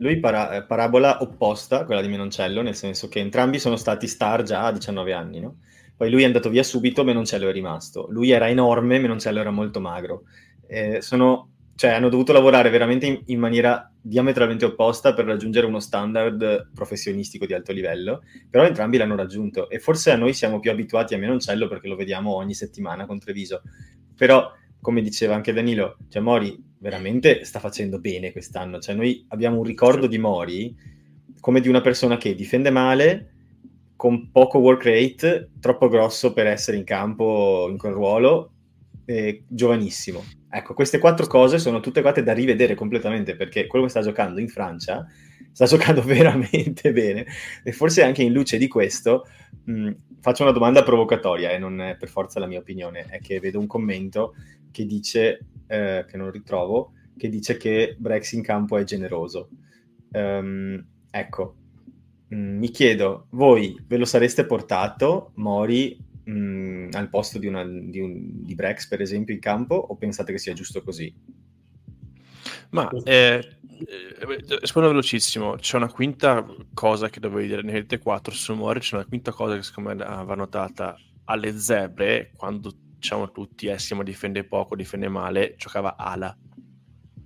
Lui 0.00 0.18
para- 0.18 0.56
eh, 0.56 0.64
parabola 0.64 1.22
opposta, 1.22 1.84
quella 1.84 2.00
di 2.00 2.08
Menoncello, 2.08 2.62
nel 2.62 2.74
senso 2.74 3.08
che 3.08 3.20
entrambi 3.20 3.58
sono 3.58 3.76
stati 3.76 4.06
star 4.06 4.42
già 4.42 4.64
a 4.64 4.72
19 4.72 5.12
anni, 5.12 5.40
no? 5.40 5.58
Poi 5.94 6.10
lui 6.10 6.22
è 6.22 6.24
andato 6.24 6.48
via 6.48 6.62
subito, 6.62 7.04
Menoncello 7.04 7.48
è 7.48 7.52
rimasto. 7.52 8.06
Lui 8.10 8.30
era 8.30 8.48
enorme, 8.48 8.98
Menoncello 8.98 9.40
era 9.40 9.50
molto 9.50 9.80
magro. 9.80 10.22
Eh, 10.66 11.02
sono, 11.02 11.50
cioè, 11.74 11.90
hanno 11.90 12.08
dovuto 12.08 12.32
lavorare 12.32 12.70
veramente 12.70 13.04
in, 13.04 13.20
in, 13.26 13.38
maniera 13.38 13.92
diametralmente 14.00 14.64
opposta 14.64 15.12
per 15.12 15.26
raggiungere 15.26 15.66
uno 15.66 15.80
standard 15.80 16.70
professionistico 16.72 17.44
di 17.44 17.52
alto 17.52 17.72
livello, 17.72 18.22
però 18.48 18.64
entrambi 18.64 18.96
l'hanno 18.96 19.16
raggiunto 19.16 19.68
e 19.68 19.78
forse 19.78 20.10
a 20.10 20.16
noi 20.16 20.32
siamo 20.32 20.60
più 20.60 20.70
abituati 20.70 21.12
a 21.12 21.18
Menoncello 21.18 21.68
perché 21.68 21.88
lo 21.88 21.96
vediamo 21.96 22.32
ogni 22.36 22.54
settimana 22.54 23.04
con 23.04 23.18
Treviso. 23.18 23.60
Però 24.16 24.50
come 24.80 25.02
diceva 25.02 25.34
anche 25.34 25.52
Danilo, 25.52 25.98
cioè 26.08 26.22
Mori 26.22 26.58
veramente 26.78 27.44
sta 27.44 27.58
facendo 27.58 27.98
bene 27.98 28.32
quest'anno. 28.32 28.78
Cioè 28.78 28.94
noi 28.94 29.24
abbiamo 29.28 29.58
un 29.58 29.64
ricordo 29.64 30.06
di 30.06 30.18
Mori 30.18 30.74
come 31.40 31.60
di 31.60 31.68
una 31.68 31.80
persona 31.80 32.16
che 32.16 32.34
difende 32.34 32.70
male, 32.70 33.32
con 33.96 34.30
poco 34.30 34.58
work 34.58 34.84
rate, 34.84 35.50
troppo 35.60 35.88
grosso 35.88 36.32
per 36.32 36.46
essere 36.46 36.76
in 36.76 36.84
campo 36.84 37.66
in 37.70 37.76
quel 37.76 37.92
ruolo, 37.92 38.52
eh, 39.04 39.44
giovanissimo. 39.46 40.22
Ecco, 40.48 40.74
queste 40.74 40.98
quattro 40.98 41.26
cose 41.26 41.58
sono 41.58 41.80
tutte 41.80 42.00
quante 42.00 42.22
da 42.22 42.32
rivedere 42.32 42.74
completamente 42.74 43.36
perché 43.36 43.66
quello 43.66 43.84
che 43.84 43.90
sta 43.90 44.00
giocando 44.00 44.40
in 44.40 44.48
Francia 44.48 45.06
sta 45.60 45.66
giocando 45.66 46.00
veramente 46.02 46.90
bene 46.90 47.26
e 47.62 47.72
forse 47.72 48.02
anche 48.02 48.22
in 48.22 48.32
luce 48.32 48.56
di 48.56 48.66
questo 48.66 49.26
mh, 49.64 49.90
faccio 50.20 50.42
una 50.42 50.52
domanda 50.52 50.82
provocatoria 50.82 51.50
e 51.50 51.58
non 51.58 51.80
è 51.82 51.96
per 51.96 52.08
forza 52.08 52.40
la 52.40 52.46
mia 52.46 52.60
opinione, 52.60 53.04
è 53.04 53.20
che 53.20 53.40
vedo 53.40 53.58
un 53.58 53.66
commento 53.66 54.34
che 54.70 54.86
dice, 54.86 55.46
eh, 55.66 56.06
che 56.08 56.16
non 56.16 56.30
ritrovo, 56.30 56.92
che 57.16 57.28
dice 57.28 57.58
che 57.58 57.94
Brex 57.98 58.32
in 58.32 58.42
campo 58.42 58.78
è 58.78 58.84
generoso. 58.84 59.50
Um, 60.12 60.82
ecco, 61.10 61.56
mm, 62.34 62.58
mi 62.58 62.70
chiedo, 62.70 63.26
voi 63.30 63.76
ve 63.86 63.98
lo 63.98 64.04
sareste 64.06 64.46
portato, 64.46 65.32
Mori, 65.34 65.98
mh, 66.24 66.32
mm, 66.32 66.88
al 66.92 67.08
posto 67.10 67.38
di, 67.38 67.46
una, 67.46 67.64
di, 67.64 67.98
un, 67.98 68.44
di 68.44 68.54
Brex, 68.54 68.88
per 68.88 69.00
esempio, 69.00 69.34
in 69.34 69.40
campo, 69.40 69.74
o 69.74 69.96
pensate 69.96 70.32
che 70.32 70.38
sia 70.38 70.54
giusto 70.54 70.82
così? 70.82 71.12
Ma 72.70 72.88
eh, 73.04 73.59
eh, 73.86 74.58
rispondo 74.60 74.88
velocissimo. 74.88 75.56
C'è 75.56 75.76
una 75.76 75.90
quinta 75.90 76.46
cosa 76.74 77.08
che 77.08 77.20
dovevo 77.20 77.46
dire 77.46 77.62
nel 77.62 77.86
T4 77.88 78.30
su 78.30 78.54
Mori. 78.54 78.80
C'è 78.80 78.96
una 78.96 79.06
quinta 79.06 79.32
cosa 79.32 79.56
che 79.56 79.62
secondo 79.62 79.94
me 79.94 80.04
va 80.04 80.34
notata 80.34 80.96
alle 81.24 81.56
zebre 81.58 82.32
quando 82.36 82.72
diciamo 83.00 83.32
tutti, 83.32 83.66
eh, 83.66 83.78
Simo 83.78 84.02
difende 84.02 84.44
poco, 84.44 84.76
difende 84.76 85.08
male, 85.08 85.54
giocava 85.56 85.96
ala. 85.96 86.36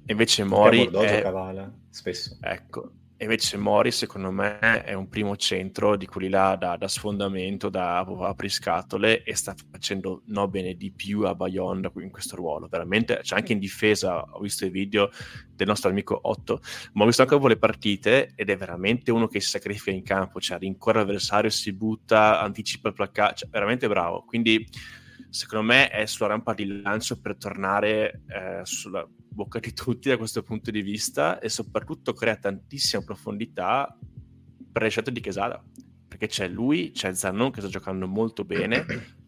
E 0.06 0.12
invece 0.12 0.44
Mori... 0.44 0.86
È... 0.86 1.16
giocava 1.16 1.46
ala, 1.46 1.72
spesso. 1.90 2.38
Ecco, 2.40 2.92
invece 3.18 3.56
Mori 3.56 3.90
secondo 3.92 4.30
me 4.30 4.58
è 4.82 4.92
un 4.92 5.08
primo 5.08 5.36
centro 5.36 5.96
di 5.96 6.06
quelli 6.06 6.28
là 6.28 6.56
da, 6.56 6.76
da 6.76 6.88
sfondamento, 6.88 7.68
da 7.68 7.98
apriscatole 7.98 9.22
e 9.22 9.34
sta 9.36 9.54
facendo 9.70 10.22
no 10.26 10.48
bene 10.48 10.74
di 10.74 10.90
più 10.90 11.22
a 11.22 11.34
Bayonne 11.34 11.90
in 11.98 12.10
questo 12.10 12.36
ruolo. 12.36 12.66
Veramente, 12.66 13.20
cioè 13.22 13.38
anche 13.38 13.52
in 13.52 13.58
difesa 13.58 14.20
ho 14.22 14.40
visto 14.40 14.66
i 14.66 14.70
video 14.70 15.10
del 15.54 15.68
nostro 15.68 15.90
amico 15.90 16.18
Otto, 16.22 16.60
ma 16.94 17.04
ho 17.04 17.06
visto 17.06 17.22
anche 17.22 17.38
le 17.38 17.56
partite 17.56 18.32
ed 18.34 18.50
è 18.50 18.56
veramente 18.56 19.10
uno 19.10 19.28
che 19.28 19.40
si 19.40 19.50
sacrifica 19.50 19.90
in 19.92 20.02
campo, 20.02 20.40
cioè 20.40 20.58
rincorre 20.58 20.98
l'avversario, 20.98 21.50
si 21.50 21.72
butta, 21.72 22.40
anticipa 22.40 22.88
il 22.88 22.94
placcato, 22.94 23.34
cioè 23.34 23.48
veramente 23.48 23.86
bravo. 23.86 24.24
Quindi 24.24 24.66
secondo 25.30 25.66
me 25.66 25.88
è 25.88 26.06
sulla 26.06 26.28
rampa 26.28 26.54
di 26.54 26.80
lancio 26.80 27.20
per 27.20 27.36
tornare 27.36 28.22
eh, 28.28 28.60
sulla 28.64 29.06
bocca 29.34 29.58
di 29.58 29.72
tutti 29.72 30.08
da 30.08 30.16
questo 30.16 30.42
punto 30.42 30.70
di 30.70 30.80
vista 30.80 31.38
e 31.40 31.48
soprattutto 31.48 32.12
crea 32.12 32.36
tantissima 32.36 33.02
profondità 33.02 33.98
per 34.72 34.82
le 34.82 34.88
scelte 34.88 35.12
di 35.12 35.20
Quesada 35.20 35.62
perché 36.06 36.28
c'è 36.28 36.46
lui, 36.46 36.92
c'è 36.92 37.12
Zannon 37.12 37.50
che 37.50 37.60
sta 37.60 37.68
giocando 37.68 38.06
molto 38.06 38.44
bene 38.44 38.86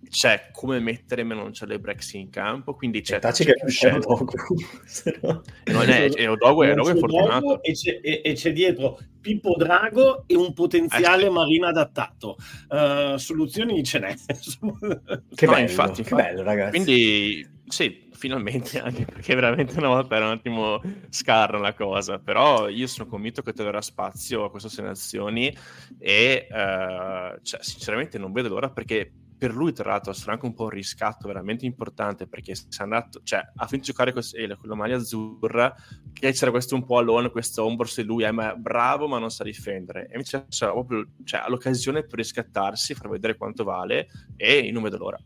c'è 0.09 0.50
come 0.52 0.78
mettere 0.78 1.24
meno 1.24 1.50
c'è 1.50 1.66
Brex 1.78 2.12
in 2.12 2.30
campo 2.30 2.74
quindi 2.74 3.00
c'è, 3.00 3.18
c'è 3.18 3.44
che 3.44 3.54
c'è 3.66 3.92
Odogu 3.92 4.26
non 5.66 5.88
è, 5.88 6.09
è 6.11 6.30
Odogu, 6.30 6.62
è, 6.62 6.70
Odogu 6.70 6.88
è 6.90 6.96
fortunato. 6.96 7.62
e 7.62 7.72
c'è, 7.72 7.98
e, 8.00 8.22
e 8.24 8.32
c'è, 8.34 8.52
dietro 8.52 9.00
Pippo 9.20 9.57
Drago 9.57 10.22
e 10.28 10.36
un 10.36 10.52
potenziale 10.52 11.26
eh, 11.26 11.30
marino 11.30 11.66
adattato. 11.66 12.36
Uh, 12.68 13.16
soluzioni 13.16 13.82
ce 13.82 13.98
n'è. 13.98 14.14
Che 15.34 15.46
no, 15.46 15.52
bello, 15.52 15.59
infatti, 15.59 16.04
che 16.04 16.14
bello 16.14 16.42
ragazzi. 16.42 16.70
Quindi 16.70 17.55
sì 17.69 18.09
finalmente 18.12 18.79
anche 18.81 19.05
perché 19.05 19.35
veramente 19.35 19.79
una 19.79 19.89
volta 19.89 20.17
era 20.17 20.27
un 20.27 20.33
attimo 20.33 20.81
scarra 21.11 21.59
la 21.59 21.75
cosa 21.75 22.19
però 22.19 22.69
io 22.69 22.87
sono 22.87 23.09
convinto 23.09 23.43
che 23.43 23.53
troverà 23.53 23.81
spazio 23.81 24.45
a 24.45 24.51
queste 24.51 24.83
nazioni 24.83 25.55
e 25.99 26.47
uh, 26.51 27.39
cioè, 27.43 27.62
sinceramente 27.62 28.19
non 28.19 28.33
vedo 28.33 28.49
l'ora 28.49 28.71
perché 28.71 29.12
per 29.39 29.55
lui 29.55 29.73
tra 29.73 29.91
l'altro 29.91 30.12
sarà 30.12 30.33
anche 30.33 30.47
un 30.47 30.55
po' 30.55 30.64
un 30.64 30.71
riscatto 30.71 31.29
veramente 31.29 31.67
importante 31.67 32.27
perché 32.27 32.55
si 32.55 32.67
è 32.71 32.83
andato, 32.83 33.21
cioè 33.23 33.41
ha 33.41 33.67
finito 33.67 33.87
di 33.87 33.93
giocare 33.93 34.12
con, 34.12 34.23
eh, 34.33 34.57
con 34.57 34.69
la 34.69 34.75
maglia 34.75 34.97
azzurra 34.97 35.75
che 36.12 36.33
c'era 36.33 36.51
questo 36.51 36.75
un 36.75 36.85
po' 36.85 36.97
alone, 36.99 37.31
questo 37.31 37.62
ombro 37.62 37.87
se 37.87 38.03
lui 38.03 38.25
è 38.25 38.33
bravo 38.33 39.09
ma 39.09 39.19
non 39.19 39.31
sa 39.31 39.45
difendere. 39.45 40.07
E 40.07 40.12
invece 40.12 40.47
c'era 40.49 40.73
proprio 40.73 41.07
cioè, 41.25 41.45
l'occasione 41.49 42.05
per 42.05 42.17
riscattarsi, 42.17 42.95
far 42.95 43.11
vedere 43.11 43.37
quanto 43.37 43.62
vale 43.62 44.09
e 44.37 44.71
non 44.73 44.83
vedo 44.83 44.97
l'ora 44.97 45.19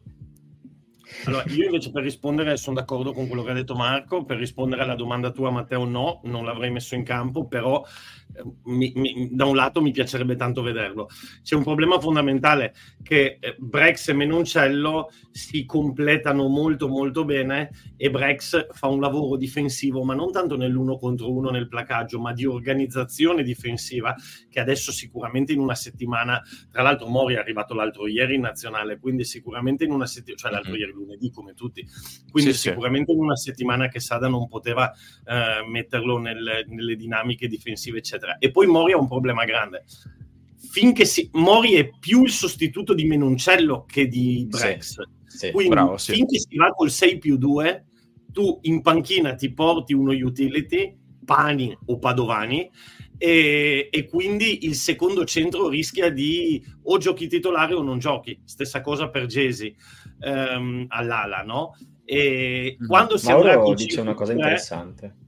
allora, 1.24 1.44
io 1.48 1.66
invece 1.66 1.90
per 1.90 2.02
rispondere 2.02 2.56
sono 2.56 2.76
d'accordo 2.76 3.12
con 3.12 3.26
quello 3.26 3.42
che 3.42 3.50
ha 3.50 3.54
detto 3.54 3.74
Marco, 3.74 4.24
per 4.24 4.38
rispondere 4.38 4.82
alla 4.82 4.94
domanda 4.94 5.30
tua 5.30 5.50
Matteo 5.50 5.84
no, 5.84 6.20
non 6.24 6.44
l'avrei 6.44 6.70
messo 6.70 6.94
in 6.94 7.04
campo, 7.04 7.46
però 7.46 7.84
mi, 8.64 8.92
mi, 8.94 9.28
da 9.32 9.44
un 9.44 9.56
lato 9.56 9.82
mi 9.82 9.90
piacerebbe 9.90 10.36
tanto 10.36 10.62
vederlo. 10.62 11.08
C'è 11.42 11.54
un 11.54 11.62
problema 11.62 11.98
fondamentale 11.98 12.74
che 13.02 13.38
eh, 13.40 13.56
Brex 13.58 14.08
e 14.08 14.12
Menoncello 14.12 15.10
si 15.30 15.64
completano 15.64 16.48
molto 16.48 16.88
molto 16.88 17.24
bene 17.24 17.70
e 17.96 18.10
Brex 18.10 18.68
fa 18.72 18.88
un 18.88 19.00
lavoro 19.00 19.36
difensivo, 19.36 20.02
ma 20.04 20.14
non 20.14 20.32
tanto 20.32 20.56
nell'uno 20.56 20.96
contro 20.96 21.32
uno 21.32 21.50
nel 21.50 21.68
placaggio, 21.68 22.20
ma 22.20 22.32
di 22.32 22.46
organizzazione 22.46 23.42
difensiva 23.42 24.14
che 24.48 24.60
adesso 24.60 24.92
sicuramente 24.92 25.52
in 25.52 25.60
una 25.60 25.74
settimana, 25.74 26.40
tra 26.70 26.82
l'altro 26.82 27.08
Mori 27.08 27.34
è 27.34 27.38
arrivato 27.38 27.74
l'altro 27.74 28.06
ieri 28.06 28.34
in 28.34 28.42
nazionale, 28.42 28.98
quindi 28.98 29.24
sicuramente 29.24 29.84
in 29.84 29.92
una 29.92 30.06
settimana, 30.06 30.40
cioè 30.40 30.50
l'altro 30.50 30.72
mm-hmm. 30.72 30.80
ieri 30.80 30.92
lunedì 30.92 31.30
come 31.30 31.54
tutti, 31.54 31.86
quindi 32.30 32.52
sì, 32.52 32.68
sicuramente 32.68 33.12
sì. 33.12 33.18
in 33.18 33.24
una 33.24 33.36
settimana 33.36 33.88
che 33.88 34.00
Sada 34.00 34.28
non 34.28 34.48
poteva 34.48 34.90
eh, 35.24 35.66
metterlo 35.68 36.18
nel, 36.18 36.64
nelle 36.66 36.96
dinamiche 36.96 37.48
difensive 37.48 37.98
eccetera. 37.98 38.19
E 38.38 38.50
poi 38.50 38.66
Mori 38.66 38.92
ha 38.92 38.98
un 38.98 39.08
problema 39.08 39.44
grande 39.44 39.84
finché 40.70 41.04
si, 41.04 41.28
Mori 41.32 41.72
è 41.72 41.90
più 41.98 42.22
il 42.22 42.30
sostituto 42.30 42.94
di 42.94 43.04
Menoncello 43.04 43.84
che 43.86 44.06
di 44.06 44.46
Brex. 44.48 45.02
Sì, 45.26 45.38
sì, 45.38 45.50
Quindi 45.50 45.74
bravo, 45.74 45.96
sì. 45.96 46.12
finché 46.12 46.38
si 46.38 46.56
va 46.56 46.70
col 46.70 46.90
6 46.90 47.18
più 47.18 47.36
2, 47.36 47.84
tu 48.32 48.58
in 48.62 48.80
panchina 48.80 49.34
ti 49.34 49.52
porti 49.52 49.94
uno 49.94 50.12
utility, 50.12 50.96
Pani 51.24 51.76
o 51.86 51.98
Padovani, 51.98 52.70
e, 53.18 53.88
e, 53.90 54.06
quindi 54.06 54.64
il 54.64 54.74
secondo 54.74 55.24
centro 55.24 55.68
rischia 55.68 56.10
di 56.10 56.64
o 56.84 56.98
giochi 56.98 57.26
titolare 57.26 57.74
o 57.74 57.82
non 57.82 57.98
giochi. 57.98 58.40
Stessa 58.44 58.80
cosa 58.80 59.10
per 59.10 59.26
Gesi 59.26 59.74
ehm, 60.20 60.86
all'ala, 60.88 61.42
no? 61.42 61.76
E 62.04 62.76
mm. 62.80 62.86
quando 62.86 63.18
si 63.18 63.26
Mauro 63.26 63.74
dice 63.74 64.00
una 64.00 64.14
cosa 64.14 64.32
interessante 64.32 65.19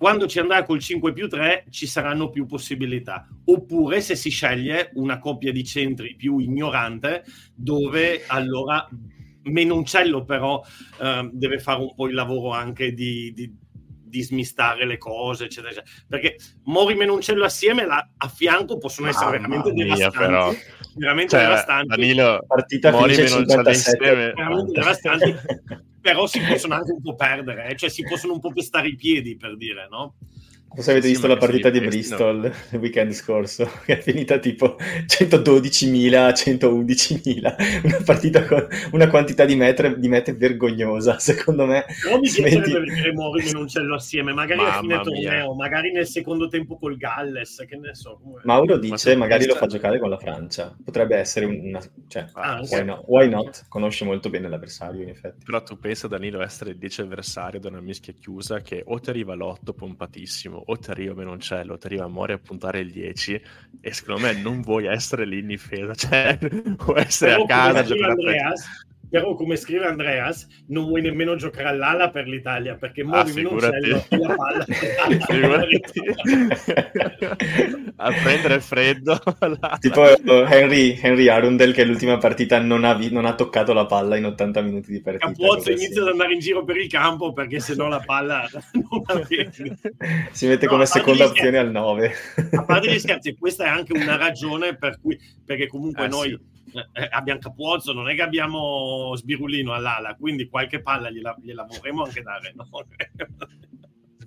quando 0.00 0.26
ci 0.26 0.38
andrà 0.38 0.62
col 0.62 0.80
5 0.80 1.12
più 1.12 1.28
3 1.28 1.66
ci 1.68 1.86
saranno 1.86 2.30
più 2.30 2.46
possibilità. 2.46 3.28
Oppure 3.44 4.00
se 4.00 4.16
si 4.16 4.30
sceglie 4.30 4.92
una 4.94 5.18
coppia 5.18 5.52
di 5.52 5.62
centri 5.62 6.16
più 6.16 6.38
ignorante, 6.38 7.22
dove 7.54 8.24
allora 8.26 8.88
Menoncello 9.42 10.24
però 10.24 10.64
eh, 11.02 11.28
deve 11.30 11.58
fare 11.58 11.80
un 11.80 11.94
po' 11.94 12.06
il 12.06 12.14
lavoro 12.14 12.50
anche 12.52 12.94
di, 12.94 13.30
di, 13.34 13.54
di 14.02 14.22
smistare 14.22 14.86
le 14.86 14.96
cose, 14.96 15.44
eccetera, 15.44 15.70
eccetera. 15.70 15.92
Perché 16.08 16.36
Mori 16.64 16.94
e 16.94 16.96
Menoncello 16.96 17.44
assieme 17.44 17.84
là, 17.84 18.08
a 18.16 18.28
fianco 18.28 18.78
possono 18.78 19.08
essere 19.08 19.38
Mamma 19.38 19.60
veramente 19.60 19.72
mia, 19.72 19.96
devastanti. 19.96 20.18
Però. 20.18 20.54
Veramente 20.94 21.36
cioè, 21.36 21.40
devastanti. 21.42 21.88
Danilo, 21.88 22.44
partita 22.46 22.90
Mori 22.90 23.16
Menoncello 23.16 23.68
insieme. 23.68 24.32
Veramente 24.32 24.72
devastanti. 24.72 25.36
Però 26.00 26.26
si 26.26 26.40
possono 26.40 26.74
anche 26.74 26.92
un 26.92 27.00
po' 27.00 27.14
perdere, 27.14 27.68
eh? 27.68 27.76
cioè 27.76 27.90
si 27.90 28.02
possono 28.02 28.32
un 28.32 28.40
po' 28.40 28.52
pestare 28.52 28.88
i 28.88 28.96
piedi 28.96 29.36
per 29.36 29.56
dire, 29.56 29.88
no? 29.88 30.14
Forse 30.72 30.92
avete 30.92 31.08
visto 31.08 31.26
la 31.26 31.36
partita 31.36 31.68
di 31.68 31.80
Bristol 31.80 32.38
no. 32.38 32.52
il 32.70 32.78
weekend 32.78 33.10
scorso, 33.10 33.68
che 33.84 33.98
è 33.98 34.00
finita 34.00 34.38
tipo 34.38 34.76
112.000, 34.78 36.32
111.000, 36.32 37.84
una 37.84 38.02
partita 38.04 38.44
con 38.44 38.68
una 38.92 39.08
quantità 39.08 39.44
di 39.44 39.56
metri, 39.56 39.98
di 39.98 40.06
metri 40.06 40.32
vergognosa, 40.34 41.18
secondo 41.18 41.66
me. 41.66 41.84
Però 42.00 42.16
mi 42.16 42.22
piacerebbe 42.22 42.66
smetti... 42.66 42.90
vedere 42.90 43.12
Mori 43.12 43.42
e 43.42 43.44
Menoncello 43.46 43.94
assieme, 43.96 44.32
magari 44.32 44.60
Mamma 44.60 44.76
a 44.76 44.80
fine 44.80 45.00
torneo, 45.00 45.54
magari 45.54 45.90
nel 45.90 46.06
secondo 46.06 46.46
tempo 46.46 46.78
col 46.78 46.96
Galles, 46.96 47.64
che 47.68 47.76
ne 47.76 47.94
so. 47.96 48.20
Come... 48.22 48.40
Mauro 48.44 48.78
dice, 48.78 49.14
Ma 49.14 49.24
magari 49.24 49.46
lo 49.46 49.56
fa 49.56 49.66
giocare 49.66 49.98
con 49.98 50.08
la 50.08 50.18
Francia, 50.18 50.72
potrebbe 50.84 51.16
essere 51.16 51.46
una... 51.46 51.80
Cioè, 52.06 52.26
ah, 52.34 52.60
why, 52.70 52.84
not? 52.84 53.02
why 53.06 53.28
not? 53.28 53.64
Conosce 53.68 54.04
molto 54.04 54.30
bene 54.30 54.48
l'avversario, 54.48 55.02
in 55.02 55.08
effetti. 55.08 55.44
Però 55.44 55.60
tu 55.64 55.76
pensa, 55.80 56.06
Danilo, 56.06 56.40
essere 56.42 56.70
il 56.70 56.78
10 56.78 57.00
avversario 57.00 57.58
da 57.58 57.68
una 57.68 57.80
mischia 57.80 58.12
chiusa 58.12 58.60
che 58.60 58.84
o 58.86 59.00
ti 59.00 59.10
arriva 59.10 59.34
l'otto 59.34 59.72
pompatissimo 59.72 60.59
o 60.66 60.76
ti 60.76 60.90
arriva 60.90 61.14
Menoncello, 61.14 61.78
ti 61.78 61.86
arriva 61.86 62.06
Mori 62.06 62.32
a 62.32 62.38
puntare 62.38 62.80
il 62.80 62.90
10 62.90 63.42
e 63.80 63.92
secondo 63.92 64.22
me 64.22 64.32
non 64.34 64.60
vuoi 64.60 64.86
essere 64.86 65.24
lì 65.24 65.38
in 65.38 65.46
difesa, 65.46 65.94
cioè 65.96 66.38
vuoi 66.76 67.00
essere 67.00 67.32
Però 67.32 67.44
a 67.44 67.46
casa 67.46 67.82
giocare 67.82 68.12
Andreas, 68.12 68.86
però 69.10 69.34
come 69.34 69.56
scrive 69.56 69.86
Andreas 69.86 70.46
non 70.68 70.84
vuoi 70.84 71.02
nemmeno 71.02 71.34
giocare 71.34 71.68
all'ala 71.68 72.10
per 72.10 72.28
l'Italia 72.28 72.76
perché 72.76 73.02
Mori 73.02 73.30
ah, 73.30 73.34
Menoncello 73.34 74.04
e 74.08 74.16
la 74.16 74.36
palla. 74.36 74.64
A 77.96 78.12
prendere 78.22 78.60
freddo 78.60 79.20
tipo 79.80 80.04
Henry, 80.46 80.98
Henry 81.00 81.28
Arundel 81.28 81.74
che 81.74 81.84
l'ultima 81.84 82.18
partita 82.18 82.60
non 82.60 82.84
ha, 82.84 82.96
non 83.10 83.26
ha, 83.26 83.34
toccato 83.34 83.72
la 83.72 83.86
palla 83.86 84.16
in 84.16 84.26
80 84.26 84.60
minuti 84.62 84.92
di 84.92 85.02
partita 85.02 85.26
Capozzo 85.26 85.70
inizia 85.70 86.02
ad 86.02 86.08
andare 86.08 86.32
in 86.32 86.38
giro 86.38 86.64
per 86.64 86.76
il 86.76 86.88
campo 86.88 87.32
perché 87.32 87.60
se 87.60 87.74
no 87.74 87.88
la 87.88 88.00
palla 88.00 88.48
non 88.72 89.02
la 89.06 89.22
vedi. 89.28 89.76
Si 90.30 90.46
mette 90.46 90.66
no, 90.66 90.72
come 90.72 90.86
seconda 90.86 91.24
opzione 91.24 91.58
al 91.58 91.70
9 91.70 92.12
a 92.52 92.64
parte 92.64 92.92
gli 92.92 92.98
scherzi 92.98 93.36
questa 93.36 93.64
è 93.64 93.68
anche 93.68 93.92
una 93.92 94.16
ragione 94.16 94.76
per 94.76 94.98
cui 95.00 95.18
perché 95.44 95.66
comunque 95.66 96.04
eh, 96.04 96.08
noi 96.08 96.28
sì 96.28 96.49
eh, 96.92 97.08
abbiamo 97.10 97.40
Capuozzo, 97.40 97.92
non 97.92 98.08
è 98.08 98.14
che 98.14 98.22
abbiamo 98.22 99.12
Sbirulino 99.16 99.72
all'ala, 99.72 100.14
quindi 100.14 100.48
qualche 100.48 100.82
palla 100.82 101.10
gliela, 101.10 101.36
gliela 101.40 101.64
vorremmo 101.64 102.04
anche 102.04 102.22
dare. 102.22 102.52
No? 102.54 102.68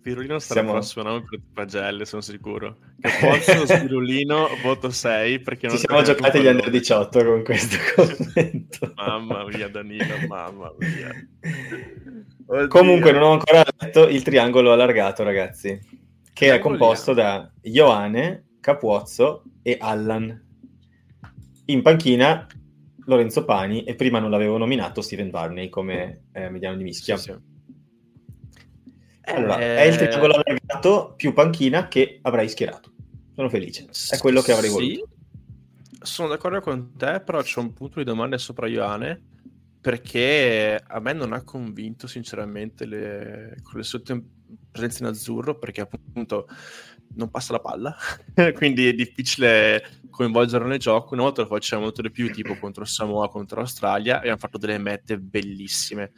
Spirulino 0.03 0.37
starà 0.37 0.59
Siamo... 0.59 0.75
prossimo 0.75 1.05
nome 1.05 1.23
per 1.29 1.39
Pagelle, 1.53 2.03
sono 2.03 2.21
sicuro. 2.21 2.77
Capuozzo, 2.99 3.65
Spirulino, 3.65 4.49
voto 4.61 4.89
6 4.89 5.39
perché 5.39 5.67
non 5.67 5.77
Ci 5.77 5.85
siamo 5.85 6.01
giocati 6.01 6.41
gli 6.41 6.47
under 6.47 6.69
18 6.69 7.23
con 7.23 7.43
questo 7.43 7.77
commento. 7.95 8.91
mamma 8.95 9.45
mia 9.45 9.69
Danilo, 9.69 10.15
mamma 10.27 10.73
mia. 10.77 11.09
Oddio. 12.47 12.67
Comunque 12.67 13.13
non 13.13 13.21
ho 13.21 13.31
ancora 13.31 13.63
letto 13.77 14.09
il 14.09 14.23
triangolo 14.23 14.73
allargato, 14.73 15.23
ragazzi, 15.23 15.79
che 16.33 16.53
è 16.53 16.59
composto 16.59 17.13
da 17.13 17.49
Ioane, 17.61 18.47
Capuozzo 18.59 19.43
e 19.61 19.77
Allan 19.79 20.51
in 21.65 21.81
panchina 21.81 22.47
Lorenzo 23.05 23.45
Pani 23.45 23.83
e 23.83 23.95
prima 23.95 24.19
non 24.19 24.29
l'avevo 24.29 24.57
nominato 24.57 25.01
Steven 25.01 25.29
Barney 25.29 25.69
come 25.69 26.25
eh, 26.31 26.49
mediano 26.49 26.77
di 26.77 26.83
mischia. 26.83 27.17
Sì, 27.17 27.31
sì. 27.31 27.51
Allora, 29.25 29.59
eh... 29.59 29.77
è 29.77 29.83
il 29.83 29.95
triangolo 29.95 30.33
allargato 30.33 31.13
più 31.15 31.33
panchina 31.33 31.87
che 31.87 32.19
avrei 32.21 32.49
schierato. 32.49 32.91
Sono 33.35 33.49
felice. 33.49 33.87
È 34.09 34.17
quello 34.17 34.41
che 34.41 34.51
avrei 34.51 34.69
voluto. 34.69 34.93
Sì, 34.93 35.03
sono 36.01 36.27
d'accordo 36.27 36.59
con 36.59 36.95
te, 36.95 37.21
però 37.21 37.41
c'è 37.41 37.59
un 37.59 37.73
punto 37.73 37.99
di 37.99 38.05
domanda 38.05 38.37
sopra 38.37 38.67
Ioane 38.67 39.31
perché 39.83 40.81
a 40.85 40.99
me 40.99 41.11
non 41.11 41.33
ha 41.33 41.43
convinto 41.43 42.07
sinceramente 42.07 42.85
le, 42.85 43.57
con 43.63 43.79
le 43.79 43.83
sue 43.83 44.01
presenze 44.71 45.03
in 45.03 45.09
azzurro 45.09 45.57
perché 45.57 45.81
appunto 45.81 46.47
non 47.15 47.29
passa 47.29 47.53
la 47.53 47.59
palla, 47.59 47.95
quindi 48.55 48.87
è 48.87 48.93
difficile 48.93 50.01
coinvolgerlo 50.09 50.67
nel 50.67 50.79
gioco. 50.79 51.13
Una 51.13 51.23
volta 51.23 51.41
lo 51.41 51.47
facciamo 51.47 51.83
molto 51.83 52.01
di 52.01 52.11
più, 52.11 52.31
tipo 52.31 52.55
contro 52.57 52.85
Samoa, 52.85 53.29
contro 53.29 53.57
l'Australia, 53.57 54.21
e 54.21 54.29
hanno 54.29 54.37
fatto 54.37 54.57
delle 54.57 54.77
mette 54.77 55.17
bellissime. 55.19 56.11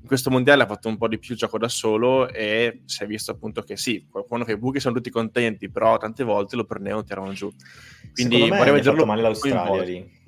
In 0.00 0.08
questo 0.08 0.30
mondiale 0.30 0.64
ha 0.64 0.66
fatto 0.66 0.88
un 0.88 0.96
po' 0.96 1.08
di 1.08 1.18
più 1.18 1.36
gioco 1.36 1.58
da 1.58 1.68
solo 1.68 2.28
e 2.28 2.82
si 2.86 3.04
è 3.04 3.06
visto 3.06 3.30
appunto 3.30 3.62
che 3.62 3.76
sì, 3.76 4.06
qualcuno 4.10 4.44
che 4.44 4.52
i 4.52 4.58
buchi 4.58 4.80
sono 4.80 4.94
tutti 4.94 5.10
contenti, 5.10 5.70
però 5.70 5.96
tante 5.96 6.24
volte 6.24 6.56
lo 6.56 6.64
prendevano 6.64 7.02
e 7.02 7.04
tiravano 7.04 7.32
giù. 7.32 7.52
Quindi 8.12 8.48
vorrei 8.48 8.72
vederlo 8.72 9.06
male 9.06 9.22
l'Australia 9.22 9.82
lì. 9.82 10.20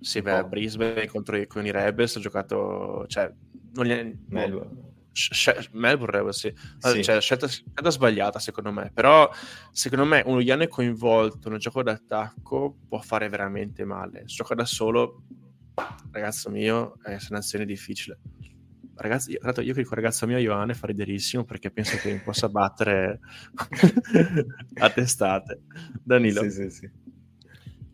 Sì, 0.00 0.22
beh, 0.22 0.44
Brisbane 0.44 1.06
contro 1.06 1.36
i, 1.36 1.46
con 1.46 1.64
i 1.64 1.70
Rebels 1.70 2.16
ha 2.16 2.20
giocato, 2.20 3.06
cioè, 3.08 3.32
non 3.74 3.86
gli 3.86 3.90
è, 3.90 4.12
Melbourne. 5.72 6.16
Melbourne, 6.16 6.32
sì. 6.32 6.52
Sì. 6.78 7.02
Cioè, 7.02 7.20
scelta, 7.20 7.46
scelta, 7.48 7.90
sbagliata 7.90 8.38
secondo 8.38 8.70
me, 8.72 8.90
però 8.92 9.30
secondo 9.72 10.04
me 10.04 10.22
uno 10.26 10.40
Ian 10.40 10.66
coinvolto 10.68 11.48
in 11.48 11.54
un 11.54 11.58
gioco 11.58 11.82
d'attacco 11.82 12.76
può 12.88 13.00
fare 13.00 13.28
veramente 13.28 13.84
male. 13.84 14.20
Se 14.20 14.34
gioca 14.36 14.54
da 14.54 14.64
solo, 14.64 15.22
ragazzo 16.10 16.50
mio, 16.50 16.96
è 17.02 17.16
un'azione 17.30 17.64
difficile. 17.64 18.18
Ragazzi, 18.98 19.32
io, 19.32 19.38
io 19.42 19.74
che 19.74 19.82
dico 19.82 19.94
ragazzo 19.94 20.26
mio 20.26 20.38
Ioane 20.38 20.72
fa 20.72 20.86
riderissimo 20.86 21.44
perché 21.44 21.70
penso 21.70 21.98
che 21.98 22.12
mi 22.12 22.20
possa 22.20 22.48
battere 22.48 23.20
a 24.80 24.90
testate. 24.90 25.62
Danilo. 26.02 26.42
Sì, 26.42 26.50
sì, 26.50 26.70
sì. 26.70 26.90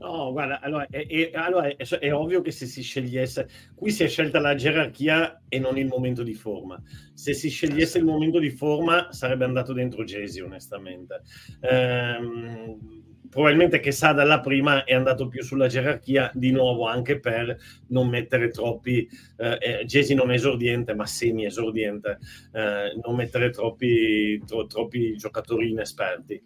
No, 0.02 0.32
guarda, 0.32 0.58
allora, 0.60 0.84
è, 0.90 1.06
è, 1.06 1.30
allora 1.34 1.68
è, 1.68 1.76
è, 1.76 2.12
ovvio 2.12 2.40
che 2.40 2.50
se 2.50 2.66
si 2.66 2.82
scegliesse, 2.82 3.48
qui 3.76 3.92
si 3.92 4.02
è 4.02 4.08
scelta 4.08 4.40
la 4.40 4.56
gerarchia 4.56 5.42
e 5.48 5.60
non 5.60 5.78
il 5.78 5.86
momento 5.86 6.24
di 6.24 6.34
forma. 6.34 6.82
Se 7.14 7.32
si 7.34 7.48
scegliesse 7.48 7.98
il 7.98 8.04
momento 8.04 8.40
di 8.40 8.50
forma 8.50 9.12
sarebbe 9.12 9.44
andato 9.44 9.72
dentro 9.72 10.02
Jesi, 10.02 10.40
onestamente. 10.40 11.22
Ehm, 11.60 13.00
probabilmente 13.30 13.78
che 13.78 13.92
sa 13.92 14.10
dalla 14.12 14.40
prima 14.40 14.82
è 14.82 14.92
andato 14.92 15.28
più 15.28 15.40
sulla 15.44 15.68
gerarchia, 15.68 16.32
di 16.34 16.50
nuovo 16.50 16.88
anche 16.88 17.20
per 17.20 17.56
non 17.88 18.08
mettere 18.08 18.48
troppi, 18.48 19.08
eh, 19.36 19.58
eh 19.60 19.84
Jesi 19.84 20.14
non 20.14 20.32
esordiente 20.32 20.94
ma 20.94 21.06
semi 21.06 21.46
esordiente, 21.46 22.18
eh, 22.52 22.98
non 23.00 23.14
mettere 23.14 23.50
troppi, 23.50 24.42
tro, 24.44 24.66
troppi 24.66 25.16
giocatori 25.16 25.70
inesperti 25.70 26.42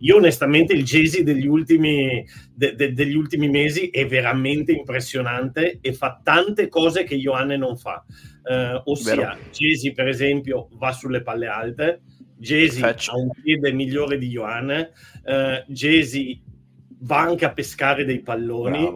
io 0.00 0.16
onestamente 0.16 0.72
il 0.72 0.84
Jesi 0.84 1.22
degli 1.22 1.46
ultimi, 1.46 2.24
de, 2.54 2.74
de, 2.74 2.92
degli 2.92 3.14
ultimi 3.14 3.48
mesi 3.48 3.88
è 3.90 4.06
veramente 4.06 4.72
impressionante 4.72 5.78
e 5.80 5.92
fa 5.92 6.20
tante 6.22 6.68
cose 6.68 7.04
che 7.04 7.14
Ioanne 7.16 7.56
non 7.56 7.76
fa. 7.76 8.04
Uh, 8.42 8.80
ossia, 8.90 9.36
Jesi 9.52 9.92
per 9.92 10.08
esempio 10.08 10.68
va 10.72 10.92
sulle 10.92 11.22
palle 11.22 11.46
alte, 11.46 12.00
Jesi 12.38 12.82
ha 12.82 12.96
un 13.14 13.30
piede 13.42 13.72
migliore 13.72 14.16
di 14.16 14.28
Ioane, 14.28 14.92
uh, 15.24 15.70
Jesi 15.70 16.42
va 17.00 17.18
anche 17.20 17.44
a 17.44 17.52
pescare 17.52 18.06
dei 18.06 18.20
palloni, 18.20 18.90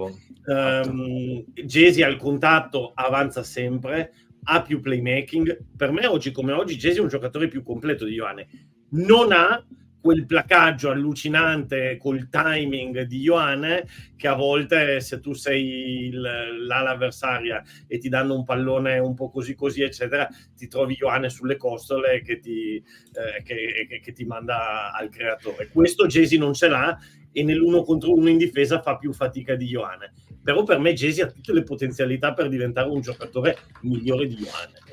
um, 0.47 1.45
Jesi 1.53 2.03
al 2.03 2.17
contatto 2.17 2.93
avanza 2.95 3.43
sempre, 3.43 4.13
ha 4.45 4.63
più 4.63 4.81
playmaking. 4.81 5.67
Per 5.77 5.93
me 5.93 6.07
oggi 6.07 6.33
come 6.33 6.53
oggi 6.53 6.77
Jesi 6.77 6.99
è 6.99 7.03
un 7.03 7.09
giocatore 7.09 7.49
più 7.49 7.63
completo 7.63 8.07
di 8.07 8.15
Ioane. 8.15 8.49
Non 8.91 9.33
ha 9.33 9.63
quel 10.05 10.27
placaggio 10.27 10.91
allucinante 10.91 11.97
col 11.97 12.29
timing 12.29 13.05
di 13.05 13.21
Ioane 13.21 13.87
che 14.15 14.29
a 14.29 14.35
volte 14.35 15.01
se 15.01 15.19
tu 15.19 15.33
sei 15.33 16.09
il, 16.09 16.21
l'ala 16.67 16.91
avversaria 16.91 17.63
e 17.87 17.97
ti 17.97 18.11
danno 18.11 18.35
un 18.35 18.45
pallone 18.45 18.99
un 18.99 19.15
po' 19.15 19.31
così 19.31 19.55
così 19.55 19.81
eccetera 19.81 20.29
ti 20.55 20.69
trovi 20.69 20.95
Ioane 20.99 21.31
sulle 21.31 21.57
costole 21.57 22.21
che 22.21 22.39
ti, 22.39 22.77
eh, 22.77 23.43
che, 23.45 23.87
che, 23.89 24.01
che 24.01 24.13
ti 24.13 24.27
manda 24.27 24.93
al 24.93 25.09
creatore. 25.09 25.71
Questo 25.73 26.05
Jesi 26.05 26.37
non 26.37 26.53
ce 26.53 26.69
l'ha 26.69 26.99
e 27.33 27.43
nell'uno 27.43 27.83
contro 27.83 28.13
uno 28.13 28.29
in 28.29 28.37
difesa 28.37 28.83
fa 28.83 28.99
più 28.99 29.15
fatica 29.15 29.55
di 29.55 29.69
Ioane 29.69 30.13
però 30.43 30.65
per 30.65 30.81
me 30.81 30.93
Jesi 30.93 31.23
ha 31.23 31.29
tutte 31.29 31.55
le 31.55 31.63
potenzialità 31.63 32.35
per 32.35 32.51
diventare 32.51 32.91
un 32.91 33.01
giocatore 33.01 33.57
migliore 33.81 34.27
di 34.27 34.35
Ioane 34.35 34.85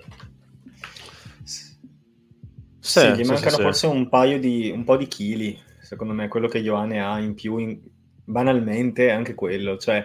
sì, 2.81 2.99
sì, 2.99 3.11
gli 3.13 3.25
mancano 3.25 3.55
sì, 3.57 3.61
forse 3.61 3.87
un 3.87 4.09
paio 4.09 4.39
di 4.39 4.71
un 4.73 4.83
po' 4.83 4.97
di 4.97 5.07
chili, 5.07 5.57
secondo 5.79 6.13
me, 6.13 6.27
quello 6.27 6.47
che 6.47 6.57
Ioane 6.57 6.99
ha 6.99 7.19
in 7.19 7.35
più, 7.35 7.57
in, 7.57 7.79
banalmente 8.23 9.07
è 9.07 9.11
anche 9.11 9.35
quello, 9.35 9.77
cioè 9.77 10.03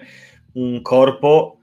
un 0.52 0.82
corpo 0.82 1.58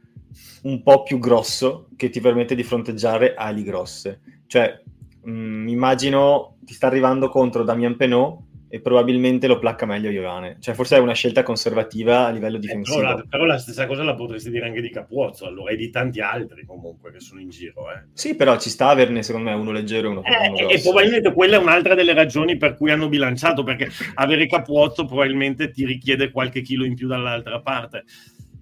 un 0.63 0.81
po' 0.81 1.03
più 1.03 1.19
grosso 1.19 1.89
che 1.95 2.09
ti 2.09 2.19
permette 2.19 2.55
di 2.55 2.63
fronteggiare 2.63 3.35
ali 3.35 3.63
grosse. 3.63 4.21
Cioè, 4.47 4.81
mh, 5.21 5.31
mm, 5.31 5.67
immagino 5.67 6.57
ti 6.61 6.73
sta 6.73 6.87
arrivando 6.87 7.29
contro 7.29 7.63
Damian 7.63 7.95
Penot 7.95 8.39
e 8.73 8.81
probabilmente 8.81 9.45
lo 9.45 9.59
placca 9.59 9.85
meglio 9.85 10.09
Ioane. 10.09 10.57
Cioè, 10.59 10.73
forse 10.73 10.95
è 10.95 10.99
una 10.99 11.13
scelta 11.13 11.43
conservativa 11.43 12.25
a 12.25 12.31
livello 12.31 12.57
difensivo. 12.57 12.97
Eh, 12.97 13.01
però, 13.01 13.15
la, 13.15 13.23
però, 13.29 13.45
la, 13.45 13.59
stessa 13.59 13.85
cosa 13.85 14.01
la 14.01 14.15
potresti 14.15 14.49
dire 14.49 14.65
anche 14.65 14.81
di 14.81 14.89
Capuozzo, 14.89 15.45
allora, 15.45 15.73
e 15.73 15.75
di 15.75 15.91
tanti 15.91 16.21
altri 16.21 16.65
comunque 16.65 17.11
che 17.11 17.19
sono 17.19 17.39
in 17.39 17.49
giro. 17.49 17.91
Eh. 17.91 18.07
Sì, 18.13 18.35
però 18.35 18.57
ci 18.57 18.71
sta 18.71 18.87
averne, 18.87 19.21
secondo 19.21 19.51
me, 19.51 19.55
uno 19.55 19.71
leggero 19.71 20.07
e 20.07 20.09
uno, 20.09 20.23
eh, 20.23 20.47
uno 20.47 20.69
E 20.69 20.81
probabilmente 20.81 21.33
quella 21.33 21.57
è 21.57 21.59
un'altra 21.59 21.93
delle 21.93 22.15
ragioni 22.15 22.57
per 22.57 22.75
cui 22.75 22.89
hanno 22.89 23.09
bilanciato, 23.09 23.61
perché 23.61 23.91
avere 24.15 24.47
Capuozzo 24.47 25.05
probabilmente 25.05 25.69
ti 25.69 25.85
richiede 25.85 26.31
qualche 26.31 26.61
chilo 26.61 26.83
in 26.83 26.95
più 26.95 27.07
dall'altra 27.07 27.61
parte. 27.61 28.05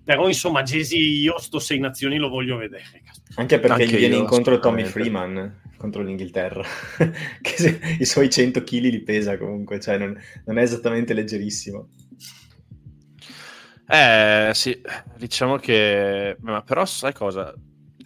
Però, 0.04 0.28
insomma, 0.28 0.62
Jesi, 0.64 1.22
io 1.22 1.40
sto 1.40 1.60
sei 1.60 1.80
nazioni 1.80 2.18
lo 2.18 2.28
voglio 2.28 2.58
vedere. 2.58 2.84
Anche 3.36 3.60
perché 3.60 3.84
anche 3.84 3.96
gli 3.96 4.00
viene 4.00 4.18
incontro 4.18 4.60
Tommy 4.60 4.84
Freeman 4.84 5.61
contro 5.82 6.04
l'Inghilterra, 6.04 6.64
che 7.42 7.56
se, 7.58 7.80
i 8.00 8.06
suoi 8.06 8.30
100 8.30 8.64
kg 8.64 8.80
li 8.82 9.02
pesa 9.02 9.36
comunque, 9.38 9.80
cioè 9.80 9.98
non, 9.98 10.16
non, 10.46 10.60
è 10.60 10.62
esattamente 10.62 11.16
leggerissimo. 11.16 11.90
Eh 13.88 14.52
sì, 14.54 14.80
diciamo 15.18 15.58
che... 15.58 16.38
Ma 16.42 16.62
però 16.62 16.86
sai 16.86 17.14
cosa? 17.14 17.54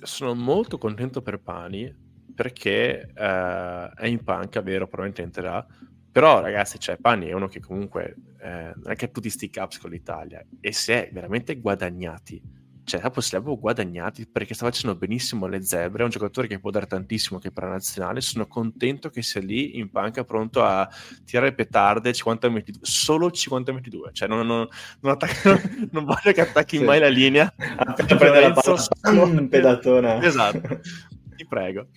Sono 0.02 0.34
molto 0.34 0.78
contento 0.78 1.22
per 1.22 1.42
Pani 1.42 1.94
perché 2.34 3.12
eh, 3.14 3.92
è 3.94 4.08
in 4.08 4.24
panca, 4.24 4.62
vero, 4.62 4.88
probabilmente 4.88 5.22
entrerà, 5.22 5.66
però 6.12 6.40
ragazzi, 6.40 6.80
cioè, 6.80 6.98
Pani 6.98 7.28
è 7.28 7.34
uno 7.34 7.48
che 7.48 7.60
comunque 7.60 8.16
eh, 8.40 8.72
non 8.74 8.92
è 8.92 8.96
che 8.96 9.06
ha 9.06 9.10
tutti 9.10 9.30
sti 9.30 9.50
caps 9.50 9.80
con 9.80 9.90
l'Italia 9.90 10.44
e 10.62 10.72
si 10.72 10.94
è 10.94 11.10
veramente 11.12 11.60
guadagnati 11.60 12.42
cioè 12.86 13.02
proprio 13.02 13.22
se 13.22 13.32
li 13.32 13.38
avevo 13.38 13.60
guadagnati 13.60 14.28
perché 14.28 14.54
sta 14.54 14.66
facendo 14.66 14.96
benissimo 14.96 15.48
le 15.48 15.64
zebre, 15.64 16.02
è 16.02 16.04
un 16.06 16.12
giocatore 16.12 16.48
che 16.48 16.60
può 16.60 16.70
dare 16.70 16.86
tantissimo 16.86 17.40
che 17.40 17.52
per 17.52 17.64
la 17.64 17.72
nazionale, 17.72 18.22
sono 18.22 18.48
contento 18.48 19.10
che 19.10 19.22
sia 19.22 19.42
lì 19.42 19.78
in 19.78 19.90
panca 19.90 20.24
pronto 20.24 20.64
a 20.64 20.88
tirare 21.26 21.54
petarde 21.54 22.14
50 22.14 22.48
minuti, 22.48 22.74
solo 22.82 23.32
50 23.32 23.72
minuti 23.72 23.90
due, 23.90 24.12
cioè 24.14 24.28
non, 24.28 24.46
non, 24.46 24.68
non, 25.02 25.12
attacca, 25.12 25.60
non 25.92 26.06
voglio 26.06 26.32
che 26.32 26.42
attacchi 26.42 26.78
sì. 26.78 26.84
mai 26.84 27.00
la 27.00 27.10
linea, 27.10 27.52
appena 27.58 28.16
prende 28.16 28.40
la 28.40 28.54
palla, 28.54 29.24
un 29.24 29.50
pedatona. 29.50 30.24
Esatto, 30.24 30.80
ti 31.36 31.46
prego. 31.48 31.88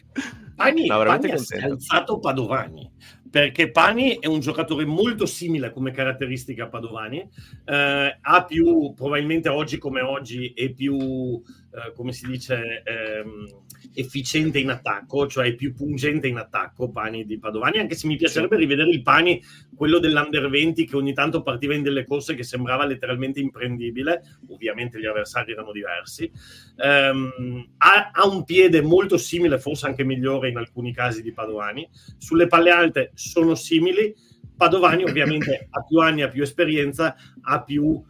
Pani, 0.57 0.86
no, 0.86 1.05
Pani 1.05 1.30
ha 1.30 1.64
alzato 1.66 2.18
Padovani 2.18 2.91
perché 3.31 3.70
Pani 3.70 4.18
è 4.18 4.26
un 4.26 4.41
giocatore 4.41 4.85
molto 4.85 5.26
simile 5.26 5.70
come 5.70 5.91
caratteristica 5.91 6.64
a 6.64 6.68
Padovani, 6.68 7.29
eh, 7.64 8.18
ha 8.20 8.45
più, 8.45 8.95
probabilmente 8.95 9.49
oggi 9.49 9.79
come 9.79 10.01
oggi, 10.01 10.53
è 10.55 10.70
più, 10.70 11.43
eh, 11.71 11.93
come 11.95 12.12
si 12.12 12.27
dice, 12.27 12.83
ehm, 12.83 13.47
efficiente 13.95 14.59
in 14.59 14.71
attacco, 14.71 15.27
cioè 15.27 15.55
più 15.55 15.75
pungente 15.75 16.27
in 16.27 16.39
attacco 16.39 16.91
Pani 16.91 17.27
di 17.27 17.39
Padovani, 17.39 17.79
anche 17.79 17.95
se 17.95 18.07
mi 18.07 18.16
piacerebbe 18.16 18.57
rivedere 18.57 18.91
il 18.91 19.03
Pani, 19.03 19.43
quello 19.75 19.99
dell'Under 19.99 20.49
20 20.49 20.87
che 20.87 20.97
ogni 20.97 21.12
tanto 21.12 21.43
partiva 21.43 21.75
in 21.75 21.83
delle 21.83 22.07
corse 22.07 22.35
che 22.35 22.43
sembrava 22.43 22.87
letteralmente 22.87 23.41
imprendibile, 23.41 24.39
ovviamente 24.49 24.99
gli 24.99 25.07
avversari 25.07 25.53
erano 25.53 25.73
diversi, 25.73 26.31
um, 26.77 27.69
ha, 27.77 28.11
ha, 28.12 28.27
un 28.27 28.45
piede 28.45 28.81
molto 28.81 29.19
simile, 29.19 29.59
forse 29.59 29.87
anche 29.87 30.05
migliore 30.05 30.49
in 30.49 30.57
alcuni 30.57 30.93
casi 30.93 31.23
di 31.23 31.33
Padovani, 31.33 31.89
sulle 32.16 32.47
palle 32.47 32.71
alte 32.71 33.11
sono 33.14 33.55
simili, 33.55 34.14
Padovani 34.57 35.05
ovviamente 35.05 35.69
ha 35.71 35.85
più 35.85 35.99
anni, 35.99 36.23
ha 36.23 36.29
più 36.29 36.43
esperienza, 36.43 37.14
ha 37.43 37.62
più 37.62 38.03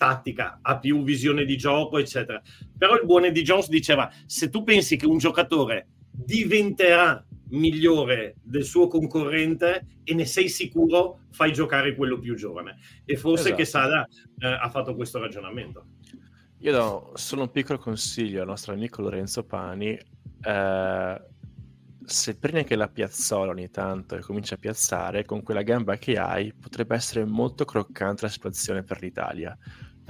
tattica, 0.00 0.60
ha 0.62 0.78
più 0.78 1.02
visione 1.02 1.44
di 1.44 1.58
gioco, 1.58 1.98
eccetera. 1.98 2.40
Però 2.78 2.94
il 2.94 3.04
buon 3.04 3.26
Eddie 3.26 3.42
Jones 3.42 3.68
diceva: 3.68 4.10
se 4.24 4.48
tu 4.48 4.62
pensi 4.64 4.96
che 4.96 5.04
un 5.04 5.18
giocatore 5.18 5.88
diventerà 6.10 7.22
migliore 7.50 8.36
del 8.42 8.64
suo 8.64 8.86
concorrente 8.86 9.98
e 10.02 10.14
ne 10.14 10.24
sei 10.24 10.48
sicuro, 10.48 11.26
fai 11.32 11.52
giocare 11.52 11.94
quello 11.94 12.18
più 12.18 12.34
giovane. 12.34 12.78
E 13.04 13.16
forse 13.16 13.52
esatto. 13.52 13.56
che 13.56 13.64
Sada 13.66 14.08
eh, 14.38 14.46
ha 14.46 14.70
fatto 14.70 14.94
questo 14.94 15.18
ragionamento. 15.18 15.84
Io 16.60 16.72
do 16.72 17.12
solo 17.16 17.42
un 17.42 17.50
piccolo 17.50 17.78
consiglio 17.78 18.40
al 18.40 18.46
nostro 18.46 18.72
amico 18.72 19.02
Lorenzo 19.02 19.44
Pani. 19.44 19.98
Eh, 20.42 21.22
se 22.02 22.36
prendi 22.38 22.60
anche 22.60 22.74
la 22.74 22.88
piazzola 22.88 23.52
ogni 23.52 23.70
tanto 23.70 24.16
e 24.16 24.20
cominci 24.20 24.54
a 24.54 24.56
piazzare, 24.56 25.26
con 25.26 25.42
quella 25.42 25.62
gamba 25.62 25.96
che 25.96 26.16
hai, 26.16 26.52
potrebbe 26.54 26.94
essere 26.94 27.24
molto 27.26 27.66
croccante 27.66 28.22
la 28.22 28.30
situazione 28.30 28.82
per 28.82 29.00
l'Italia 29.02 29.56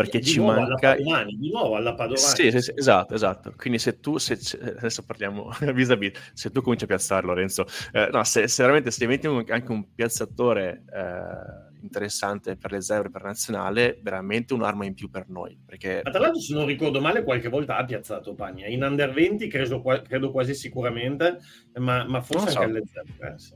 perché 0.03 0.19
di 0.19 0.27
ci 0.27 0.41
manca 0.41 0.95
Padovani, 0.95 1.37
di 1.37 1.51
nuovo 1.51 1.77
alla 1.77 1.95
Padovani. 1.95 2.35
Sì, 2.35 2.51
sì, 2.51 2.61
sì, 2.61 2.73
esatto 2.75 3.15
esatto. 3.15 3.53
Quindi 3.57 3.79
se 3.79 4.01
tu 4.01 4.19
se, 4.19 4.39
adesso 4.79 5.05
parliamo 5.05 5.51
vis-à-vis 5.75 6.13
se 6.33 6.51
tu 6.51 6.63
cominci 6.63 6.85
a 6.85 6.87
piazzare 6.87 7.27
Lorenzo 7.27 7.67
eh, 7.93 8.09
no 8.11 8.25
se, 8.25 8.49
se, 8.49 8.63
veramente 8.63 8.91
se 8.91 8.99
diventi 9.01 9.27
un, 9.27 9.45
anche 9.49 9.71
un 9.71 9.93
piazzatore 9.95 10.85
eh, 10.93 11.83
interessante 11.83 12.57
per 12.57 12.73
le 12.73 12.81
zebre 12.81 13.11
per 13.11 13.23
nazionale 13.23 13.99
veramente 14.03 14.55
un'arma 14.55 14.85
in 14.85 14.95
più 14.95 15.11
per 15.11 15.29
noi 15.29 15.59
perché 15.65 16.01
Ma 16.05 16.11
tra 16.11 16.21
l'altro 16.21 16.41
se 16.41 16.55
non 16.55 16.67
ricordo 16.67 17.01
male 17.01 17.23
qualche 17.23 17.49
volta 17.49 17.77
ha 17.77 17.85
piazzato 17.85 18.35
Pagna. 18.35 18.67
In 18.67 18.83
under 18.83 19.13
20 19.13 19.49
credo, 19.49 19.83
credo 19.83 20.31
quasi 20.31 20.55
sicuramente 20.55 21.39
ma, 21.75 22.05
ma 22.05 22.21
forse 22.21 22.51
so. 22.51 22.59
anche 22.59 22.71
alle 22.71 22.83
zebre 22.87 23.35
eh, 23.35 23.39
sì, 23.39 23.55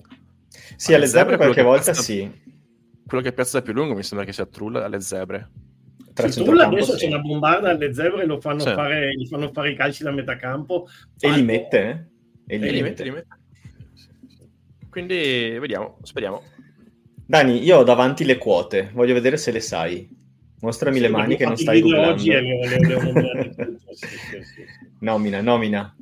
sì 0.76 0.94
alle 0.94 1.06
zebre, 1.06 1.32
zebre 1.32 1.36
qualche 1.36 1.62
volta 1.62 1.92
piazza, 1.92 2.02
sì. 2.02 2.30
quello 3.06 3.22
che 3.22 3.32
piazza 3.32 3.62
più 3.62 3.72
lungo 3.72 3.94
mi 3.94 4.02
sembra 4.02 4.26
che 4.26 4.32
sia 4.32 4.46
Trulla 4.46 4.84
alle 4.84 5.00
zebre 5.00 5.50
sì, 6.14 6.44
Tulla 6.44 6.66
adesso 6.66 6.92
sì. 6.92 6.98
c'è 6.98 7.06
una 7.08 7.20
bombarda 7.20 7.70
alle 7.70 7.92
zebre 7.92 8.24
lo 8.24 8.40
fanno 8.40 8.60
sì. 8.60 8.72
fare, 8.72 9.14
gli 9.16 9.26
fanno 9.26 9.50
fare 9.52 9.70
i 9.70 9.74
calci 9.74 10.04
da 10.04 10.12
metà 10.12 10.36
campo. 10.36 10.86
E 11.18 11.30
li 11.30 11.42
mette 11.42 12.10
eh? 12.46 12.54
e 12.54 12.58
li, 12.58 12.68
e 12.68 12.70
li 12.70 12.82
mette, 12.82 13.02
li 13.02 13.10
mette. 13.10 13.38
quindi 14.88 15.56
vediamo 15.58 15.98
speriamo. 16.02 16.42
Dani 17.26 17.62
io 17.64 17.78
ho 17.78 17.82
davanti 17.82 18.24
le 18.24 18.38
quote 18.38 18.90
voglio 18.92 19.14
vedere 19.14 19.36
se 19.36 19.50
le 19.50 19.60
sai. 19.60 20.08
Mostrami 20.60 20.98
le 20.98 21.08
mani 21.08 21.36
che 21.36 21.44
non 21.44 21.56
stai 21.56 21.80
googlando 21.80 22.12
oggi 22.12 22.30
le, 22.30 22.40
le, 22.40 22.78
le 22.78 23.78
nomina 25.00 25.40
nomina. 25.40 25.94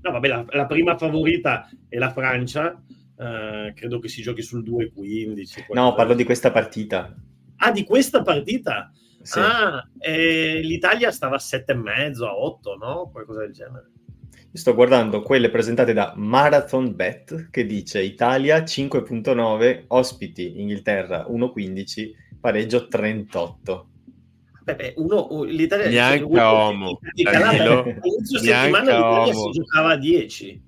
No 0.00 0.10
vabbè 0.10 0.28
la, 0.28 0.44
la, 0.48 0.66
prima 0.66 0.96
favorita 0.96 1.68
è 1.88 1.98
la 1.98 2.10
Francia 2.10 2.72
uh, 2.72 3.72
credo 3.74 4.00
che 4.00 4.08
si 4.08 4.22
giochi 4.22 4.42
sul 4.42 4.64
2-15 4.64 5.74
no 5.74 5.94
parlo 5.94 6.14
di 6.14 6.24
questa 6.24 6.50
partita. 6.50 7.14
Ah 7.56 7.70
di 7.70 7.84
questa 7.84 8.22
partita 8.22 8.90
sì. 9.22 9.38
Ah, 9.38 9.86
eh, 9.98 10.60
l'Italia 10.62 11.10
stava 11.10 11.36
a 11.36 11.40
7,5 11.40 12.24
a 12.24 12.36
8, 12.36 12.76
no? 12.76 13.10
Qualcosa 13.10 13.40
del 13.40 13.52
genere. 13.52 13.90
Io 14.54 14.58
sto 14.58 14.74
guardando 14.74 15.22
quelle 15.22 15.50
presentate 15.50 15.94
da 15.94 16.12
Marathon 16.14 16.94
Bet 16.94 17.48
che 17.50 17.64
dice 17.64 18.02
Italia 18.02 18.58
5.9, 18.58 19.84
ospiti 19.88 20.60
Inghilterra 20.60 21.26
1.15, 21.26 22.10
pareggio 22.38 22.86
38. 22.86 23.86
Beh, 24.64 24.94
uno, 24.96 25.42
l'Italia 25.44 25.88
neanche 25.88 26.24
uomo 26.24 27.00
inizio 27.14 28.38
settimana 28.38 28.96
l'Italia 28.96 29.34
si 29.34 29.50
giocava 29.50 29.90
a 29.90 29.96
10 29.96 30.62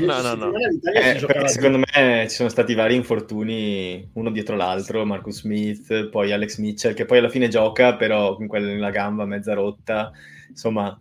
no 0.00 0.20
no 0.20 0.34
no, 0.34 0.52
eh, 0.92 1.48
secondo 1.48 1.78
me 1.78 2.26
ci 2.28 2.34
sono 2.34 2.48
stati 2.48 2.74
vari 2.74 2.94
infortuni 2.94 4.08
uno 4.14 4.30
dietro 4.30 4.56
l'altro 4.56 5.06
Marcus 5.06 5.40
Smith 5.40 6.08
poi 6.08 6.32
Alex 6.32 6.58
Mitchell 6.58 6.94
che 6.94 7.04
poi 7.04 7.18
alla 7.18 7.28
fine 7.28 7.48
gioca 7.48 7.96
però 7.96 8.36
con 8.36 8.46
quella 8.46 8.66
nella 8.66 8.90
gamba 8.90 9.24
mezza 9.24 9.54
rotta. 9.54 10.10
Insomma 10.48 10.98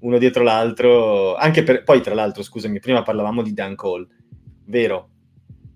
uno 0.00 0.18
dietro 0.18 0.42
l'altro 0.42 1.36
anche 1.36 1.62
per 1.62 1.84
poi 1.84 2.00
tra 2.00 2.14
l'altro 2.14 2.42
scusami 2.42 2.80
prima 2.80 3.02
parlavamo 3.02 3.42
di 3.42 3.52
Dan 3.52 3.74
Cole 3.74 4.06
vero? 4.64 5.08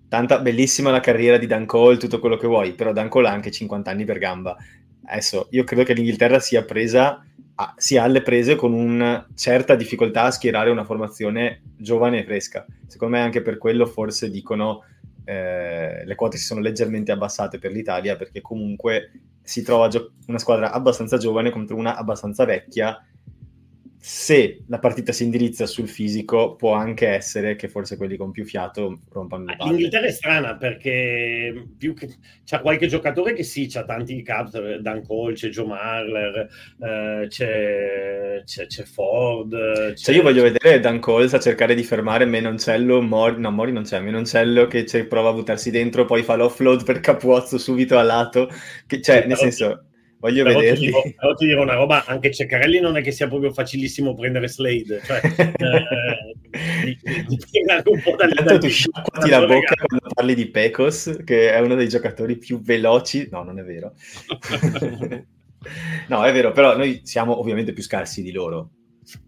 Tanta 0.09 0.39
bellissima 0.39 0.89
la 0.89 1.01
carriera 1.01 1.37
di 1.37 1.47
Dan 1.47 1.65
Cole, 1.65 1.97
tutto 1.97 2.19
quello 2.19 2.37
che 2.37 2.47
vuoi, 2.47 2.73
però 2.73 2.93
Dan 2.93 3.09
Cole 3.09 3.27
ha 3.27 3.31
anche 3.31 3.51
50 3.51 3.91
anni 3.91 4.05
per 4.05 4.19
gamba. 4.19 4.55
Adesso, 5.09 5.47
io 5.51 5.63
credo 5.63 5.83
che 5.83 5.93
l'Inghilterra 5.93 6.39
sia 6.39 6.63
presa, 6.63 7.25
ah, 7.55 7.73
sia 7.77 8.03
alle 8.03 8.21
prese 8.21 8.55
con 8.55 8.73
una 8.73 9.25
certa 9.35 9.75
difficoltà 9.75 10.23
a 10.23 10.31
schierare 10.31 10.69
una 10.69 10.83
formazione 10.83 11.61
giovane 11.77 12.19
e 12.19 12.23
fresca. 12.25 12.65
Secondo 12.85 13.15
me 13.15 13.23
anche 13.23 13.41
per 13.41 13.57
quello 13.57 13.85
forse 13.85 14.29
dicono 14.29 14.83
eh, 15.23 16.05
le 16.05 16.15
quote 16.15 16.37
si 16.37 16.45
sono 16.45 16.61
leggermente 16.61 17.11
abbassate 17.11 17.59
per 17.59 17.71
l'Italia 17.71 18.15
perché 18.15 18.41
comunque 18.41 19.11
si 19.41 19.61
trova 19.61 19.87
gio- 19.87 20.13
una 20.27 20.39
squadra 20.39 20.71
abbastanza 20.71 21.17
giovane 21.17 21.51
contro 21.51 21.75
una 21.75 21.95
abbastanza 21.95 22.45
vecchia 22.45 22.97
se 23.99 24.63
la 24.67 24.79
partita 24.79 25.11
si 25.11 25.23
indirizza 25.23 25.65
sul 25.65 25.87
fisico, 25.87 26.55
può 26.55 26.73
anche 26.73 27.07
essere 27.07 27.55
che 27.55 27.67
forse 27.67 27.97
quelli 27.97 28.15
con 28.15 28.31
più 28.31 28.45
fiato 28.45 29.01
rompano 29.09 29.45
le 29.45 29.55
palle. 29.57 29.71
L'Inghilterra 29.71 30.05
è 30.05 30.11
strana 30.11 30.55
perché 30.55 31.65
più 31.77 31.93
che... 31.93 32.15
c'è 32.45 32.61
qualche 32.61 32.87
giocatore 32.87 33.33
che 33.33 33.43
sì, 33.43 33.67
c'ha 33.67 33.83
tanti 33.83 34.21
cap, 34.21 34.49
Dan 34.77 35.05
Cole, 35.05 35.33
c'è 35.33 35.49
Joe 35.49 35.65
Marler, 35.65 36.47
eh, 36.79 37.27
c'è, 37.27 38.41
c'è, 38.45 38.67
c'è, 38.67 38.83
Ford. 38.83 39.51
C'è... 39.51 39.93
Cioè 39.95 40.15
io 40.15 40.21
voglio 40.21 40.43
vedere 40.43 40.79
Dan 40.79 40.99
Cole 40.99 41.25
a 41.25 41.39
cercare 41.39 41.75
di 41.75 41.83
fermare 41.83 42.25
Menoncello, 42.25 43.01
Mori, 43.01 43.39
no 43.39 43.51
Mori 43.51 43.71
non 43.71 43.83
c'è, 43.83 43.99
Menoncello 43.99 44.67
che 44.67 44.85
prova 45.07 45.29
a 45.29 45.33
buttarsi 45.33 45.71
dentro, 45.71 46.05
poi 46.05 46.23
fa 46.23 46.35
l'offload 46.35 46.85
per 46.85 46.99
Capuozzo 46.99 47.57
subito 47.57 47.97
a 47.97 48.03
lato, 48.03 48.49
che, 48.85 49.01
cioè 49.01 49.25
nel 49.25 49.37
senso 49.37 49.83
voglio 50.19 50.43
però 50.43 50.59
vederli. 50.59 50.79
Ti 50.79 50.85
dico, 50.85 51.01
però 51.15 51.33
ti 51.33 51.45
dirò 51.45 51.61
una 51.63 51.75
roba, 51.75 52.05
anche 52.05 52.31
Ceccarelli 52.31 52.79
non 52.79 52.97
è 52.97 53.01
che 53.01 53.11
sia 53.11 53.27
proprio 53.27 53.51
facilissimo 53.51 54.13
prendere 54.13 54.47
Slade, 54.47 55.01
cioè 55.03 55.21
eh, 55.25 56.35
dipende 57.27 57.83
un 57.85 58.01
po' 58.01 58.15
dalle 58.15 58.33
Tanto 58.33 58.57
tu 58.59 58.67
sciacquati 58.67 59.29
la 59.29 59.45
bocca 59.45 59.73
quando 59.85 60.09
parli 60.13 60.35
di 60.35 60.49
Pecos, 60.49 61.19
che 61.23 61.51
è 61.51 61.59
uno 61.59 61.75
dei 61.75 61.87
giocatori 61.87 62.37
più 62.37 62.61
veloci, 62.61 63.27
no 63.31 63.43
non 63.43 63.59
è 63.59 63.63
vero. 63.63 63.93
no 66.07 66.23
è 66.23 66.31
vero, 66.31 66.51
però 66.51 66.75
noi 66.75 67.01
siamo 67.03 67.39
ovviamente 67.39 67.73
più 67.73 67.83
scarsi 67.83 68.21
di 68.21 68.31
loro, 68.31 68.71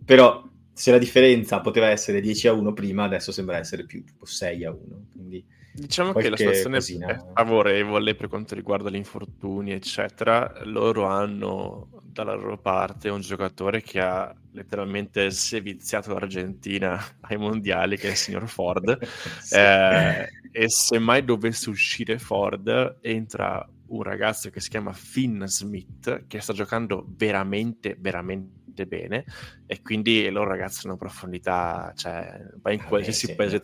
però 0.06 0.44
se 0.72 0.92
la 0.92 0.98
differenza 0.98 1.60
poteva 1.60 1.90
essere 1.90 2.22
10 2.22 2.48
a 2.48 2.54
1 2.54 2.74
prima, 2.74 3.04
adesso 3.04 3.32
sembra 3.32 3.58
essere 3.58 3.86
più 3.86 4.04
tipo 4.04 4.26
6 4.26 4.64
a 4.64 4.72
1, 4.72 5.08
quindi 5.12 5.46
Diciamo 5.80 6.14
che 6.14 6.30
la 6.30 6.38
situazione 6.38 6.78
cosina. 6.78 7.08
è 7.08 7.20
favorevole 7.34 8.16
per 8.16 8.28
quanto 8.28 8.56
riguarda 8.56 8.90
gli 8.90 8.96
infortuni, 8.96 9.72
eccetera. 9.72 10.62
Loro 10.64 11.06
hanno 11.06 12.02
dalla 12.04 12.34
loro 12.34 12.58
parte 12.58 13.10
un 13.10 13.22
giocatore 13.22 13.82
che 13.82 14.00
ha 14.00 14.36
letteralmente 14.52 15.32
seviziato 15.32 16.14
l'Argentina 16.14 17.02
ai 17.22 17.38
mondiali, 17.38 17.98
che 17.98 18.08
è 18.08 18.12
il 18.12 18.18
signor 18.18 18.48
Ford. 18.48 18.98
sì. 19.42 19.56
eh, 19.56 20.30
e 20.52 20.70
se 20.70 21.00
mai 21.00 21.24
dovesse 21.24 21.70
uscire 21.70 22.18
Ford, 22.18 22.98
entra 23.02 23.68
un 23.88 24.04
ragazzo 24.04 24.50
che 24.50 24.60
si 24.60 24.70
chiama 24.70 24.94
Finn 24.94 25.44
Smith, 25.46 26.26
che 26.28 26.40
sta 26.42 26.54
giocando 26.54 27.06
veramente, 27.08 27.96
veramente 28.00 28.59
veramente 28.80 28.86
bene. 28.86 29.26
E 29.66 29.82
quindi 29.82 30.30
loro 30.30 30.50
ragazzi 30.50 30.86
hanno 30.86 30.98
profondità, 30.98 31.92
cioè 31.96 32.42
vai 32.62 32.76
in 32.76 32.84
qualsiasi 32.84 33.26
eh, 33.26 33.30
sì, 33.30 33.36
paese 33.36 33.60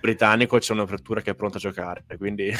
britannico 0.00 0.58
c'è 0.58 0.72
un'apertura 0.72 1.20
che 1.20 1.32
è 1.32 1.34
pronta 1.34 1.58
a 1.58 1.60
giocare, 1.60 2.04
quindi 2.16 2.48
è 2.48 2.56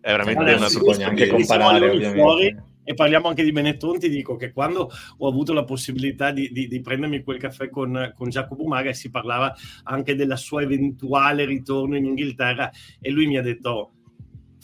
veramente 0.00 0.42
allora, 0.42 0.56
una 0.56 0.68
si 0.68 1.02
anche 1.02 1.28
comparare 1.28 1.90
ovviamente. 1.90 2.20
Fuori, 2.20 2.56
e 2.88 2.94
parliamo 2.94 3.26
anche 3.26 3.42
di 3.42 3.50
Benetton, 3.50 3.98
ti 3.98 4.08
dico 4.08 4.36
che 4.36 4.52
quando 4.52 4.90
ho 5.18 5.28
avuto 5.28 5.52
la 5.52 5.64
possibilità 5.64 6.30
di, 6.30 6.50
di, 6.52 6.68
di 6.68 6.80
prendermi 6.80 7.24
quel 7.24 7.38
caffè 7.38 7.68
con, 7.68 8.12
con 8.14 8.28
Giacomo 8.28 8.64
Maga 8.64 8.92
si 8.92 9.10
parlava 9.10 9.52
anche 9.84 10.14
della 10.14 10.36
sua 10.36 10.62
eventuale 10.62 11.44
ritorno 11.44 11.96
in 11.96 12.04
Inghilterra 12.04 12.70
e 13.00 13.10
lui 13.10 13.26
mi 13.26 13.38
ha 13.38 13.42
detto 13.42 13.95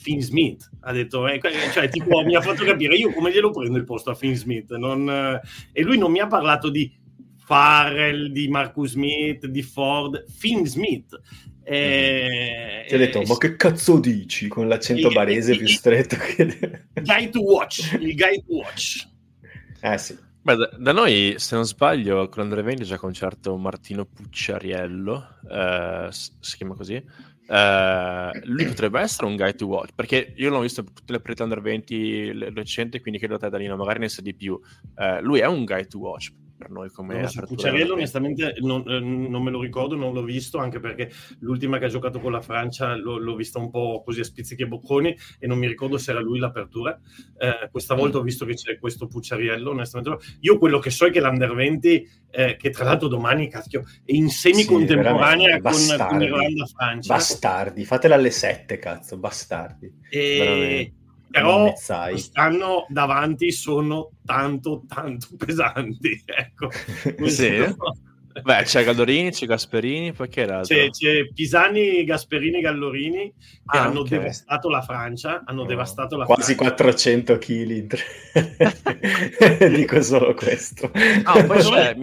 Finn 0.02 0.18
Smith 0.18 0.68
ha 0.80 0.92
detto, 0.92 1.26
eh, 1.28 1.40
cioè 1.72 1.88
tipo 1.88 2.22
mi 2.24 2.34
ha 2.34 2.40
fatto 2.40 2.64
capire 2.64 2.96
io 2.96 3.12
come 3.12 3.32
glielo 3.32 3.50
prendo 3.50 3.78
il 3.78 3.84
posto 3.84 4.10
a 4.10 4.14
Finn 4.14 4.34
Smith 4.34 4.72
non, 4.72 5.08
eh, 5.08 5.40
e 5.72 5.82
lui 5.82 5.96
non 5.96 6.10
mi 6.10 6.18
ha 6.18 6.26
parlato 6.26 6.68
di 6.70 6.92
Farrell, 7.36 8.26
di 8.26 8.48
Marcus 8.48 8.90
Smith, 8.90 9.46
di 9.46 9.62
Ford, 9.62 10.24
Finn 10.28 10.64
Smith 10.64 11.18
eh, 11.64 12.84
ti 12.88 12.94
ha 12.94 12.98
detto, 12.98 13.20
eh, 13.20 13.26
ma 13.26 13.36
che 13.38 13.56
cazzo 13.56 14.00
dici 14.00 14.48
con 14.48 14.66
l'accento 14.66 15.08
il, 15.08 15.14
barese 15.14 15.52
il, 15.52 15.58
più 15.58 15.68
stretto? 15.68 16.16
Che... 16.16 16.86
Guy 17.02 17.30
to 17.30 17.40
watch, 17.40 17.92
il 18.00 18.14
guy 18.14 18.42
to 18.44 18.54
watch. 18.54 19.06
Eh 19.80 19.98
sì. 19.98 20.18
Beh, 20.42 20.56
da, 20.56 20.70
da, 20.76 20.92
noi, 20.92 21.34
se 21.36 21.54
non 21.54 21.64
sbaglio, 21.64 22.28
con 22.28 22.42
Andrea 22.42 22.64
Vendi 22.64 22.82
già 22.82 22.98
concerto 22.98 23.56
Martino 23.56 24.04
Pucciariello, 24.04 25.38
eh, 25.48 26.08
si 26.10 26.56
chiama 26.56 26.74
così, 26.74 27.00
Uh, 27.52 28.30
lui 28.44 28.64
potrebbe 28.64 28.98
essere 28.98 29.26
un 29.26 29.36
guy 29.36 29.54
to 29.54 29.66
watch 29.66 29.90
perché 29.94 30.32
io 30.36 30.48
l'ho 30.48 30.60
visto 30.60 30.82
tutte 30.84 31.12
le 31.12 31.20
partite 31.20 31.42
under 31.42 31.60
20 31.60 32.50
recenti 32.54 32.98
quindi 32.98 33.18
credo 33.18 33.36
te 33.36 33.50
Danilo 33.50 33.76
magari 33.76 33.98
ne 33.98 34.08
sa 34.08 34.22
di 34.22 34.32
più. 34.32 34.58
Uh, 34.96 35.20
lui 35.20 35.40
è 35.40 35.46
un 35.46 35.66
guy 35.66 35.86
to 35.86 35.98
watch 35.98 36.32
per 36.62 36.70
noi 36.70 36.90
come 36.90 37.20
no, 37.20 37.92
onestamente 37.92 38.54
non, 38.60 38.88
eh, 38.88 39.00
non, 39.00 39.42
me 39.42 39.50
lo 39.50 39.60
ricordo, 39.60 39.96
non 39.96 40.12
l'ho 40.12 40.22
visto 40.22 40.58
anche 40.58 40.78
perché 40.78 41.10
l'ultima 41.40 41.78
che 41.78 41.86
ha 41.86 41.88
giocato 41.88 42.20
con 42.20 42.30
la 42.30 42.40
Francia 42.40 42.94
l'ho, 42.94 43.18
l'ho 43.18 43.34
vista 43.34 43.58
un 43.58 43.70
po' 43.70 44.02
così 44.04 44.20
a 44.20 44.24
spizzichi 44.24 44.62
e 44.62 44.66
bocconi 44.66 45.16
e 45.38 45.46
non 45.46 45.58
mi 45.58 45.66
ricordo 45.66 45.98
se 45.98 46.12
era 46.12 46.20
lui 46.20 46.38
l'apertura. 46.38 46.98
Eh, 47.36 47.68
questa 47.70 47.94
volta 47.94 48.18
ho 48.18 48.22
visto 48.22 48.44
che 48.44 48.54
c'è 48.54 48.78
questo 48.78 49.06
Pucciariello 49.06 49.70
onestamente 49.70 50.24
io 50.40 50.58
quello 50.58 50.78
che 50.78 50.90
so 50.90 51.06
è 51.06 51.10
che 51.10 51.20
l'Under 51.20 51.52
20 51.52 52.08
eh, 52.30 52.56
che 52.56 52.70
tra 52.70 52.84
l'altro 52.84 53.08
domani 53.08 53.48
cazzo, 53.48 53.80
è 54.04 54.12
in 54.12 54.30
semi 54.30 54.64
contemporanea 54.64 55.56
sì, 55.72 55.96
con, 55.96 56.06
con 56.08 56.22
Irlanda-Francia. 56.22 57.14
Bastardi, 57.14 57.84
fatela 57.84 58.14
alle 58.14 58.30
7 58.30 58.78
cazzo, 58.78 59.18
bastardi. 59.18 59.92
E... 60.08 60.36
Veramente 60.38 61.00
però 61.32 61.72
quest'anno 62.10 62.86
davanti 62.88 63.50
sono 63.50 64.10
tanto 64.24 64.84
tanto 64.86 65.28
pesanti 65.36 66.22
ecco 66.24 66.70
sì. 67.26 67.74
Beh, 68.40 68.62
c'è 68.62 68.84
Gallorini, 68.84 69.30
c'è 69.30 69.46
Gasperini, 69.46 70.12
poi 70.12 70.28
che 70.28 70.42
era? 70.42 70.60
C'è, 70.60 70.88
c'è, 70.90 71.28
Pisani, 71.32 72.04
Gasperini, 72.04 72.60
Gallorini 72.60 73.32
che 73.36 73.78
ah, 73.78 73.84
hanno 73.84 74.00
okay. 74.00 74.18
devastato 74.18 74.68
la 74.68 74.82
Francia, 74.82 75.42
hanno 75.44 75.62
oh, 75.62 75.66
devastato 75.66 76.16
la 76.16 76.24
quasi 76.24 76.54
Francia. 76.54 76.74
400 76.74 77.38
kg. 77.38 77.96
Dico 79.76 80.02
solo 80.02 80.34
questo. 80.34 80.90
Ah, 81.24 81.44
poi 81.44 81.58
c'è, 81.58 81.96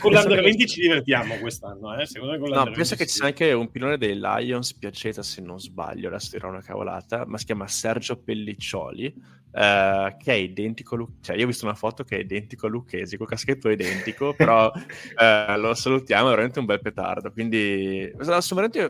con 0.00 0.12
l'Under 0.12 0.42
20 0.42 0.66
ci 0.66 0.80
divertiamo 0.80 1.36
quest'anno, 1.36 1.94
eh? 1.98 2.06
no, 2.48 2.70
penso 2.70 2.96
che 2.96 3.06
ci 3.06 3.14
sia 3.14 3.26
anche 3.26 3.52
un 3.52 3.70
pilone 3.70 3.98
dei 3.98 4.18
Lions, 4.18 4.74
Piaceta 4.74 5.22
se 5.22 5.40
non 5.40 5.60
sbaglio, 5.60 6.08
adesso 6.08 6.30
dirò 6.32 6.48
una 6.48 6.62
cavolata, 6.62 7.24
ma 7.26 7.38
si 7.38 7.44
chiama 7.44 7.66
Sergio 7.68 8.16
Pelliccioli 8.16 9.38
Uh, 9.52 10.16
che 10.16 10.32
è 10.32 10.34
identico, 10.34 10.94
a 10.94 11.04
cioè 11.20 11.36
io 11.36 11.42
ho 11.42 11.48
visto 11.48 11.64
una 11.64 11.74
foto 11.74 12.04
che 12.04 12.18
è 12.18 12.20
identico 12.20 12.66
a 12.66 12.68
Lucchesi, 12.68 13.16
col 13.16 13.26
caschetto 13.26 13.68
identico, 13.68 14.32
però 14.32 14.70
uh, 14.70 14.70
lo 15.56 15.74
salutiamo, 15.74 16.26
è 16.26 16.30
veramente 16.30 16.58
un 16.58 16.64
bel 16.64 16.80
petardo, 16.80 17.32
quindi 17.32 18.12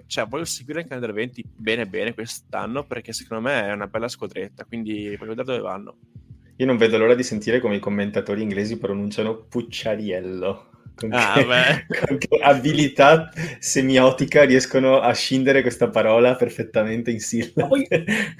cioè, 0.06 0.26
voglio 0.26 0.44
seguire 0.44 0.80
anche 0.80 0.94
Under 0.94 1.12
20 1.12 1.44
bene 1.56 1.86
bene 1.86 2.14
quest'anno 2.14 2.84
perché 2.84 3.12
secondo 3.12 3.48
me 3.48 3.66
è 3.66 3.72
una 3.72 3.86
bella 3.86 4.08
squadretta, 4.08 4.64
quindi 4.64 5.16
voglio 5.16 5.34
vedere 5.34 5.44
dove 5.44 5.60
vanno. 5.60 5.96
Io 6.56 6.66
non 6.66 6.76
vedo 6.76 6.98
l'ora 6.98 7.14
di 7.14 7.22
sentire 7.22 7.58
come 7.58 7.76
i 7.76 7.80
commentatori 7.80 8.42
inglesi 8.42 8.76
pronunciano 8.76 9.36
Pucciariello 9.36 10.70
con, 11.00 11.12
ah, 11.12 11.34
che, 11.34 11.46
con 12.06 12.18
che 12.18 12.38
abilità 12.42 13.30
semiotica 13.58 14.44
riescono 14.44 15.00
a 15.00 15.12
scindere 15.14 15.62
questa 15.62 15.88
parola 15.88 16.36
perfettamente 16.36 17.10
in 17.10 17.20
sillabe. 17.20 17.62
Ma, 17.62 17.66
poi, 17.66 17.86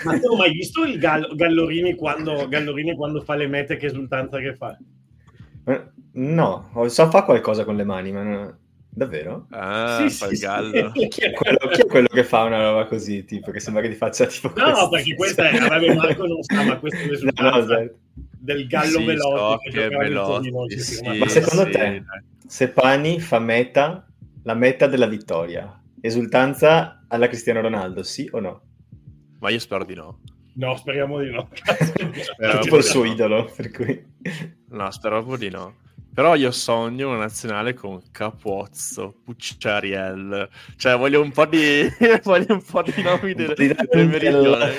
ma 0.04 0.18
tu 0.18 0.32
hai 0.32 0.36
mai 0.36 0.52
visto 0.52 0.84
il 0.84 0.98
Gall- 0.98 1.34
Gallorini, 1.34 1.94
quando, 1.94 2.46
Gallorini 2.48 2.94
quando 2.94 3.22
fa 3.22 3.34
le 3.34 3.46
mete, 3.46 3.76
che 3.76 3.86
esultanza 3.86 4.38
che 4.38 4.54
fa? 4.54 4.76
No, 6.12 6.70
so 6.88 7.10
fa 7.10 7.22
qualcosa 7.24 7.64
con 7.64 7.76
le 7.76 7.84
mani, 7.84 8.12
ma 8.12 8.22
no. 8.22 8.58
Davvero? 8.92 9.46
Ah, 9.50 10.04
sì, 10.08 10.16
fa 10.16 10.26
sì, 10.26 10.32
il 10.32 10.38
gallo. 10.40 10.92
Sì. 10.94 11.06
Chi, 11.08 11.20
è 11.20 11.32
quello, 11.32 11.58
chi, 11.72 11.80
è 11.82 11.86
quello, 11.86 12.08
che 12.08 12.24
fa 12.24 12.42
una 12.42 12.60
roba 12.60 12.86
così, 12.86 13.24
tipo, 13.24 13.52
che 13.52 13.60
sembra 13.60 13.82
che 13.82 13.88
ti 13.88 13.94
faccia 13.94 14.26
tipo 14.26 14.52
No, 14.56 14.64
questo. 14.64 14.88
perché 14.88 15.14
questa 15.14 15.48
è, 15.48 15.58
vabbè, 15.58 15.94
Marco 15.94 16.26
non 16.26 16.42
sa, 16.42 16.64
ma 16.64 16.76
questo 16.78 16.98
è 16.98 17.06
l'esultanza 17.06 17.74
no, 17.74 17.80
no, 17.82 17.90
del 18.14 18.66
gallo 18.66 18.98
sì. 18.98 19.16
So 19.16 19.58
che 19.70 19.88
Velotti 19.88 20.78
sì, 20.80 21.18
ma 21.18 21.28
secondo 21.28 21.70
te, 21.70 22.02
se 22.46 22.68
Pani 22.70 23.20
fa 23.20 23.38
meta, 23.38 24.06
la 24.42 24.54
meta 24.54 24.88
della 24.88 25.06
vittoria, 25.06 25.80
esultanza 26.00 27.04
alla 27.06 27.28
Cristiano 27.28 27.60
Ronaldo, 27.60 28.02
sì 28.02 28.28
o 28.32 28.40
no? 28.40 28.62
Ma 29.38 29.50
io 29.50 29.58
spero 29.60 29.84
di 29.84 29.94
no. 29.94 30.18
No, 30.54 30.76
speriamo 30.76 31.20
di 31.20 31.30
no. 31.30 31.48
è 32.36 32.58
tipo 32.60 32.78
il 32.78 32.82
suo 32.82 33.04
no. 33.04 33.12
idolo, 33.12 33.50
per 33.54 33.70
cui... 33.70 34.04
No, 34.70 34.90
spero 34.90 35.24
proprio 35.24 35.48
di 35.48 35.54
no. 35.54 35.76
Però 36.20 36.34
io 36.34 36.50
sogno 36.50 37.08
una 37.08 37.16
nazionale 37.16 37.72
con 37.72 37.98
Capuozzo, 38.10 39.20
Pucciariel, 39.24 40.50
cioè 40.76 40.94
voglio 40.98 41.22
un 41.22 41.30
po' 41.32 41.46
di, 41.46 41.88
voglio 42.24 42.52
un 42.52 42.62
po' 42.62 42.82
di 42.82 43.00
nomi 43.00 43.32
del, 43.32 43.54
del 43.54 44.06
meridione. 44.06 44.74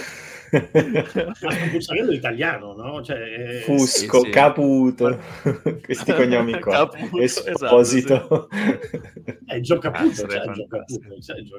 Pucciariello 1.72 2.12
è 2.12 2.14
italiano, 2.14 2.76
no? 2.76 3.02
Cioè, 3.02 3.62
Fusco, 3.64 4.20
sì, 4.20 4.26
sì. 4.26 4.30
Caputo, 4.30 5.20
questi 5.84 6.14
cognomi 6.14 6.60
qua. 6.60 6.88
Caputo, 6.88 7.20
Esposito. 7.20 8.14
Esatto, 8.14 8.48
sì. 8.52 9.39
È 9.44 9.60
Gio 9.62 9.80
Caputo, 9.80 10.26
ah, 10.26 10.28
cioè, 10.30 10.52
Gio 10.52 10.68
Caputo, 10.68 11.22
cioè, 11.22 11.42
Gio 11.42 11.58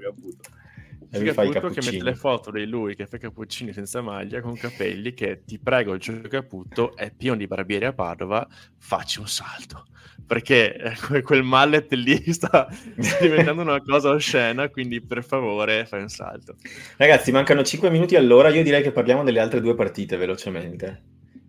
Caputo. 1.12 1.42
Figa 1.42 1.60
tutto 1.60 1.68
che 1.68 1.90
mette 1.90 2.02
le 2.02 2.14
foto 2.14 2.50
di 2.50 2.66
lui 2.66 2.96
che 2.96 3.06
fa 3.06 3.18
cappuccini 3.18 3.74
senza 3.74 4.00
maglia 4.00 4.40
con 4.40 4.56
capelli 4.56 5.12
che 5.12 5.42
ti 5.44 5.58
prego 5.58 5.92
il 5.92 6.00
gioco 6.00 6.26
caputto 6.26 6.96
è 6.96 7.12
pieno 7.14 7.36
di 7.36 7.46
barbieri 7.46 7.84
a 7.84 7.92
Padova 7.92 8.48
facci 8.78 9.20
un 9.20 9.28
salto. 9.28 9.84
Perché 10.26 10.74
eh, 10.74 11.20
quel 11.20 11.42
mallet 11.42 11.92
lì 11.92 12.32
sta, 12.32 12.66
sta 12.98 13.18
diventando 13.20 13.60
una 13.60 13.82
cosa 13.82 14.08
oscena 14.08 14.70
quindi 14.70 15.02
per 15.02 15.22
favore 15.22 15.84
fai 15.84 16.00
un 16.00 16.08
salto. 16.08 16.56
Ragazzi 16.96 17.30
mancano 17.30 17.62
5 17.62 17.90
minuti 17.90 18.16
all'ora 18.16 18.48
io 18.48 18.62
direi 18.62 18.82
che 18.82 18.92
parliamo 18.92 19.22
delle 19.22 19.40
altre 19.40 19.60
due 19.60 19.74
partite 19.74 20.16
velocemente. 20.16 21.02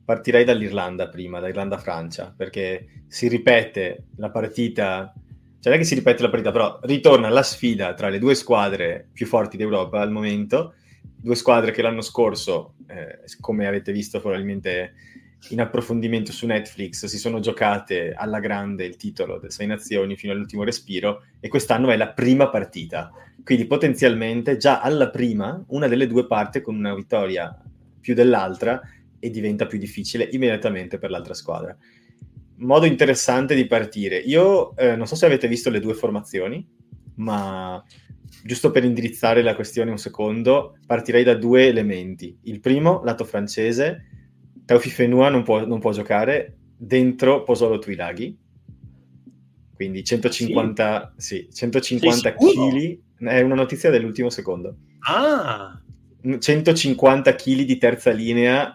Partirei 0.04 0.44
dall'Irlanda 0.44 1.08
prima 1.08 1.40
da 1.40 1.48
Irlanda-Francia 1.48 2.34
perché 2.36 3.04
si 3.08 3.30
ripete 3.30 4.08
la 4.18 4.30
partita 4.30 5.14
cioè 5.64 5.72
non 5.72 5.76
è 5.76 5.78
che 5.78 5.88
si 5.88 5.96
ripete 5.96 6.22
la 6.22 6.30
partita, 6.30 6.52
però 6.52 6.78
ritorna 6.84 7.30
la 7.30 7.42
sfida 7.42 7.94
tra 7.94 8.10
le 8.10 8.20
due 8.20 8.36
squadre 8.36 9.08
più 9.14 9.26
forti 9.26 9.56
d'Europa 9.56 10.02
al 10.02 10.12
momento, 10.12 10.74
due 11.16 11.36
squadre 11.36 11.72
che 11.72 11.82
l'anno 11.82 12.02
scorso, 12.02 12.74
eh, 12.86 13.22
come 13.40 13.66
avete 13.66 13.94
visto 13.94 14.20
probabilmente 14.20 14.94
in 15.52 15.62
approfondimento 15.62 16.34
su 16.34 16.48
Netflix, 16.48 17.06
si 17.06 17.18
sono 17.18 17.40
giocate 17.40 18.12
alla 18.12 18.42
grande 18.42 18.84
il 18.84 18.98
titolo 18.98 19.38
delle 19.38 19.52
Sei 19.52 19.66
Nazioni 19.66 20.18
fino 20.18 20.34
all'ultimo 20.34 20.66
respiro 20.66 21.28
e 21.40 21.48
quest'anno 21.48 21.92
è 21.92 21.96
la 21.96 22.10
prima 22.10 22.50
partita. 22.50 23.10
Quindi 23.42 23.66
potenzialmente 23.66 24.58
già 24.58 24.82
alla 24.82 25.10
prima 25.10 25.64
una 25.68 25.88
delle 25.88 26.08
due 26.08 26.28
parte 26.28 26.60
con 26.60 26.76
una 26.76 26.94
vittoria 26.94 27.58
più 28.02 28.14
dell'altra 28.14 28.82
e 29.18 29.30
diventa 29.30 29.66
più 29.66 29.78
difficile 29.78 30.28
immediatamente 30.30 30.98
per 30.98 31.10
l'altra 31.10 31.34
squadra 31.34 31.74
modo 32.64 32.86
interessante 32.86 33.56
di 33.56 33.66
partire. 33.66 34.18
Io 34.18 34.76
eh, 34.76 34.96
non 34.96 35.08
so 35.08 35.16
se 35.16 35.26
avete 35.26 35.48
visto 35.48 35.70
le 35.70 35.80
due 35.80 35.94
formazioni, 35.94 36.66
ma 37.16 37.84
giusto 38.44 38.72
per 38.72 38.84
indirizzare 38.84 39.42
la 39.42 39.56
questione 39.56 39.92
un 39.92 39.98
secondo, 39.98 40.78
partirei 40.86 41.24
da 41.24 41.36
due 41.36 41.68
elementi. 41.68 42.38
Il 42.44 42.60
primo, 42.60 43.02
lato 43.04 43.24
francese, 43.24 44.08
Taufi 44.66 44.90
Fenua 44.90 45.30
non 45.30 45.44
può, 45.44 45.66
non 45.66 45.80
può 45.80 45.92
giocare 45.92 46.58
dentro 46.76 47.44
Posolo 47.44 47.80
Tuilaghi, 47.80 48.38
quindi 49.74 50.04
150, 50.04 51.14
sì. 51.18 51.48
Sì, 51.50 51.56
150 51.56 52.34
kg, 52.36 53.00
è 53.20 53.42
una 53.42 53.56
notizia 53.56 53.90
dell'ultimo 53.90 54.30
secondo. 54.30 54.78
Ah! 55.00 55.80
150 56.40 57.36
kg 57.36 57.62
di 57.64 57.78
terza 57.78 58.12
linea 58.12 58.72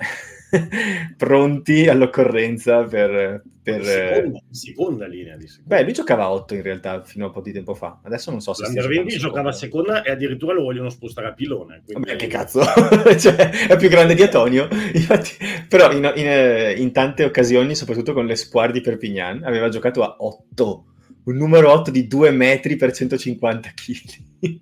pronti 1.17 1.89
all'occorrenza 1.89 2.85
per... 2.85 3.43
per... 3.63 3.85
Seconda, 3.85 4.39
seconda, 4.51 5.07
linea 5.07 5.37
di 5.37 5.47
seconda. 5.47 5.77
Beh, 5.77 5.83
lui 5.83 5.93
giocava 5.93 6.25
a 6.25 6.33
8 6.33 6.55
in 6.55 6.63
realtà 6.63 7.03
fino 7.05 7.25
a 7.25 7.27
un 7.29 7.35
po' 7.35 7.41
di 7.41 7.53
tempo 7.53 7.75
fa. 7.75 8.01
Adesso 8.03 8.31
non 8.31 8.41
so 8.41 8.55
se... 8.55 8.65
L'Under 8.65 8.87
20 8.87 9.19
giocava 9.19 9.51
a 9.51 9.53
seconda 9.53 10.03
e 10.03 10.11
addirittura 10.11 10.55
lo 10.55 10.63
vogliono 10.63 10.89
spostare 10.89 11.29
a 11.29 11.33
pilone. 11.33 11.83
Quindi... 11.85 12.05
Vabbè, 12.05 12.17
che 12.19 12.27
cazzo! 12.27 12.63
cioè, 13.19 13.67
è 13.69 13.77
più 13.77 13.89
grande 13.89 14.15
di 14.15 14.23
Antonio. 14.23 14.69
Infatti, 14.95 15.33
però 15.69 15.93
in, 15.93 16.13
in, 16.17 16.75
in, 16.79 16.93
tante 16.93 17.25
occasioni, 17.25 17.75
soprattutto 17.75 18.13
con 18.13 18.27
l'Espoir 18.27 18.71
di 18.71 18.81
Perpignan, 18.81 19.43
aveva 19.45 19.69
giocato 19.69 20.03
a 20.03 20.17
8. 20.19 20.85
Un 21.25 21.37
numero 21.37 21.71
8 21.73 21.91
di 21.91 22.07
2 22.07 22.31
metri 22.31 22.77
per 22.77 22.93
150 22.93 23.71
kg. 23.75 24.59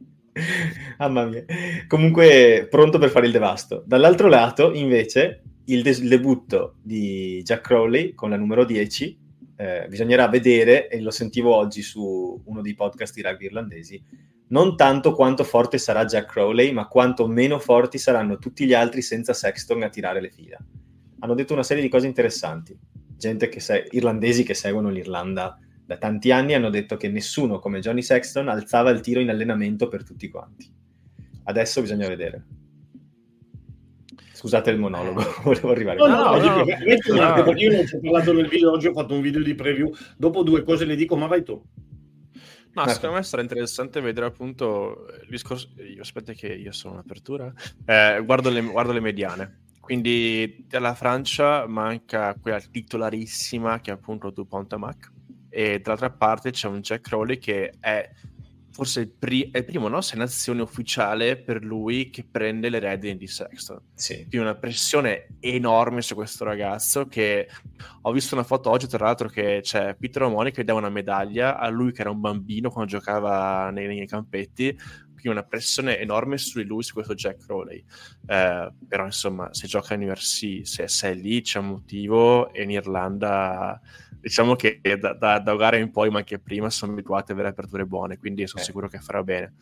Mamma 0.98 1.24
mia. 1.26 1.44
Comunque, 1.86 2.66
pronto 2.68 2.98
per 2.98 3.10
fare 3.10 3.26
il 3.26 3.32
devasto. 3.32 3.82
Dall'altro 3.86 4.28
lato, 4.28 4.72
invece, 4.74 5.42
il, 5.66 5.82
de- 5.82 5.90
il 5.90 6.08
debutto 6.08 6.76
di 6.82 7.42
Jack 7.42 7.62
Crowley 7.62 8.14
con 8.14 8.30
la 8.30 8.36
numero 8.36 8.64
10 8.64 9.24
eh, 9.56 9.86
bisognerà 9.88 10.28
vedere, 10.28 10.88
e 10.88 11.00
lo 11.00 11.10
sentivo 11.10 11.54
oggi 11.54 11.80
su 11.80 12.40
uno 12.44 12.60
dei 12.60 12.74
podcast 12.74 13.14
di 13.14 13.22
rugby 13.22 13.46
irlandesi, 13.46 14.02
non 14.48 14.76
tanto 14.76 15.12
quanto 15.12 15.44
forte 15.44 15.78
sarà 15.78 16.04
Jack 16.04 16.30
Crowley, 16.30 16.72
ma 16.72 16.86
quanto 16.86 17.26
meno 17.26 17.58
forti 17.58 17.98
saranno 17.98 18.38
tutti 18.38 18.66
gli 18.66 18.74
altri 18.74 19.02
senza 19.02 19.32
Sexton 19.32 19.82
a 19.82 19.88
tirare 19.88 20.20
le 20.20 20.30
fila. 20.30 20.58
Hanno 21.20 21.34
detto 21.34 21.54
una 21.54 21.62
serie 21.62 21.82
di 21.82 21.88
cose 21.88 22.06
interessanti. 22.06 22.78
Gente 23.16 23.48
che 23.48 23.60
se- 23.60 23.88
irlandesi 23.90 24.44
che 24.44 24.54
seguono 24.54 24.90
l'Irlanda 24.90 25.58
da 25.84 25.96
tanti 25.96 26.30
anni 26.30 26.52
hanno 26.52 26.68
detto 26.68 26.96
che 26.96 27.08
nessuno 27.08 27.58
come 27.58 27.80
Johnny 27.80 28.02
Sexton 28.02 28.48
alzava 28.48 28.90
il 28.90 29.00
tiro 29.00 29.20
in 29.20 29.30
allenamento 29.30 29.88
per 29.88 30.04
tutti 30.04 30.28
quanti. 30.28 30.70
Adesso 31.44 31.80
bisogna 31.80 32.08
vedere. 32.08 32.44
Scusate 34.36 34.70
il 34.70 34.78
monologo, 34.78 35.22
volevo 35.44 35.70
arrivare. 35.70 35.96
No, 35.96 36.06
no, 36.08 36.14
no, 36.14 36.36
no, 36.36 37.42
no. 37.42 37.52
Io 37.52 37.72
non 37.72 37.86
ci 37.86 37.96
ho 37.96 38.00
parlato 38.02 38.34
nel 38.34 38.48
video, 38.48 38.70
oggi 38.70 38.86
ho 38.88 38.92
fatto 38.92 39.14
un 39.14 39.22
video 39.22 39.42
di 39.42 39.54
preview, 39.54 39.90
dopo 40.14 40.42
due 40.42 40.62
cose 40.62 40.84
le 40.84 40.94
dico, 40.94 41.16
ma 41.16 41.26
vai 41.26 41.42
tu. 41.42 41.54
No, 41.54 42.82
ecco. 42.82 42.90
secondo 42.90 43.16
me 43.16 43.22
sarà 43.22 43.40
interessante 43.40 44.02
vedere 44.02 44.26
appunto 44.26 45.06
il 45.22 45.28
discorso. 45.30 45.70
Io, 45.78 46.02
aspetta, 46.02 46.34
che 46.34 46.48
io 46.48 46.70
sono 46.72 46.92
un'apertura. 46.92 47.50
Eh, 47.86 48.20
guardo, 48.26 48.50
le, 48.50 48.60
guardo 48.60 48.92
le 48.92 49.00
mediane. 49.00 49.62
Quindi 49.80 50.66
dalla 50.68 50.94
Francia 50.94 51.66
manca 51.66 52.36
quella 52.38 52.60
titolarissima 52.60 53.80
che 53.80 53.90
è 53.90 53.94
appunto 53.94 54.28
Dupont 54.28 54.74
Mac. 54.74 55.12
E 55.48 55.80
dall'altra 55.80 56.10
parte 56.10 56.50
c'è 56.50 56.68
un 56.68 56.82
Jack 56.82 57.00
Crowley 57.00 57.38
che 57.38 57.72
è 57.80 58.06
forse 58.76 59.00
il 59.00 59.08
pri- 59.08 59.48
è 59.50 59.56
il 59.56 59.64
primo 59.64 59.88
no? 59.88 60.00
nazione 60.16 60.60
ufficiale 60.60 61.38
per 61.38 61.64
lui 61.64 62.10
che 62.10 62.26
prende 62.30 62.68
le 62.68 62.78
redini 62.78 63.16
di 63.16 63.26
Sexton. 63.26 63.80
Sì. 63.94 64.16
Quindi 64.16 64.36
una 64.36 64.54
pressione 64.54 65.28
enorme 65.40 66.02
su 66.02 66.14
questo 66.14 66.44
ragazzo 66.44 67.06
che 67.06 67.48
ho 68.02 68.12
visto 68.12 68.34
una 68.34 68.44
foto 68.44 68.68
oggi 68.68 68.86
tra 68.86 69.06
l'altro 69.06 69.30
che 69.30 69.60
c'è 69.62 69.96
Peter 69.98 70.24
Omoni 70.24 70.50
che 70.50 70.62
dà 70.62 70.74
una 70.74 70.90
medaglia 70.90 71.56
a 71.56 71.70
lui 71.70 71.90
che 71.92 72.02
era 72.02 72.10
un 72.10 72.20
bambino 72.20 72.68
quando 72.70 72.90
giocava 72.90 73.70
nei, 73.70 73.86
nei 73.86 74.06
campetti 74.06 74.76
quindi 75.14 75.28
una 75.28 75.42
pressione 75.42 75.98
enorme 75.98 76.36
su 76.36 76.58
di 76.58 76.66
lui, 76.66 76.82
su 76.82 76.92
questo 76.92 77.14
Jack 77.14 77.46
Crowley. 77.46 77.82
Eh, 78.26 78.72
però 78.86 79.04
insomma, 79.06 79.48
se 79.54 79.66
gioca 79.66 79.94
in 79.94 80.02
URC, 80.02 80.66
se, 80.66 80.86
se 80.86 81.10
è 81.10 81.14
lì 81.14 81.40
c'è 81.40 81.60
un 81.60 81.68
motivo 81.68 82.52
e 82.52 82.62
in 82.62 82.70
Irlanda 82.72 83.80
diciamo 84.26 84.56
che 84.56 84.80
da, 84.98 85.12
da, 85.12 85.38
da 85.38 85.54
gara 85.54 85.76
in 85.76 85.92
poi, 85.92 86.10
ma 86.10 86.18
anche 86.18 86.40
prima, 86.40 86.68
sono 86.68 86.90
abituati 86.90 87.30
ad 87.30 87.38
avere 87.38 87.52
aperture 87.52 87.86
buone, 87.86 88.18
quindi 88.18 88.44
sono 88.48 88.60
eh. 88.60 88.64
sicuro 88.64 88.88
che 88.88 88.98
farà 88.98 89.22
bene. 89.22 89.54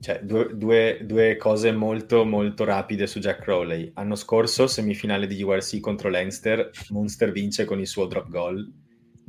Cioè, 0.00 0.20
due, 0.22 0.54
due, 0.54 1.00
due, 1.02 1.36
cose 1.38 1.72
molto, 1.72 2.26
molto 2.26 2.64
rapide 2.64 3.06
su 3.06 3.20
Jack 3.20 3.40
Crowley. 3.40 3.90
Anno 3.94 4.14
scorso, 4.14 4.66
semifinale 4.66 5.26
di 5.26 5.42
URC 5.42 5.80
contro 5.80 6.10
Leinster, 6.10 6.70
Munster 6.90 7.32
vince 7.32 7.64
con 7.64 7.80
il 7.80 7.86
suo 7.86 8.04
drop 8.04 8.28
goal, 8.28 8.70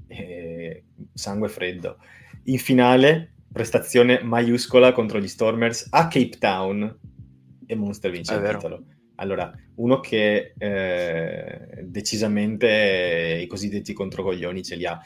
e 0.07 0.83
sangue 1.13 1.47
freddo. 1.47 1.99
In 2.45 2.59
finale, 2.59 3.35
prestazione 3.53 4.21
maiuscola 4.21 4.91
contro 4.91 5.17
gli 5.17 5.29
Stormers 5.29 5.87
a 5.91 6.09
Cape 6.09 6.37
Town 6.39 6.99
e 7.65 7.75
Munster 7.75 8.11
vince 8.11 8.33
È 8.33 8.35
il 8.35 8.41
vero. 8.41 8.57
titolo. 8.57 8.83
Allora, 9.23 9.51
uno 9.75 10.01
che 10.01 10.53
eh, 10.57 11.83
decisamente 11.83 13.39
i 13.41 13.47
cosiddetti 13.47 13.93
controcoglioni 13.93 14.61
ce 14.63 14.75
li 14.75 14.85
ha. 14.85 14.99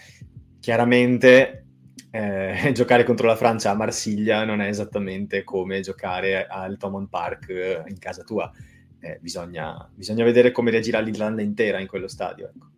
Chiaramente 0.59 1.68
eh, 2.09 2.72
giocare 2.74 3.03
contro 3.03 3.28
la 3.28 3.36
Francia 3.36 3.70
a 3.70 3.76
Marsiglia 3.76 4.43
non 4.43 4.59
è 4.59 4.68
esattamente 4.68 5.43
come 5.43 5.82
giocare 5.82 6.47
al 6.47 6.78
Thomond 6.78 7.09
Park 7.09 7.49
eh, 7.49 7.84
in 7.88 7.99
casa 7.99 8.24
tua. 8.24 8.51
Eh, 8.99 9.20
bisogna, 9.22 9.88
bisogna, 9.93 10.24
vedere 10.24 10.51
come 10.51 10.72
reagirà 10.72 10.99
l'Irlanda 10.99 11.43
intera 11.43 11.80
in 11.80 11.88
quello 11.88 12.07
stadio. 12.07 12.51
Ecco. 12.53 12.72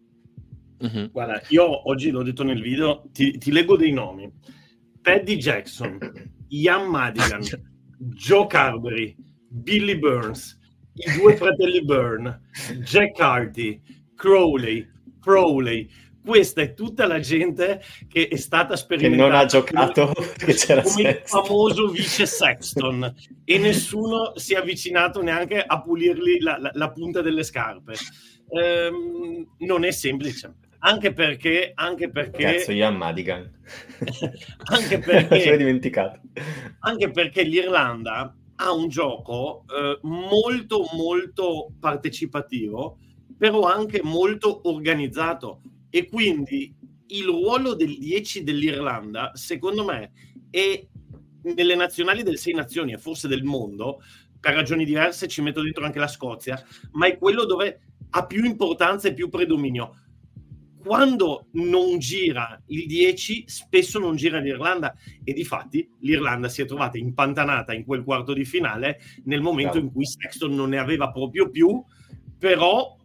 Mm-hmm. 0.85 1.05
Guarda, 1.11 1.41
io 1.47 1.89
oggi 1.89 2.09
l'ho 2.09 2.23
detto 2.23 2.43
nel 2.43 2.61
video, 2.61 3.03
ti, 3.13 3.37
ti 3.37 3.51
leggo 3.51 3.77
dei 3.77 3.91
nomi. 3.91 4.29
Paddy 5.01 5.37
Jackson, 5.37 5.97
Ian 6.49 6.89
Madigan, 6.89 7.41
Joe 7.97 8.45
Carberry, 8.47 9.15
Billy 9.47 9.97
Burns, 9.97 10.58
i 10.99 11.17
due 11.17 11.35
fratelli 11.35 11.83
Byrne, 11.83 12.41
Jack 12.83 13.19
Hardy, 13.19 13.81
Crowley, 14.15 14.87
Crowley. 15.21 15.89
Questa 16.21 16.61
è 16.61 16.73
tutta 16.73 17.07
la 17.07 17.19
gente 17.19 17.81
che 18.07 18.27
è 18.27 18.35
stata 18.35 18.75
sperimentata. 18.75 19.23
Che 19.23 19.29
non 19.29 19.39
ha 19.39 19.45
giocato 19.45 20.11
come, 20.13 20.53
c'era 20.53 20.81
come 20.81 21.09
il 21.09 21.21
famoso 21.23 21.87
vice 21.87 22.25
Sexton 22.25 23.15
e 23.45 23.57
nessuno 23.57 24.33
si 24.35 24.53
è 24.53 24.57
avvicinato 24.57 25.21
neanche 25.21 25.63
a 25.65 25.81
pulirgli 25.81 26.41
la, 26.41 26.57
la, 26.59 26.71
la 26.73 26.91
punta 26.91 27.21
delle 27.21 27.43
scarpe. 27.43 27.93
Ehm, 28.49 29.47
non 29.59 29.85
è 29.85 29.91
semplice 29.91 30.53
anche 30.79 31.13
perché 31.13 31.71
anche 31.75 32.09
perché 32.09 32.43
cazzo 32.43 32.71
Ian 32.71 32.95
Madigan 32.95 33.51
anche 34.71 34.99
perché 34.99 35.55
dimenticato 35.57 36.21
anche 36.79 37.11
perché 37.11 37.43
l'Irlanda 37.43 38.33
ha 38.61 38.71
un 38.73 38.89
gioco 38.89 39.63
eh, 39.67 39.99
molto 40.03 40.85
molto 40.93 41.71
partecipativo, 41.79 42.97
però 43.37 43.63
anche 43.63 44.01
molto 44.03 44.67
organizzato. 44.69 45.61
E 45.89 46.07
quindi 46.07 46.73
il 47.07 47.25
ruolo 47.25 47.73
del 47.73 47.97
10 47.97 48.43
dell'Irlanda, 48.43 49.31
secondo 49.33 49.85
me, 49.85 50.11
è 50.49 50.85
nelle 51.41 51.75
nazionali 51.75 52.21
del 52.21 52.37
6 52.37 52.53
nazioni 52.53 52.93
e 52.93 52.97
forse 52.97 53.27
del 53.27 53.43
mondo, 53.43 54.01
per 54.39 54.53
ragioni 54.53 54.85
diverse 54.85 55.27
ci 55.27 55.41
metto 55.41 55.61
dentro 55.61 55.85
anche 55.85 55.99
la 55.99 56.07
Scozia, 56.07 56.61
ma 56.91 57.07
è 57.07 57.17
quello 57.17 57.45
dove 57.45 57.81
ha 58.11 58.25
più 58.25 58.43
importanza 58.43 59.07
e 59.07 59.13
più 59.13 59.29
predominio 59.29 59.95
quando 60.81 61.47
non 61.53 61.99
gira 61.99 62.61
il 62.67 62.85
10, 62.85 63.43
spesso 63.47 63.99
non 63.99 64.15
gira 64.15 64.39
l'Irlanda 64.39 64.95
e 65.23 65.33
di 65.33 65.43
fatti 65.43 65.87
l'Irlanda 65.99 66.47
si 66.47 66.61
è 66.61 66.65
trovata 66.65 66.97
impantanata 66.97 67.73
in 67.73 67.85
quel 67.85 68.03
quarto 68.03 68.33
di 68.33 68.45
finale 68.45 68.99
nel 69.25 69.41
momento 69.41 69.77
in 69.77 69.91
cui 69.91 70.05
Sexton 70.05 70.55
non 70.55 70.69
ne 70.69 70.77
aveva 70.77 71.11
proprio 71.11 71.49
più, 71.49 71.83
però 72.37 72.97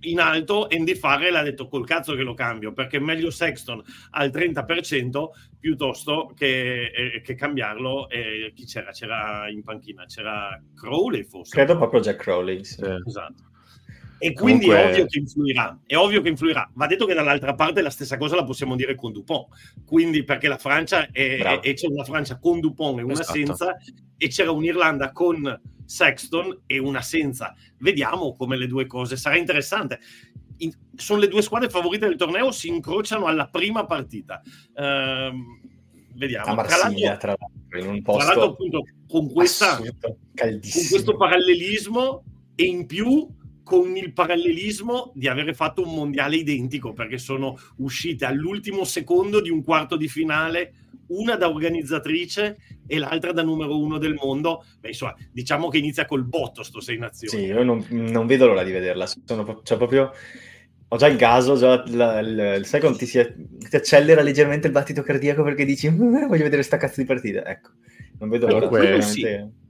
in 0.00 0.20
alto 0.20 0.68
Andy 0.70 0.94
Farrell 0.94 1.34
ha 1.34 1.42
detto 1.42 1.68
col 1.68 1.86
cazzo 1.86 2.14
che 2.14 2.22
lo 2.22 2.34
cambio 2.34 2.72
perché 2.72 2.98
è 2.98 3.00
meglio 3.00 3.30
Sexton 3.30 3.82
al 4.10 4.28
30% 4.28 5.28
piuttosto 5.58 6.32
che, 6.36 6.84
eh, 6.84 7.20
che 7.22 7.34
cambiarlo 7.34 8.08
e 8.08 8.52
chi 8.54 8.66
c'era? 8.66 8.92
C'era 8.92 9.48
in 9.48 9.62
panchina? 9.62 10.04
C'era 10.04 10.62
Crowley 10.74 11.24
forse? 11.24 11.56
Credo 11.56 11.76
proprio 11.76 12.00
Jack 12.00 12.22
Crowley 12.22 12.62
sì. 12.62 12.82
esatto 13.04 13.54
e 14.18 14.32
quindi 14.32 14.66
Comunque... 14.66 14.76
è 14.76 14.92
ovvio 14.92 15.06
che 15.06 15.18
influirà, 15.18 15.80
è 15.86 15.96
ovvio 15.96 16.22
che 16.22 16.28
influirà. 16.28 16.70
Va 16.74 16.86
detto 16.86 17.06
che 17.06 17.14
dall'altra 17.14 17.54
parte 17.54 17.82
la 17.82 17.90
stessa 17.90 18.16
cosa 18.16 18.36
la 18.36 18.44
possiamo 18.44 18.74
dire 18.76 18.94
con 18.94 19.12
Dupont, 19.12 19.48
quindi 19.84 20.24
perché 20.24 20.48
la 20.48 20.58
Francia 20.58 21.10
è, 21.10 21.38
è, 21.38 21.60
e 21.62 21.74
c'è 21.74 21.86
una 21.86 22.04
Francia 22.04 22.38
con 22.38 22.60
Dupont 22.60 22.98
e 22.98 23.02
una 23.02 23.12
esatto. 23.12 23.32
senza, 23.32 23.76
e 24.16 24.28
c'era 24.28 24.50
un'Irlanda 24.50 25.12
con 25.12 25.60
Sexton 25.84 26.62
e 26.66 26.78
una 26.78 27.02
senza. 27.02 27.54
Vediamo 27.78 28.34
come 28.34 28.56
le 28.56 28.66
due 28.66 28.86
cose, 28.86 29.16
sarà 29.16 29.36
interessante. 29.36 30.00
In, 30.58 30.72
sono 30.94 31.20
le 31.20 31.28
due 31.28 31.42
squadre 31.42 31.68
favorite 31.68 32.06
del 32.06 32.16
torneo, 32.16 32.50
si 32.50 32.68
incrociano 32.68 33.26
alla 33.26 33.48
prima 33.48 33.84
partita. 33.84 34.40
Uh, 34.72 35.36
vediamo. 36.14 36.52
A 36.52 36.54
Marsiglia, 36.54 37.16
tra 37.18 37.36
l'altro, 37.38 37.78
in 37.78 37.86
un 37.86 38.02
posto 38.02 38.24
tra 38.24 38.34
l'altro 38.34 38.52
appunto 38.52 38.84
con, 39.06 39.30
questa, 39.30 39.76
con 39.76 40.16
questo 40.34 41.16
parallelismo 41.16 42.24
e 42.54 42.64
in 42.64 42.86
più 42.86 43.28
con 43.66 43.96
il 43.96 44.12
parallelismo 44.12 45.10
di 45.12 45.26
avere 45.26 45.52
fatto 45.52 45.82
un 45.82 45.92
mondiale 45.92 46.36
identico 46.36 46.92
perché 46.92 47.18
sono 47.18 47.58
uscite 47.78 48.24
all'ultimo 48.24 48.84
secondo 48.84 49.40
di 49.40 49.50
un 49.50 49.64
quarto 49.64 49.96
di 49.96 50.06
finale 50.06 50.74
una 51.08 51.34
da 51.34 51.48
organizzatrice 51.48 52.58
e 52.86 52.98
l'altra 52.98 53.32
da 53.32 53.42
numero 53.42 53.76
uno 53.76 53.98
del 53.98 54.14
mondo. 54.14 54.64
Beh, 54.78 54.90
insomma, 54.90 55.16
diciamo 55.32 55.66
che 55.66 55.78
inizia 55.78 56.04
col 56.04 56.24
botto 56.24 56.62
sto 56.62 56.80
Sei 56.80 56.96
Nazioni. 56.96 57.44
Sì, 57.44 57.50
io 57.50 57.64
non, 57.64 57.84
non 57.88 58.26
vedo 58.26 58.46
l'ora 58.46 58.62
di 58.62 58.70
vederla. 58.70 59.04
Sono, 59.24 59.60
cioè, 59.64 59.76
proprio... 59.76 60.12
Ho 60.88 60.96
già 60.96 61.08
il 61.08 61.16
gaso, 61.16 61.56
già 61.56 61.82
la, 61.88 62.20
il, 62.20 62.64
sai 62.66 62.78
quando 62.78 62.98
ti, 62.98 63.06
si, 63.06 63.20
ti 63.68 63.74
accelera 63.74 64.22
leggermente 64.22 64.68
il 64.68 64.72
battito 64.72 65.02
cardiaco 65.02 65.42
perché 65.42 65.64
dici 65.64 65.90
mm, 65.90 66.28
voglio 66.28 66.44
vedere 66.44 66.62
sta 66.62 66.76
cazzo 66.76 67.00
di 67.00 67.06
partita. 67.08 67.44
Ecco, 67.44 67.70
non 68.20 68.28
vedo 68.28 68.46
l'ora. 68.46 68.68
Quello, 68.68 69.00
sì. 69.00 69.64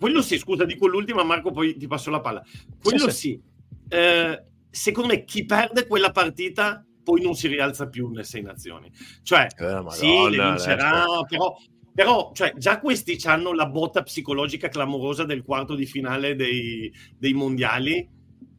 Quello 0.00 0.22
sì, 0.22 0.38
scusa, 0.38 0.64
dico 0.64 0.86
l'ultima 0.86 1.22
Marco, 1.22 1.50
poi 1.50 1.76
ti 1.76 1.86
passo 1.86 2.08
la 2.08 2.20
palla. 2.20 2.42
Quello 2.82 3.10
sì. 3.10 3.16
sì. 3.16 3.42
Eh, 3.86 4.44
secondo 4.70 5.12
me 5.12 5.24
chi 5.24 5.44
perde 5.44 5.86
quella 5.86 6.10
partita 6.10 6.82
poi 7.04 7.20
non 7.20 7.34
si 7.34 7.48
rialza 7.48 7.86
più 7.86 8.08
nelle 8.08 8.24
sei 8.24 8.40
nazioni. 8.40 8.90
Cioè, 9.22 9.48
eh, 9.58 9.62
Madonna, 9.64 9.90
sì, 9.90 10.30
le 10.30 10.42
vincerà, 10.42 11.04
però, 11.28 11.54
però 11.94 12.30
cioè, 12.32 12.54
già 12.56 12.80
questi 12.80 13.20
hanno 13.24 13.52
la 13.52 13.66
botta 13.66 14.02
psicologica 14.02 14.68
clamorosa 14.68 15.24
del 15.24 15.42
quarto 15.42 15.74
di 15.74 15.84
finale 15.84 16.34
dei, 16.34 16.90
dei 17.18 17.34
mondiali. 17.34 18.08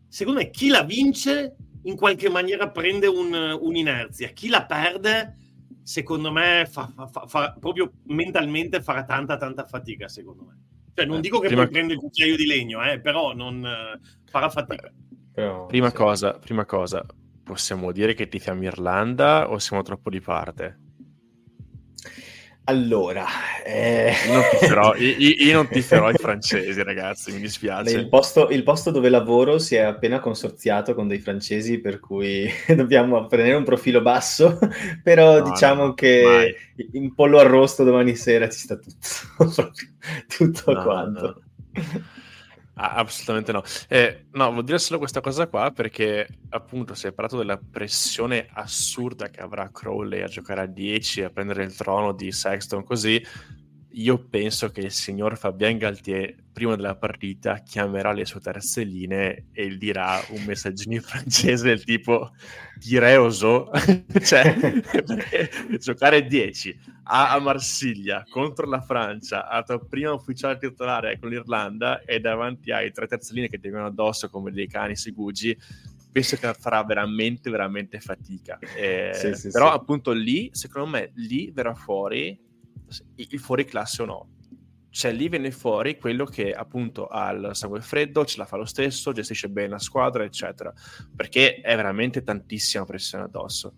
Secondo 0.07 0.41
me 0.41 0.51
chi 0.51 0.67
la 0.67 0.83
vince 0.83 1.55
in 1.83 1.95
qualche 1.95 2.29
maniera 2.29 2.69
prende 2.69 3.07
un, 3.07 3.33
un'inerzia, 3.33 4.27
chi 4.29 4.47
la 4.47 4.63
perde 4.63 5.37
secondo 5.81 6.31
me 6.31 6.67
fa, 6.69 6.93
fa, 7.09 7.25
fa, 7.25 7.55
proprio 7.59 7.93
mentalmente 8.03 8.83
farà 8.83 9.03
tanta 9.03 9.37
tanta 9.37 9.65
fatica 9.65 10.07
secondo 10.07 10.43
me. 10.43 10.59
Cioè, 10.93 11.05
non 11.05 11.17
eh, 11.17 11.21
dico 11.21 11.39
che 11.39 11.47
prima... 11.47 11.63
poi 11.63 11.71
prende 11.71 11.93
il 11.93 11.99
cucchiaio 11.99 12.35
di 12.35 12.45
legno, 12.45 12.83
eh, 12.83 12.99
però 12.99 13.33
non 13.33 13.67
farà 14.25 14.49
fatica. 14.49 14.91
Però, 15.33 15.65
prima, 15.65 15.89
sì. 15.89 15.95
cosa, 15.95 16.33
prima 16.33 16.65
cosa, 16.65 17.05
possiamo 17.43 17.91
dire 17.91 18.13
che 18.13 18.27
tifiamo 18.27 18.63
Irlanda 18.63 19.49
o 19.49 19.59
siamo 19.59 19.81
troppo 19.81 20.09
di 20.09 20.19
parte? 20.19 20.79
Allora, 22.65 23.25
eh... 23.65 24.13
io, 24.27 24.33
non 24.33 24.43
tiferò, 24.51 24.93
io, 24.97 25.15
io, 25.17 25.53
non 25.53 25.67
tiferò 25.67 26.11
i 26.11 26.15
francesi, 26.15 26.83
ragazzi, 26.83 27.31
mi 27.31 27.39
dispiace. 27.39 27.97
Il 27.97 28.07
posto, 28.07 28.49
il 28.49 28.61
posto, 28.61 28.91
dove 28.91 29.09
lavoro 29.09 29.57
si 29.57 29.75
è 29.75 29.79
appena 29.79 30.19
consorziato 30.19 30.93
con 30.93 31.07
dei 31.07 31.19
francesi, 31.19 31.79
per 31.79 31.99
cui 31.99 32.47
dobbiamo 32.75 33.25
prendere 33.25 33.55
un 33.55 33.63
profilo 33.63 34.01
basso, 34.01 34.59
però 35.01 35.39
no, 35.39 35.49
diciamo 35.49 35.85
no, 35.87 35.93
che 35.95 36.55
mai. 36.75 36.89
in 36.93 37.15
pollo 37.15 37.39
arrosto 37.39 37.83
domani 37.83 38.15
sera 38.15 38.47
ci 38.47 38.59
sta 38.59 38.77
tutto, 38.77 39.71
tutto 40.27 40.71
no, 40.71 40.83
quanto. 40.83 41.41
Ah, 42.83 42.95
assolutamente 42.95 43.51
no. 43.51 43.61
Eh, 43.87 44.25
no, 44.31 44.51
vuol 44.51 44.63
dire 44.63 44.79
solo 44.79 44.97
questa 44.97 45.21
cosa 45.21 45.45
qua 45.45 45.69
perché 45.69 46.27
appunto 46.49 46.95
si 46.95 47.05
è 47.05 47.11
parlato 47.11 47.37
della 47.37 47.57
pressione 47.57 48.47
assurda 48.51 49.29
che 49.29 49.39
avrà 49.39 49.69
Crowley 49.71 50.21
a 50.23 50.27
giocare 50.27 50.61
a 50.61 50.65
10 50.65 51.21
a 51.21 51.29
prendere 51.29 51.63
il 51.63 51.75
trono 51.75 52.11
di 52.11 52.31
Sexton 52.31 52.83
così 52.83 53.23
io 53.93 54.17
penso 54.17 54.69
che 54.71 54.81
il 54.81 54.91
signor 54.91 55.37
Fabien 55.37 55.77
Galtier 55.77 56.35
prima 56.51 56.75
della 56.75 56.95
partita 56.95 57.59
chiamerà 57.59 58.11
le 58.11 58.25
sue 58.25 58.39
terze 58.39 58.83
linee 58.83 59.45
e 59.51 59.77
dirà 59.77 60.21
un 60.29 60.43
messaggino 60.43 60.93
in 60.93 61.01
francese 61.01 61.67
del 61.67 61.83
tipo 61.83 62.31
direi 62.75 63.17
oso 63.17 63.69
cioè 64.23 64.55
giocare 65.79 66.25
10 66.25 66.79
a, 67.03 67.31
a, 67.31 67.39
Marsiglia 67.39 68.25
contro 68.29 68.67
la 68.67 68.81
Francia 68.81 69.47
a 69.47 69.63
tua 69.63 69.79
prima 69.79 70.13
ufficiale 70.13 70.57
titolare 70.57 71.19
con 71.19 71.29
l'Irlanda 71.29 72.01
e 72.01 72.19
davanti 72.19 72.71
ai 72.71 72.91
tre 72.91 73.07
terze 73.07 73.33
linee 73.33 73.49
che 73.49 73.57
ti 73.57 73.63
vengono 73.63 73.87
addosso 73.87 74.29
come 74.29 74.51
dei 74.51 74.67
cani 74.67 74.95
segugi 74.95 75.57
penso 76.11 76.35
che 76.37 76.53
farà 76.53 76.83
veramente 76.83 77.49
veramente 77.49 77.99
fatica 77.99 78.59
eh, 78.75 79.11
sì, 79.13 79.33
sì, 79.33 79.49
però 79.49 79.69
sì. 79.69 79.75
appunto 79.75 80.11
lì 80.11 80.49
secondo 80.53 80.89
me 80.89 81.11
lì 81.15 81.51
verrà 81.51 81.73
fuori 81.73 82.49
il 83.15 83.39
fuori 83.39 83.65
classe 83.65 84.01
o 84.01 84.05
no. 84.05 84.29
Cioè 84.89 85.13
lì 85.13 85.29
viene 85.29 85.51
fuori 85.51 85.97
quello 85.97 86.25
che 86.25 86.51
appunto 86.51 87.07
ha 87.07 87.31
il 87.31 87.51
sangue 87.53 87.79
freddo, 87.79 88.25
ce 88.25 88.37
la 88.37 88.45
fa 88.45 88.57
lo 88.57 88.65
stesso, 88.65 89.13
gestisce 89.13 89.47
bene 89.47 89.69
la 89.69 89.79
squadra, 89.79 90.23
eccetera. 90.23 90.73
Perché 91.15 91.61
è 91.61 91.75
veramente 91.75 92.23
tantissima 92.23 92.83
pressione 92.83 93.23
addosso. 93.23 93.73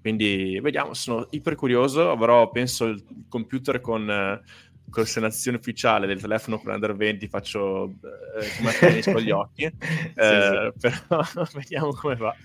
Quindi 0.00 0.58
vediamo, 0.62 0.94
sono 0.94 1.26
iper 1.30 1.56
curioso, 1.56 2.10
avrò 2.10 2.48
penso 2.50 2.84
il 2.84 3.04
computer 3.28 3.80
con, 3.80 4.08
eh, 4.08 4.40
con 4.88 5.04
senazione 5.04 5.58
ufficiale 5.58 6.06
del 6.06 6.20
telefono 6.20 6.58
con 6.58 6.70
l'Under 6.70 6.94
20, 6.94 7.26
faccio 7.26 7.86
eh, 7.88 8.56
come 8.56 8.72
tennis 8.78 9.04
con 9.06 9.20
gli 9.20 9.32
occhi, 9.32 9.64
eh, 10.14 10.72
sì, 10.76 10.88
sì. 10.88 11.02
però 11.08 11.22
vediamo 11.52 11.92
come 11.92 12.14
va. 12.14 12.36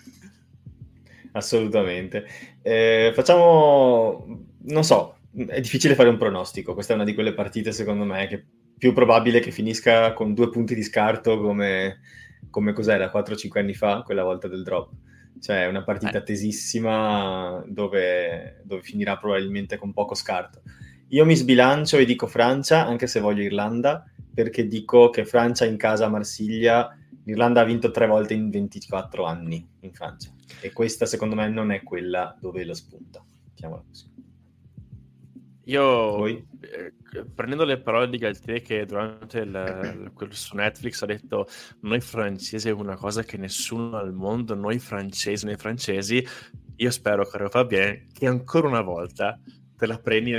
Assolutamente. 1.34 2.26
Eh, 2.64 3.12
facciamo, 3.14 4.26
non 4.64 4.84
so, 4.84 5.18
è 5.34 5.62
difficile 5.62 5.96
fare 5.96 6.10
un 6.10 6.18
pronostico. 6.18 6.74
Questa 6.74 6.94
è 6.94 6.96
una 6.96 7.06
di 7.06 7.14
quelle 7.14 7.34
partite, 7.34 7.72
secondo 7.72 8.04
me, 8.04 8.28
che 8.28 8.36
è 8.36 8.44
più 8.78 8.94
probabile 8.94 9.40
che 9.40 9.52
finisca 9.52 10.14
con 10.14 10.34
due 10.34 10.50
punti 10.50 10.76
di 10.76 10.84
scarto 10.84 11.40
come, 11.40 12.00
come 12.50 12.74
cos'era 12.74 13.12
4-5 13.12 13.60
anni 13.60 13.74
fa, 13.74 14.02
quella 14.02 14.24
volta 14.24 14.48
del 14.48 14.64
drop. 14.64 14.92
Cioè, 15.40 15.64
è 15.64 15.68
una 15.68 15.84
partita 15.84 16.20
eh. 16.20 16.24
tesissima 16.24 17.64
dove, 17.68 18.62
dove 18.64 18.82
finirà 18.82 19.18
probabilmente 19.18 19.78
con 19.78 19.94
poco 19.94 20.16
scarto. 20.16 20.62
Io 21.10 21.26
mi 21.26 21.36
sbilancio 21.36 21.98
e 21.98 22.06
dico 22.06 22.28
Francia, 22.28 22.86
anche 22.86 23.08
se 23.08 23.20
voglio 23.20 23.42
Irlanda, 23.42 24.06
perché 24.34 24.68
dico 24.68 25.10
che 25.10 25.26
Francia 25.26 25.66
in 25.66 25.78
casa 25.78 26.06
a 26.06 26.10
Marsiglia, 26.10 26.96
l'Irlanda 27.24 27.62
ha 27.62 27.66
vinto 27.66 27.92
tre 27.92 28.08
volte 28.08 28.34
in 28.34 28.50
24 28.50 29.26
anni 29.26 29.68
in 29.82 29.94
Francia. 29.94 30.32
E 30.62 30.72
questa, 30.72 31.06
secondo 31.06 31.36
me, 31.36 31.50
non 31.50 31.72
è 31.72 31.84
quella 31.84 32.36
dove 32.40 32.64
lo 32.64 32.74
spunta. 32.74 33.24
Mettiamola 33.46 33.84
così. 33.88 34.11
Io, 35.66 36.26
eh, 36.26 36.44
prendendo 37.36 37.66
le 37.66 37.80
parole 37.80 38.10
di 38.10 38.18
Galtier 38.18 38.62
che 38.62 38.86
durante 38.86 39.40
il, 39.40 40.12
il, 40.20 40.34
su 40.34 40.56
Netflix 40.56 41.02
ha 41.04 41.06
detto 41.06 41.48
noi 41.82 42.00
francesi 42.00 42.70
è 42.70 42.72
una 42.72 42.96
cosa 42.96 43.24
che 43.24 43.38
nessuno 43.38 43.96
al 43.98 44.14
mondo, 44.14 44.56
noi 44.56 44.80
francesi, 44.80 45.46
noi 45.46 45.58
francesi, 45.58 46.26
io 46.76 46.92
spero, 46.92 47.26
caro 47.26 47.50
Fabien, 47.50 48.08
che 48.12 48.28
ancora 48.28 48.68
una 48.68 48.82
volta 48.82 49.40
te 49.76 49.86
la 49.86 50.00
prendi 50.00 50.32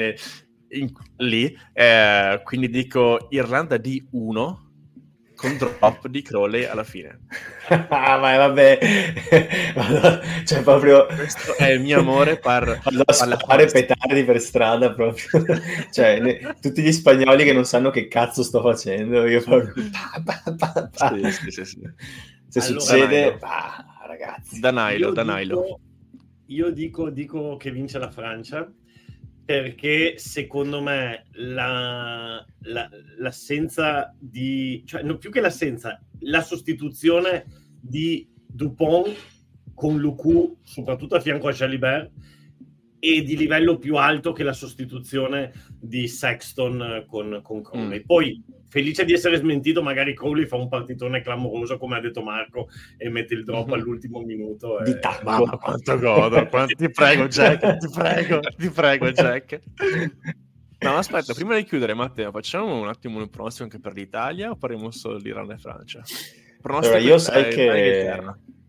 in, 0.68 0.93
lì, 1.18 1.57
eh, 1.73 2.41
quindi 2.43 2.68
dico 2.68 3.29
Irlanda 3.31 3.77
di 3.77 4.05
1 4.11 4.72
con 5.43 5.57
drop 5.57 6.07
di 6.07 6.22
Crowley 6.22 6.64
alla 6.64 6.84
fine. 6.84 7.18
ah, 7.68 8.16
ma 8.18 8.36
vabbè, 8.36 8.78
cioè 10.47 10.62
proprio... 10.62 11.07
Questo 11.07 11.57
è 11.57 11.72
il 11.72 11.80
mio 11.80 11.99
amore 11.99 12.38
per... 12.38 12.80
fare 13.45 13.66
petardi 13.66 14.22
per 14.22 14.40
strada 14.40 14.93
proprio. 14.95 15.43
cioè, 15.90 16.20
ne... 16.20 16.57
tutti 16.61 16.80
gli 16.80 16.93
spagnoli 16.93 17.43
che 17.43 17.53
non 17.53 17.64
sanno 17.64 17.90
che 17.90 18.07
cazzo 18.07 18.45
sto 18.45 18.62
facendo, 18.62 19.26
io 19.26 19.43
proprio... 19.43 19.74
Sì, 19.74 21.32
sì, 21.32 21.51
sì, 21.51 21.64
sì. 21.64 21.80
Se 22.47 22.61
allora, 22.61 22.80
succede... 22.80 23.36
Bah, 23.38 23.84
ragazzi. 24.07 24.61
Danailo, 24.61 25.11
Danailo. 25.11 25.80
Io 26.47 26.70
dico, 26.70 27.11
dico 27.11 27.57
che 27.57 27.72
vince 27.72 27.99
la 27.99 28.11
Francia 28.11 28.70
perché 29.45 30.14
secondo 30.18 30.80
me 30.80 31.26
la, 31.32 32.45
la, 32.61 32.88
l'assenza 33.18 34.14
di, 34.18 34.82
cioè 34.86 35.03
no, 35.03 35.18
più 35.18 35.30
che 35.30 35.40
l'assenza, 35.40 36.01
la 36.20 36.43
sostituzione 36.43 37.45
di 37.80 38.28
Dupont 38.47 39.14
con 39.74 39.99
Lucu, 39.99 40.59
soprattutto 40.62 41.16
a 41.16 41.20
fianco 41.20 41.49
a 41.49 41.53
Jalibert, 41.53 42.12
e 43.05 43.22
di 43.24 43.36
livello 43.36 43.78
più 43.78 43.96
alto 43.96 44.30
che 44.30 44.44
la 44.44 44.53
sostituzione 44.53 45.50
di 45.76 46.07
Sexton 46.07 47.05
con, 47.09 47.40
con 47.42 47.61
Crowley. 47.61 47.98
Mm. 47.98 48.07
Poi 48.07 48.44
felice 48.68 49.05
di 49.05 49.12
essere 49.12 49.38
smentito, 49.38 49.82
magari 49.82 50.14
Crowley 50.14 50.46
fa 50.46 50.55
un 50.55 50.68
partitone 50.68 51.20
clamoroso, 51.20 51.78
come 51.78 51.96
ha 51.96 52.00
detto 52.00 52.22
Marco, 52.22 52.68
e 52.96 53.09
mette 53.09 53.34
il 53.34 53.42
drop 53.42 53.66
mm-hmm. 53.66 53.74
all'ultimo 53.74 54.20
minuto. 54.20 54.78
E... 54.78 54.84
Di 54.84 55.00
tacco. 55.00 55.24
Mamma, 55.24 55.59
quanto 55.59 55.98
godo. 55.98 56.46
quanto... 56.46 56.74
ti 56.76 56.90
prego, 56.90 57.26
Jack, 57.26 57.78
ti 57.78 57.88
prego, 57.92 58.38
ti 58.57 58.70
prego, 58.70 59.11
Jack. 59.11 59.61
No, 60.78 60.96
aspetta, 60.96 61.34
prima 61.34 61.57
di 61.57 61.64
chiudere, 61.64 61.94
Matteo, 61.94 62.30
facciamo 62.30 62.80
un 62.80 62.86
attimo 62.86 63.18
un 63.18 63.28
pronostico 63.28 63.64
anche 63.64 63.80
per 63.80 63.94
l'Italia 63.94 64.50
o 64.50 64.55
parliamo 64.55 64.92
solo 64.92 65.18
di 65.20 65.28
Iran 65.28 65.50
e 65.50 65.59
Francia? 65.59 66.03
Pronostico 66.61 66.94
allora, 66.94 67.11
io 67.11 67.18
sai 67.18 67.53
che, 67.53 68.16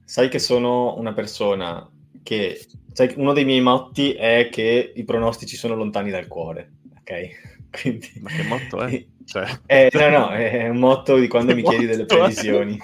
sai 0.03 0.27
che 0.27 0.39
sono 0.39 0.97
una 0.97 1.13
persona 1.13 1.88
che... 2.24 2.65
Sai, 2.93 3.13
uno 3.17 3.34
dei 3.34 3.45
miei 3.45 3.61
motti 3.61 4.13
è 4.13 4.49
che 4.51 4.93
i 4.95 5.03
pronostici 5.03 5.55
sono 5.55 5.76
lontani 5.76 6.09
dal 6.09 6.28
cuore, 6.28 6.71
ok? 6.99 7.69
Quindi... 7.82 8.11
Ma 8.21 8.30
che 8.30 8.43
motto 8.43 8.82
è? 8.82 9.05
Cioè... 9.26 9.47
Eh, 9.65 9.89
no, 9.93 10.09
no, 10.09 10.30
è 10.30 10.67
un 10.69 10.78
motto 10.78 11.17
di 11.17 11.28
quando 11.28 11.53
che 11.53 11.61
mi 11.61 11.63
chiedi 11.63 11.86
delle 11.86 12.05
previsioni. 12.05 12.78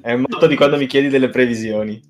è 0.00 0.12
un 0.12 0.24
motto 0.28 0.46
di 0.46 0.56
quando 0.56 0.76
mi 0.76 0.86
chiedi 0.86 1.08
delle 1.08 1.28
previsioni. 1.28 2.00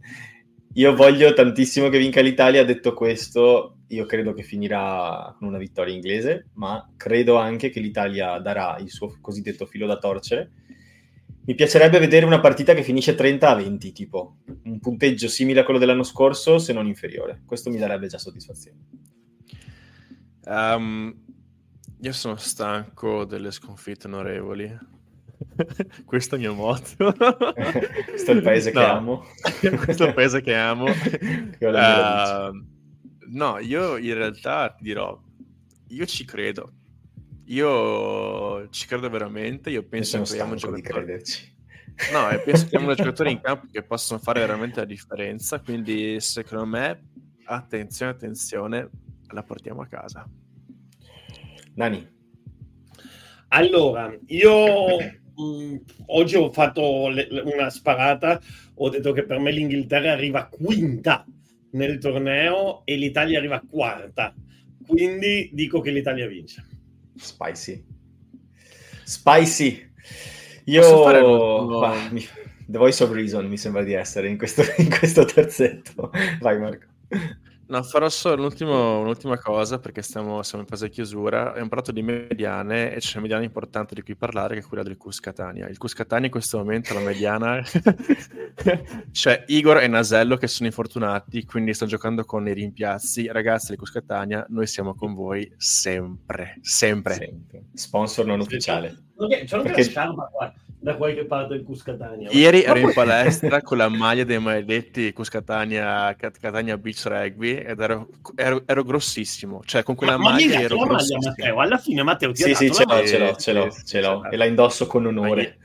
Io 0.74 0.94
voglio 0.94 1.32
tantissimo 1.32 1.88
che 1.88 1.98
vinca 1.98 2.20
l'Italia, 2.20 2.64
detto 2.64 2.94
questo, 2.94 3.78
io 3.88 4.06
credo 4.06 4.32
che 4.32 4.42
finirà 4.42 5.34
con 5.36 5.48
una 5.48 5.58
vittoria 5.58 5.94
inglese, 5.94 6.50
ma 6.54 6.88
credo 6.96 7.36
anche 7.36 7.70
che 7.70 7.80
l'Italia 7.80 8.38
darà 8.38 8.76
il 8.78 8.90
suo 8.90 9.16
cosiddetto 9.20 9.66
filo 9.66 9.86
da 9.86 9.98
torcere. 9.98 10.50
Mi 11.48 11.54
piacerebbe 11.54 11.98
vedere 11.98 12.26
una 12.26 12.40
partita 12.40 12.74
che 12.74 12.82
finisce 12.82 13.14
30 13.14 13.48
a 13.48 13.54
20, 13.54 13.92
tipo 13.92 14.36
un 14.64 14.78
punteggio 14.80 15.28
simile 15.28 15.60
a 15.60 15.64
quello 15.64 15.78
dell'anno 15.78 16.02
scorso, 16.02 16.58
se 16.58 16.74
non 16.74 16.86
inferiore. 16.86 17.40
Questo 17.46 17.70
mi 17.70 17.78
darebbe 17.78 18.06
già 18.06 18.18
soddisfazione. 18.18 18.78
Um, 20.44 21.24
io 22.02 22.12
sono 22.12 22.36
stanco 22.36 23.24
delle 23.24 23.50
sconfitte 23.50 24.08
onorevoli. 24.08 24.78
Questo 26.04 26.34
è 26.34 26.38
il 26.38 26.44
mio 26.44 26.54
motto. 26.54 27.14
Questo 27.16 28.30
è 28.30 28.34
il 28.34 28.42
paese 28.42 28.70
che 28.70 28.84
amo. 28.84 29.24
Questo 29.84 30.04
è 30.04 30.08
il 30.08 30.14
paese 30.14 30.42
che 30.42 30.54
amo. 30.54 30.84
uh, 30.84 32.64
no, 33.30 33.58
io 33.58 33.96
in 33.96 34.12
realtà 34.12 34.74
ti 34.76 34.82
dirò, 34.82 35.18
io 35.86 36.04
ci 36.04 36.26
credo. 36.26 36.72
Io 37.48 38.68
ci 38.70 38.86
credo 38.86 39.08
veramente. 39.08 39.70
Io 39.70 39.82
penso 39.82 40.20
che 40.22 40.32
abbiamo 40.32 40.54
giocatori. 40.54 41.22
No, 42.12 42.30
e 42.30 42.38
penso 42.40 42.66
che 42.66 42.76
abbiamo 42.76 42.94
giocatori 42.96 43.32
in 43.32 43.40
campo 43.40 43.66
che 43.70 43.82
possono 43.82 44.20
fare 44.20 44.40
veramente 44.40 44.80
la 44.80 44.86
differenza. 44.86 45.60
Quindi, 45.60 46.20
secondo 46.20 46.66
me, 46.66 47.02
attenzione, 47.44 48.12
attenzione, 48.12 48.90
la 49.32 49.42
portiamo 49.42 49.82
a 49.82 49.86
casa. 49.86 50.28
Nani. 51.74 52.16
Allora, 53.48 54.14
io 54.26 54.98
mh, 54.98 55.42
mm, 55.42 55.76
oggi 56.06 56.36
ho 56.36 56.52
fatto 56.52 57.08
le, 57.08 57.28
una 57.44 57.70
sparata, 57.70 58.40
ho 58.74 58.88
detto 58.90 59.12
che 59.12 59.24
per 59.24 59.38
me 59.38 59.50
l'Inghilterra 59.52 60.12
arriva 60.12 60.48
quinta 60.48 61.24
nel 61.70 61.98
torneo 61.98 62.82
e 62.84 62.96
l'Italia 62.96 63.38
arriva 63.38 63.62
quarta. 63.66 64.34
Quindi 64.86 65.50
dico 65.52 65.80
che 65.80 65.90
l'Italia 65.90 66.26
vince. 66.26 66.67
Spicy. 67.18 67.84
Spicy. 69.04 69.90
Io... 70.64 71.78
Bah, 71.80 72.08
mi... 72.10 72.26
The 72.70 72.76
Voice 72.76 73.02
of 73.02 73.10
Reason 73.12 73.46
mi 73.46 73.56
sembra 73.56 73.82
di 73.82 73.94
essere 73.94 74.28
in 74.28 74.36
questo, 74.36 74.62
in 74.76 74.90
questo 74.90 75.24
terzetto. 75.24 76.10
Vai 76.40 76.58
Marco. 76.58 76.86
No, 77.68 77.82
farò 77.82 78.08
solo 78.08 78.50
un'ultima 78.60 79.38
cosa 79.38 79.78
perché 79.78 80.00
stiamo, 80.00 80.42
siamo 80.42 80.62
in 80.62 80.68
fase 80.70 80.88
chiusura. 80.88 81.50
Abbiamo 81.50 81.68
parlato 81.68 81.92
di 81.92 82.00
mediane 82.00 82.94
e 82.94 82.98
c'è 82.98 83.12
una 83.12 83.22
mediana 83.22 83.44
importante 83.44 83.94
di 83.94 84.00
cui 84.00 84.16
parlare 84.16 84.54
che 84.54 84.60
è 84.60 84.64
quella 84.64 84.82
del 84.82 84.96
Cus 84.96 85.20
Catania. 85.20 85.68
Il 85.68 85.76
Cus 85.76 85.92
Catania 85.92 86.26
in 86.26 86.32
questo 86.32 86.56
momento, 86.56 86.94
la 86.94 87.00
mediana, 87.00 87.62
c'è 89.12 89.44
Igor 89.48 89.82
e 89.82 89.86
Nasello 89.86 90.38
che 90.38 90.46
sono 90.46 90.68
infortunati, 90.68 91.44
quindi 91.44 91.74
stanno 91.74 91.90
giocando 91.90 92.24
con 92.24 92.48
i 92.48 92.54
rimpiazzi. 92.54 93.26
Ragazzi 93.26 93.68
del 93.68 93.76
Cus 93.76 93.90
Catania, 93.90 94.46
noi 94.48 94.66
siamo 94.66 94.94
con 94.94 95.12
voi 95.12 95.52
sempre, 95.58 96.56
sempre. 96.62 97.14
sempre. 97.14 97.64
Sponsor 97.74 98.24
non 98.24 98.40
ufficiale. 98.40 98.96
Okay, 99.14 99.44
c'è 99.44 99.56
anche 99.56 99.68
perché... 99.68 99.82
la 99.82 99.88
sciarpa 99.90 100.30
qua 100.32 100.54
da 100.88 100.96
qualche 100.96 101.26
parte 101.26 101.54
del 101.54 101.64
Cuscatania. 101.64 102.30
Ieri 102.30 102.62
ero 102.62 102.78
in 102.78 102.92
palestra 102.94 103.60
con 103.60 103.76
la 103.76 103.88
maglia 103.88 104.24
dei 104.24 104.38
maledetti 104.38 105.12
Cuscatania 105.12 106.16
Catania 106.16 106.78
Beach 106.78 107.04
Rugby 107.04 107.56
ed 107.56 107.78
ero, 107.78 108.08
ero, 108.34 108.62
ero 108.64 108.82
grossissimo, 108.84 109.60
cioè 109.64 109.82
con 109.82 109.94
quella 109.94 110.16
ma, 110.16 110.30
maglia 110.30 110.56
ma 110.56 110.62
ero 110.62 110.76
maglia, 110.78 111.18
Matteo, 111.20 111.60
alla 111.60 111.76
fine 111.76 112.02
Matteo 112.02 112.32
ti 112.32 112.42
sì, 112.42 112.54
sì, 112.54 112.72
ce 112.72 112.84
l'ho, 112.86 113.06
ce 113.06 113.18
l'ho, 113.18 113.36
ce 113.36 113.52
l'ho, 113.52 113.70
ce 113.70 114.00
l'ho, 114.00 114.30
e 114.30 114.36
la 114.36 114.46
indosso 114.46 114.86
con 114.86 115.04
onore. 115.04 115.58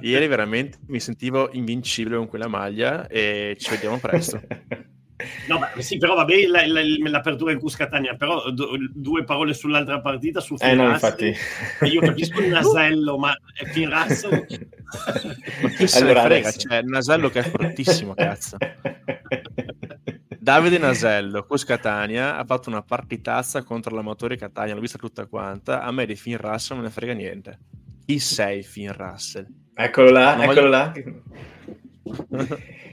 Ieri 0.00 0.26
veramente 0.26 0.78
mi 0.86 1.00
sentivo 1.00 1.50
invincibile 1.52 2.16
con 2.16 2.26
quella 2.26 2.48
maglia 2.48 3.06
e 3.08 3.56
ci 3.58 3.70
vediamo 3.70 3.98
presto. 3.98 4.40
No, 5.48 5.58
beh, 5.58 5.82
sì, 5.82 5.98
però 5.98 6.14
vabbè, 6.14 6.46
la, 6.46 6.66
la, 6.66 6.80
l'apertura 7.08 7.52
in 7.52 7.58
Cuscatania, 7.58 8.14
però 8.14 8.50
do, 8.50 8.70
due 8.92 9.24
parole 9.24 9.54
sull'altra 9.54 10.00
partita, 10.00 10.40
su 10.40 10.56
eh, 10.58 10.74
no, 10.74 10.88
infatti. 10.90 11.34
Io 11.82 12.00
capisco 12.00 12.40
il 12.40 12.48
nasello, 12.48 13.18
ma 13.18 13.34
è 13.54 13.64
Finn 13.66 13.90
Russell... 13.90 14.46
ma 15.62 15.68
chi 15.68 15.86
se 15.86 15.98
allora, 15.98 16.22
frega, 16.22 16.48
adesso... 16.48 16.68
c'è 16.68 16.78
il 16.78 16.86
nasello 16.86 17.28
che 17.30 17.40
è 17.40 17.42
fortissimo, 17.42 18.14
cazzo. 18.14 18.56
Davide 20.42 20.78
Nasello, 20.78 21.44
Cuscatania, 21.44 22.36
ha 22.36 22.44
fatto 22.44 22.70
una 22.70 22.82
partitazza 22.82 23.62
contro 23.62 23.94
l'amatore 23.94 24.36
Catania, 24.36 24.74
l'ho 24.74 24.80
vista 24.80 24.98
tutta 24.98 25.26
quanta, 25.26 25.82
a 25.82 25.92
me 25.92 26.06
di 26.06 26.16
Finn 26.16 26.36
Russell 26.36 26.76
non 26.76 26.86
ne 26.86 26.90
frega 26.90 27.12
niente. 27.12 27.58
Chi 28.06 28.18
sei 28.18 28.62
Finn 28.62 28.90
Russell? 28.90 29.46
Eccolo 29.74 30.10
là, 30.10 30.34
non 30.34 30.44
eccolo 30.44 30.60
voglio... 30.60 30.70
là. 30.70 30.92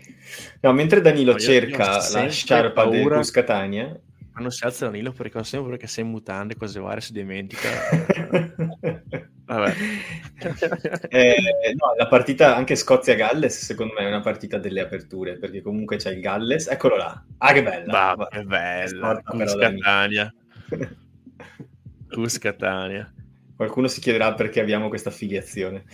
No, 0.62 0.74
mentre 0.74 1.02
Danilo 1.02 1.34
no, 1.34 1.40
cerca 1.40 1.98
la 2.12 2.30
sciarpa 2.30 2.86
del 2.86 3.08
Cus 3.08 3.32
Catania... 3.32 4.00
Quando 4.32 4.54
si 4.54 4.64
alza 4.66 4.86
Danilo 4.86 5.12
perché 5.14 5.44
sempre 5.44 5.60
paura 5.62 5.78
che 5.78 5.88
sei 5.88 6.04
in 6.04 6.12
mutande, 6.12 6.56
cose 6.56 6.80
varie, 6.80 7.02
si 7.02 7.12
dimentica. 7.12 7.70
Vabbè. 9.48 9.74
Eh, 11.10 11.36
no, 11.76 11.96
la 11.98 12.08
partita 12.08 12.56
anche 12.56 12.76
Scozia-Galles 12.76 13.66
secondo 13.66 13.94
me 13.94 14.02
è 14.02 14.08
una 14.08 14.20
partita 14.20 14.58
delle 14.58 14.82
aperture 14.82 15.40
perché 15.40 15.62
comunque 15.62 15.96
c'è 15.96 16.12
il 16.12 16.20
Galles, 16.20 16.68
eccolo 16.68 16.98
là. 16.98 17.24
Ah 17.38 17.54
che 17.54 17.64
bella. 17.64 18.16
Bah, 18.16 18.28
che 18.30 18.44
bella. 18.44 19.22
Cus 19.24 19.56
Catania. 19.56 20.34
Cus 22.10 22.38
Catania. 22.38 23.12
Qualcuno 23.56 23.88
si 23.88 24.02
chiederà 24.02 24.34
perché 24.34 24.60
abbiamo 24.60 24.90
questa 24.90 25.10
affiliazione. 25.10 25.86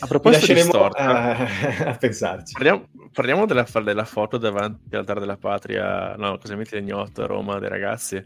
A 0.00 0.06
proposito 0.06 0.52
di 0.52 0.60
storta, 0.60 0.98
a, 0.98 1.88
a 1.90 1.96
pensarci. 1.96 2.52
Parliamo, 2.52 2.88
parliamo 3.12 3.46
della, 3.46 3.66
della, 3.82 4.04
foto 4.04 4.38
davanti 4.38 4.94
all'altare 4.94 5.20
della 5.20 5.36
patria, 5.36 6.16
no, 6.16 6.38
cosa 6.38 6.56
metti 6.56 6.74
legnotto 6.74 7.22
a 7.22 7.26
Roma 7.26 7.58
dei 7.58 7.68
ragazzi. 7.68 8.22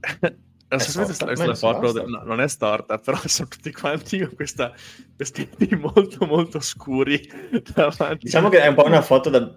Non 0.70 0.78
so 0.78 1.02
questa 1.02 1.54
foto 1.56 2.06
no, 2.06 2.22
non 2.24 2.40
è 2.40 2.46
storta, 2.46 2.98
però 2.98 3.18
sono 3.26 3.48
tutti 3.48 3.72
quanti 3.72 4.20
con 4.20 4.36
questa 4.36 4.72
vestiti 5.16 5.74
molto 5.74 6.26
molto 6.26 6.60
scuri 6.60 7.20
davanti. 7.74 8.26
Diciamo 8.26 8.48
che 8.48 8.60
è 8.60 8.68
un 8.68 8.76
po' 8.76 8.84
una 8.84 9.02
foto 9.02 9.30
da 9.30 9.52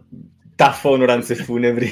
taffo 0.56 0.90
onoranze 0.90 1.36
funebri. 1.36 1.92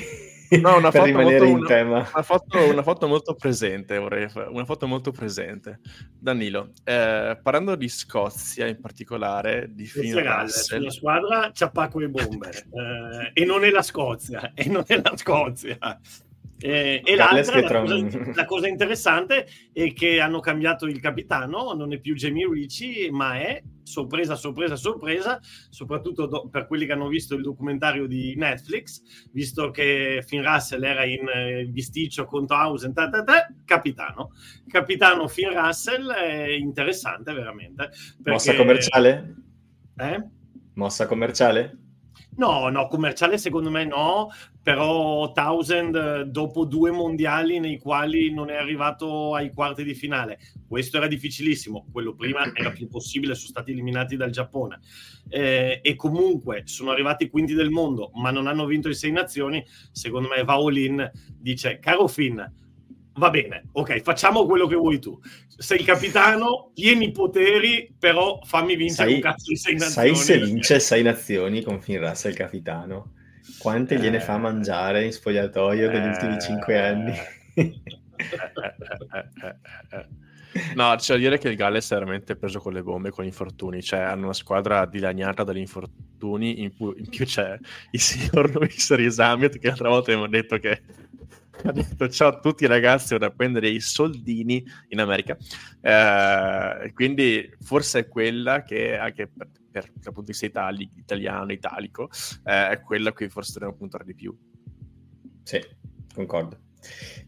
No, 0.59 0.77
una 0.77 0.89
per 0.91 1.03
rimanere 1.03 1.47
in 1.47 1.57
una, 1.57 1.67
tema. 1.67 1.97
Una 1.97 2.23
foto, 2.23 2.57
una 2.69 2.83
foto, 2.83 3.07
molto 3.07 3.35
presente, 3.35 3.97
vorrei 3.97 4.27
fare, 4.27 4.49
una 4.49 4.65
foto 4.65 4.87
molto 4.87 5.11
presente. 5.11 5.79
Danilo, 6.19 6.71
eh, 6.83 7.39
parlando 7.41 7.75
di 7.75 7.87
Scozia 7.87 8.67
in 8.67 8.79
particolare, 8.79 9.69
di 9.71 9.85
Finn 9.85 10.17
Russell... 10.17 10.83
La 10.83 10.91
squadra 10.91 11.51
c'ha 11.53 11.69
Paco 11.69 12.01
e 12.01 12.09
Bomber, 12.09 12.55
eh, 12.55 13.31
e 13.33 13.45
non 13.45 13.63
è 13.63 13.69
la 13.69 13.81
Scozia, 13.81 14.51
e 14.55 14.67
non 14.67 14.83
è 14.85 14.99
la 15.01 15.15
Scozia. 15.15 15.77
Eh, 16.63 17.01
e 17.03 17.15
l'altra, 17.15 17.59
la 17.59 17.81
cosa, 17.81 18.33
la 18.35 18.45
cosa, 18.45 18.67
interessante 18.67 19.47
è 19.73 19.93
che 19.93 20.19
hanno 20.19 20.39
cambiato 20.41 20.85
il 20.85 20.99
capitano, 20.99 21.73
non 21.73 21.91
è 21.91 21.99
più 21.99 22.13
Jamie 22.13 22.47
Ricci, 22.47 23.09
ma 23.09 23.39
è 23.39 23.63
sorpresa, 23.91 24.35
sorpresa, 24.35 24.75
sorpresa, 24.75 25.39
soprattutto 25.69 26.25
do, 26.25 26.49
per 26.49 26.65
quelli 26.65 26.85
che 26.85 26.93
hanno 26.93 27.07
visto 27.07 27.35
il 27.35 27.41
documentario 27.41 28.07
di 28.07 28.33
Netflix, 28.35 29.01
visto 29.31 29.69
che 29.69 30.23
Finn 30.25 30.43
Russell 30.43 30.83
era 30.83 31.03
in 31.03 31.27
eh, 31.27 31.65
bisticcio 31.65 32.25
contro 32.25 32.55
Hausen, 32.55 32.93
ta, 32.93 33.09
ta, 33.09 33.23
ta, 33.23 33.47
capitano. 33.65 34.31
Capitano 34.67 35.27
Finn 35.27 35.51
Russell 35.51 36.09
è 36.11 36.49
interessante 36.51 37.33
veramente. 37.33 37.89
Perché... 38.15 38.31
Mossa 38.31 38.55
commerciale? 38.55 39.35
Eh? 39.97 40.27
Mossa 40.73 41.05
commerciale? 41.05 41.77
No, 42.37 42.69
no, 42.69 42.87
commerciale 42.87 43.37
secondo 43.37 43.69
me 43.69 43.83
no, 43.83 44.29
però 44.63 45.31
Townsend 45.33 46.21
dopo 46.23 46.65
due 46.65 46.89
mondiali 46.89 47.59
nei 47.59 47.77
quali 47.77 48.31
non 48.31 48.49
è 48.49 48.55
arrivato 48.55 49.35
ai 49.35 49.51
quarti 49.51 49.83
di 49.83 49.93
finale, 49.93 50.39
questo 50.67 50.97
era 50.97 51.07
difficilissimo, 51.07 51.87
quello 51.91 52.15
prima 52.15 52.49
era 52.53 52.71
più 52.71 52.87
possibile, 52.87 53.35
sono 53.35 53.49
stati 53.49 53.71
eliminati 53.71 54.15
dal 54.15 54.29
Giappone. 54.29 54.79
Eh, 55.27 55.81
e 55.83 55.95
comunque 55.95 56.63
sono 56.65 56.91
arrivati 56.91 57.29
quinti 57.29 57.53
del 57.53 57.69
mondo 57.69 58.11
ma 58.15 58.31
non 58.31 58.47
hanno 58.47 58.65
vinto 58.65 58.89
i 58.89 58.95
sei 58.95 59.11
nazioni, 59.11 59.63
secondo 59.91 60.29
me 60.29 60.43
Vaolin 60.43 61.11
dice, 61.37 61.79
caro 61.79 62.07
Finn, 62.07 62.39
va 63.15 63.29
bene, 63.29 63.63
ok, 63.71 64.01
facciamo 64.01 64.45
quello 64.45 64.67
che 64.67 64.75
vuoi 64.75 64.99
tu. 64.99 65.19
Sei 65.47 65.79
il 65.79 65.85
capitano, 65.85 66.71
tieni 66.73 67.05
i 67.05 67.11
poteri, 67.11 67.93
però 67.97 68.39
fammi 68.43 68.75
vincere 68.75 69.09
sai, 69.09 69.15
un 69.15 69.21
cazzo 69.21 69.49
di 69.49 69.57
sei 69.57 69.75
nazioni. 69.75 70.15
Sai 70.15 70.15
se 70.15 70.39
vince 70.39 70.79
sei 70.79 71.03
nazioni 71.03 71.61
con 71.61 71.81
Finn 71.81 71.99
Russell 71.99 72.33
capitano? 72.33 73.13
Quante 73.57 73.95
eh, 73.95 73.99
gliene 73.99 74.19
fa 74.19 74.37
mangiare 74.37 75.05
in 75.05 75.11
spogliatoio 75.11 75.89
eh, 75.89 75.93
negli 75.93 76.07
ultimi 76.07 76.39
cinque 76.39 76.79
anni? 76.79 77.13
no, 80.75 80.95
c'è 80.95 81.13
da 81.13 81.19
dire 81.19 81.37
che 81.37 81.49
il 81.49 81.55
Galles 81.55 81.91
è 81.91 81.93
veramente 81.93 82.35
preso 82.35 82.59
con 82.59 82.73
le 82.73 82.81
bombe, 82.81 83.11
con 83.11 83.23
gli 83.23 83.27
infortuni. 83.27 83.81
Cioè, 83.81 83.99
hanno 83.99 84.25
una 84.25 84.33
squadra 84.33 84.85
dilaniata 84.85 85.43
dagli 85.43 85.57
infortuni. 85.57 86.61
In 86.61 86.73
più, 86.73 86.93
in 86.97 87.09
più 87.09 87.25
c'è 87.25 87.57
il 87.91 87.99
signor 87.99 88.53
Luis 88.55 88.93
Risamit, 88.93 89.59
che 89.59 89.67
l'altra 89.67 89.89
volta 89.89 90.11
abbiamo 90.11 90.29
detto 90.29 90.57
che 90.57 90.81
ha 91.65 91.71
detto 91.71 92.09
ciao 92.09 92.29
a 92.29 92.39
tutti 92.39 92.65
ragazzi, 92.65 93.13
ora 93.13 93.29
prendere 93.29 93.69
i 93.69 93.79
soldini 93.79 94.63
in 94.89 94.99
America. 94.99 95.37
Eh, 95.81 96.91
quindi 96.93 97.49
forse 97.61 97.99
è 97.99 98.07
quella 98.07 98.63
che 98.63 98.97
anche 98.97 99.27
per, 99.27 99.49
per 99.69 99.91
dal 99.93 100.13
punto 100.13 100.21
di 100.21 100.27
vista 100.27 100.45
itali, 100.45 100.89
italiano, 100.95 101.51
italico, 101.51 102.09
eh, 102.43 102.69
è 102.69 102.81
quella 102.81 103.09
a 103.09 103.13
cui 103.13 103.29
forse 103.29 103.53
dobbiamo 103.53 103.75
puntare 103.75 104.05
di 104.05 104.15
più. 104.15 104.35
Sì, 105.43 105.61
concordo. 106.13 106.57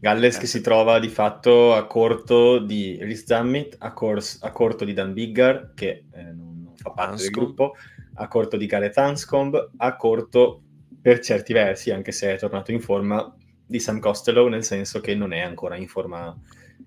Galles 0.00 0.36
eh, 0.36 0.40
che 0.40 0.46
si 0.46 0.60
trova 0.60 0.98
di 0.98 1.08
fatto 1.08 1.74
a 1.74 1.86
corto 1.86 2.58
di 2.58 2.98
Rhys 3.00 3.24
Zammit, 3.24 3.76
a, 3.78 3.92
cors- 3.92 4.42
a, 4.42 4.50
corto 4.50 4.84
di 4.84 4.92
Dan 4.92 5.12
Biggar, 5.12 5.72
che 5.74 6.04
eh, 6.12 6.22
non, 6.22 6.62
non, 6.64 6.72
fa 6.76 6.90
parte 6.90 7.12
Anscombe. 7.12 7.22
del 7.22 7.30
gruppo, 7.30 7.74
a 8.14 8.28
corto 8.28 8.56
di 8.56 8.66
Gareth 8.66 8.98
Anscombe, 8.98 9.70
a 9.76 9.96
corto 9.96 10.62
per 11.00 11.20
certi 11.20 11.52
versi, 11.52 11.90
anche 11.90 12.12
se 12.12 12.34
è 12.34 12.38
tornato 12.38 12.72
in 12.72 12.80
forma, 12.80 13.32
di 13.66 13.78
Sam 13.80 13.98
Costello, 13.98 14.48
nel 14.48 14.64
senso 14.64 15.00
che 15.00 15.14
non 15.14 15.32
è 15.32 15.40
ancora 15.40 15.76
in 15.76 15.88
forma 15.88 16.36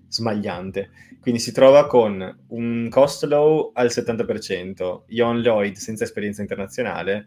smagliante. 0.08 0.90
Quindi 1.20 1.40
si 1.40 1.52
trova 1.52 1.86
con 1.86 2.44
un 2.48 2.88
Costello 2.90 3.70
al 3.74 3.88
70%, 3.88 5.02
Ion 5.08 5.40
Lloyd 5.40 5.76
senza 5.76 6.04
esperienza 6.04 6.40
internazionale 6.40 7.26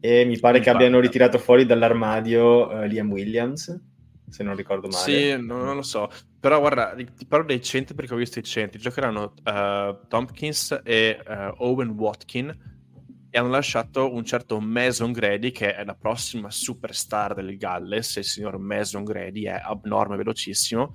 e 0.00 0.24
mi 0.24 0.38
pare 0.38 0.60
che 0.60 0.70
abbiano 0.70 1.00
ritirato 1.00 1.38
fuori 1.38 1.66
dall'armadio 1.66 2.68
uh, 2.68 2.82
Liam 2.84 3.10
Williams, 3.10 3.80
se 4.28 4.42
non 4.44 4.54
ricordo 4.54 4.88
male. 4.88 5.02
Sì, 5.02 5.30
no, 5.30 5.64
non 5.64 5.74
lo 5.74 5.82
so. 5.82 6.08
Però 6.38 6.60
guarda, 6.60 6.94
ti 6.94 7.26
parlo 7.26 7.46
dei 7.46 7.62
centri 7.62 7.94
perché 7.94 8.14
ho 8.14 8.18
visto 8.18 8.38
i 8.38 8.44
centri. 8.44 8.78
Giocheranno 8.78 9.34
uh, 9.42 10.06
Tompkins 10.06 10.80
e 10.84 11.18
uh, 11.26 11.54
Owen 11.64 11.90
Watkin 11.90 12.75
e 13.30 13.38
hanno 13.38 13.48
lasciato 13.48 14.12
un 14.12 14.24
certo 14.24 14.60
Mason 14.60 15.12
Grady 15.12 15.50
che 15.50 15.74
è 15.74 15.84
la 15.84 15.94
prossima 15.94 16.50
superstar 16.50 17.34
del 17.34 17.56
Galles, 17.56 18.16
il 18.16 18.24
signor 18.24 18.58
Mason 18.58 19.04
Grady 19.04 19.44
è 19.44 19.60
abnorme, 19.62 20.16
velocissimo, 20.16 20.94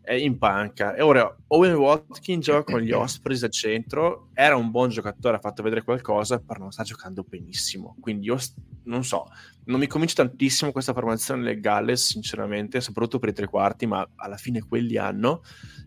è 0.00 0.14
in 0.14 0.38
panca. 0.38 0.94
E 0.94 1.02
ora 1.02 1.36
Owen 1.48 1.74
Watkins 1.74 2.44
gioca 2.44 2.72
con 2.72 2.80
gli 2.80 2.90
Ospreys 2.92 3.42
al 3.42 3.50
centro, 3.50 4.30
era 4.32 4.56
un 4.56 4.70
buon 4.70 4.88
giocatore, 4.88 5.36
ha 5.36 5.40
fatto 5.40 5.62
vedere 5.62 5.82
qualcosa, 5.82 6.38
però 6.38 6.60
non 6.60 6.72
sta 6.72 6.82
giocando 6.82 7.24
benissimo. 7.28 7.96
Quindi 8.00 8.26
io 8.26 8.38
non 8.84 9.04
so, 9.04 9.26
non 9.64 9.78
mi 9.78 9.86
convince 9.86 10.14
tantissimo 10.14 10.72
questa 10.72 10.94
formazione 10.94 11.42
del 11.42 11.60
Galles, 11.60 12.06
sinceramente, 12.06 12.80
soprattutto 12.80 13.18
per 13.18 13.28
i 13.28 13.34
tre 13.34 13.46
quarti, 13.46 13.86
ma 13.86 14.08
alla 14.16 14.38
fine 14.38 14.62
quelli 14.62 14.96
hanno. 14.96 15.42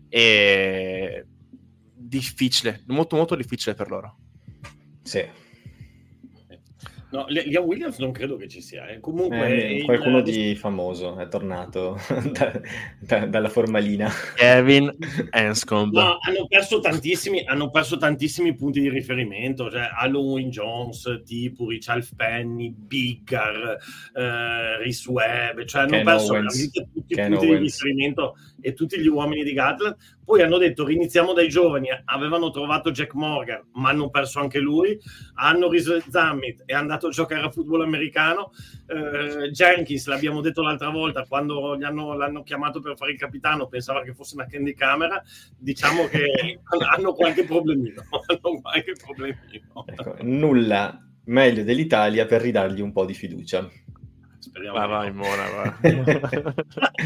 E 0.08 1.26
difficile, 1.92 2.82
molto 2.86 3.16
molto 3.16 3.34
difficile 3.34 3.74
per 3.74 3.90
loro. 3.90 4.18
Sì, 5.02 5.26
No, 7.12 7.26
Liam 7.28 7.64
Williams 7.64 7.98
non 7.98 8.10
credo 8.10 8.36
che 8.36 8.48
ci 8.48 8.62
sia. 8.62 8.86
Eh. 8.86 8.98
Comunque, 8.98 9.80
eh, 9.80 9.84
qualcuno 9.84 10.18
il... 10.18 10.24
di 10.24 10.54
famoso 10.56 11.18
è 11.18 11.28
tornato 11.28 12.00
da, 12.32 12.58
da, 12.98 13.26
dalla 13.26 13.50
formalina. 13.50 14.10
Kevin 14.34 14.90
Anscombe. 15.30 16.00
No, 16.00 16.18
hanno 16.22 16.46
perso 16.48 16.80
tantissimi, 16.80 17.44
hanno 17.44 17.68
perso 17.70 17.98
tantissimi 17.98 18.54
punti 18.54 18.80
di 18.80 18.88
riferimento. 18.88 19.70
Cioè, 19.70 19.90
Halloween 19.94 20.48
Jones, 20.48 21.20
Tipuri, 21.26 21.80
Charles 21.80 22.14
Penny, 22.16 22.72
Biggar, 22.74 23.76
eh, 24.14 24.78
Rhys 24.78 25.06
Webb. 25.06 25.64
Cioè, 25.64 25.82
hanno 25.82 25.90
Ken 25.90 26.04
perso 26.04 26.32
veramente 26.32 26.88
tutti 26.94 27.14
Ken 27.14 27.26
i 27.26 27.36
punti 27.36 27.46
Owens. 27.46 27.58
di 27.58 27.64
riferimento 27.66 28.36
e 28.58 28.72
tutti 28.72 28.98
gli 28.98 29.08
uomini 29.08 29.44
di 29.44 29.52
Gatland. 29.52 29.96
Poi 30.32 30.40
hanno 30.40 30.56
detto 30.56 30.86
riniziamo 30.86 31.34
dai 31.34 31.50
giovani, 31.50 31.88
avevano 32.06 32.48
trovato 32.48 32.90
Jack 32.90 33.12
Morgan, 33.12 33.68
ma 33.74 33.90
hanno 33.90 34.08
perso 34.08 34.40
anche 34.40 34.60
lui. 34.60 34.98
Hanno 35.34 35.68
riso 35.68 36.00
Zammit, 36.08 36.62
è 36.64 36.72
andato 36.72 37.08
a 37.08 37.10
giocare 37.10 37.42
a 37.42 37.50
football 37.50 37.82
americano. 37.82 38.50
Eh, 38.86 39.50
Jenkins, 39.50 40.06
l'abbiamo 40.06 40.40
detto 40.40 40.62
l'altra 40.62 40.88
volta, 40.88 41.26
quando 41.26 41.74
hanno, 41.74 42.14
l'hanno 42.14 42.42
chiamato 42.44 42.80
per 42.80 42.96
fare 42.96 43.12
il 43.12 43.18
capitano, 43.18 43.66
pensava 43.66 44.00
che 44.00 44.14
fosse 44.14 44.34
una 44.36 44.46
candy 44.46 44.72
camera. 44.72 45.22
Diciamo 45.58 46.06
che 46.06 46.60
hanno 46.96 47.12
qualche 47.12 47.44
problemino. 47.44 48.02
hanno 48.26 48.60
qualche 48.62 48.94
problemino. 49.04 49.84
Ecco, 49.84 50.16
nulla 50.22 50.98
meglio 51.24 51.62
dell'Italia 51.62 52.24
per 52.24 52.40
ridargli 52.40 52.80
un 52.80 52.92
po' 52.92 53.04
di 53.04 53.12
fiducia. 53.12 53.68
Speriamo. 54.38 54.78
Va, 54.78 54.86
vai, 54.86 55.12
Mona, 55.12 55.48
va. 55.50 55.78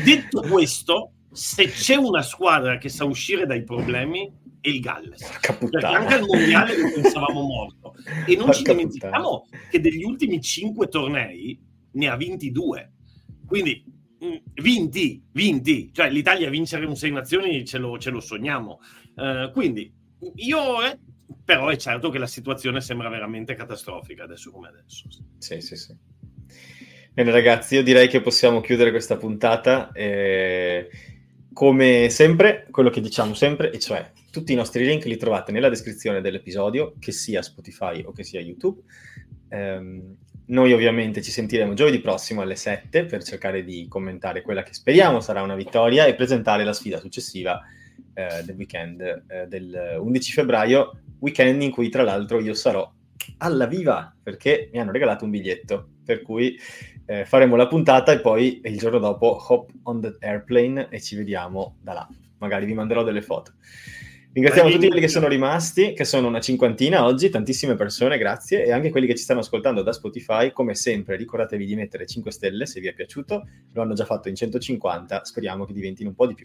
Detto 0.05 0.43
questo, 0.43 1.11
se 1.37 1.67
c'è 1.67 1.95
una 1.97 2.23
squadra 2.23 2.79
che 2.79 2.89
sa 2.89 3.05
uscire 3.05 3.45
dai 3.45 3.63
problemi 3.63 4.33
è 4.61 4.69
il 4.69 4.81
Galles. 4.81 5.23
Perché 5.41 5.87
anche 5.87 6.15
al 6.15 6.25
mondiale 6.25 6.77
lo 6.79 6.91
pensavamo 6.93 7.43
morto. 7.43 7.95
E 8.27 8.35
non 8.35 8.47
Porca 8.47 8.53
ci 8.55 8.63
dimentichiamo 8.63 9.41
puttana. 9.43 9.69
che 9.71 9.81
degli 9.81 10.03
ultimi 10.03 10.41
cinque 10.41 10.89
tornei 10.89 11.61
ne 11.93 12.09
ha 12.09 12.17
vinti 12.17 12.51
due. 12.51 12.93
Quindi 13.47 13.85
mm, 14.25 14.37
vinti, 14.55 15.23
vinti. 15.33 15.91
Cioè 15.93 16.11
l'Italia 16.11 16.49
vincere 16.49 16.87
un 16.87 16.97
sei 16.97 17.13
nazioni 17.13 17.65
ce 17.65 17.79
lo, 17.79 17.99
ce 17.99 18.11
lo 18.11 18.21
sogniamo. 18.21 18.81
Uh, 19.15 19.51
quindi 19.53 19.93
io 20.37 20.83
eh, 20.83 20.99
però 21.45 21.69
è 21.69 21.77
certo 21.77 22.09
che 22.09 22.19
la 22.19 22.27
situazione 22.27 22.81
sembra 22.81 23.09
veramente 23.09 23.55
catastrofica 23.55 24.25
adesso 24.25 24.51
come 24.51 24.69
adesso. 24.69 25.07
Sì 25.39 25.61
sì 25.61 25.77
sì. 25.77 25.95
Bene 27.13 27.31
ragazzi, 27.31 27.77
io 27.77 27.83
direi 27.83 28.09
che 28.09 28.21
possiamo 28.21 28.61
chiudere 28.61 28.91
questa 28.91 29.17
puntata. 29.17 29.93
E 29.93 30.89
come 31.57 32.11
sempre, 32.11 32.67
quello 32.71 32.91
che 32.91 33.01
diciamo 33.01 33.33
sempre, 33.33 33.71
e 33.71 33.79
cioè 33.79 34.11
tutti 34.31 34.53
i 34.53 34.55
nostri 34.55 34.85
link 34.85 35.07
li 35.07 35.17
trovate 35.17 35.53
nella 35.53 35.71
descrizione 35.71 36.21
dell'episodio, 36.21 36.93
che 36.99 37.13
sia 37.13 37.41
Spotify 37.41 38.03
o 38.05 38.13
che 38.13 38.25
sia 38.25 38.41
YouTube. 38.41 38.83
Um, 39.49 40.17
noi 40.49 40.75
ovviamente 40.75 41.23
ci 41.23 41.31
sentiremo 41.31 41.73
giovedì 41.73 42.01
prossimo 42.01 42.43
alle 42.43 42.57
7 42.57 43.07
per 43.07 43.25
cercare 43.25 43.65
di 43.65 43.87
commentare 43.89 44.43
quella 44.43 44.63
che 44.63 44.75
speriamo 44.75 45.21
sarà 45.21 45.41
una 45.41 45.55
vittoria 45.55 46.05
e 46.05 46.15
presentare 46.15 46.63
la 46.63 46.75
sfida 46.75 46.99
successiva 46.99 47.59
eh, 48.13 48.43
del 48.45 48.55
weekend 48.55 49.01
eh, 49.01 49.47
del 49.49 49.97
11 49.99 50.33
febbraio, 50.33 51.01
weekend 51.21 51.63
in 51.63 51.71
cui 51.71 51.89
tra 51.89 52.03
l'altro 52.03 52.39
io 52.39 52.53
sarò 52.53 52.87
alla 53.39 53.67
viva 53.67 54.15
perché 54.23 54.69
mi 54.75 54.79
hanno 54.79 54.93
regalato 54.93 55.25
un 55.25 55.31
biglietto, 55.31 55.89
per 56.05 56.21
cui 56.21 56.55
eh, 57.07 57.25
faremo 57.25 57.57
la 57.57 57.67
puntata 57.67 58.13
e 58.13 58.21
poi 58.21 58.61
il 58.65 58.79
giorno 58.79 58.99
dopo 58.99 59.45
hop 59.49 59.71
on 59.85 60.01
the 60.01 60.17
airplane 60.21 60.89
e 60.91 61.01
ci 61.01 61.17
vediamo 61.17 61.77
da 61.81 61.93
là. 61.93 62.09
Magari 62.39 62.67
vi 62.67 62.75
manderò 62.75 63.03
delle 63.03 63.23
foto. 63.23 63.53
Ringraziamo 64.37 64.69
tutti 64.69 64.89
quelli 64.89 65.01
che 65.01 65.09
sono 65.09 65.29
rimasti, 65.29 65.95
che 65.95 66.05
sono 66.05 66.29
una 66.29 66.41
cinquantina 66.41 67.07
oggi, 67.07 67.31
tantissime 67.31 67.75
persone, 67.75 68.19
grazie, 68.19 68.67
e 68.67 68.71
anche 68.71 68.91
quelli 68.91 69.07
che 69.07 69.15
ci 69.15 69.23
stanno 69.23 69.41
ascoltando 69.41 69.81
da 69.81 69.95
Spotify. 69.95 70.53
Come 70.53 70.75
sempre, 70.75 71.17
ricordatevi 71.17 71.65
di 71.65 71.75
mettere 71.75 72.05
5 72.05 72.31
stelle 72.31 72.67
se 72.67 72.81
vi 72.81 72.89
è 72.89 72.93
piaciuto, 72.93 73.49
lo 73.73 73.81
hanno 73.81 73.95
già 73.95 74.05
fatto 74.05 74.29
in 74.29 74.35
150, 74.35 75.25
speriamo 75.25 75.65
che 75.65 75.73
diventino 75.73 76.11
un 76.11 76.15
po' 76.15 76.27
di 76.27 76.35
più. 76.35 76.45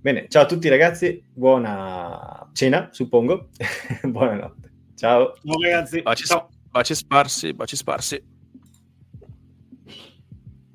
Bene, 0.00 0.24
ciao 0.28 0.44
a 0.44 0.46
tutti 0.46 0.70
ragazzi, 0.70 1.22
buona 1.30 2.48
cena, 2.54 2.88
suppongo, 2.92 3.48
buonanotte. 4.08 4.72
Ciao. 4.94 5.34
Ciao 5.44 5.60
ragazzi. 5.60 6.00
Baci, 6.00 6.24
ciao. 6.24 6.48
baci 6.70 6.94
sparsi, 6.94 7.52
baci 7.52 7.76
sparsi. 7.76 8.36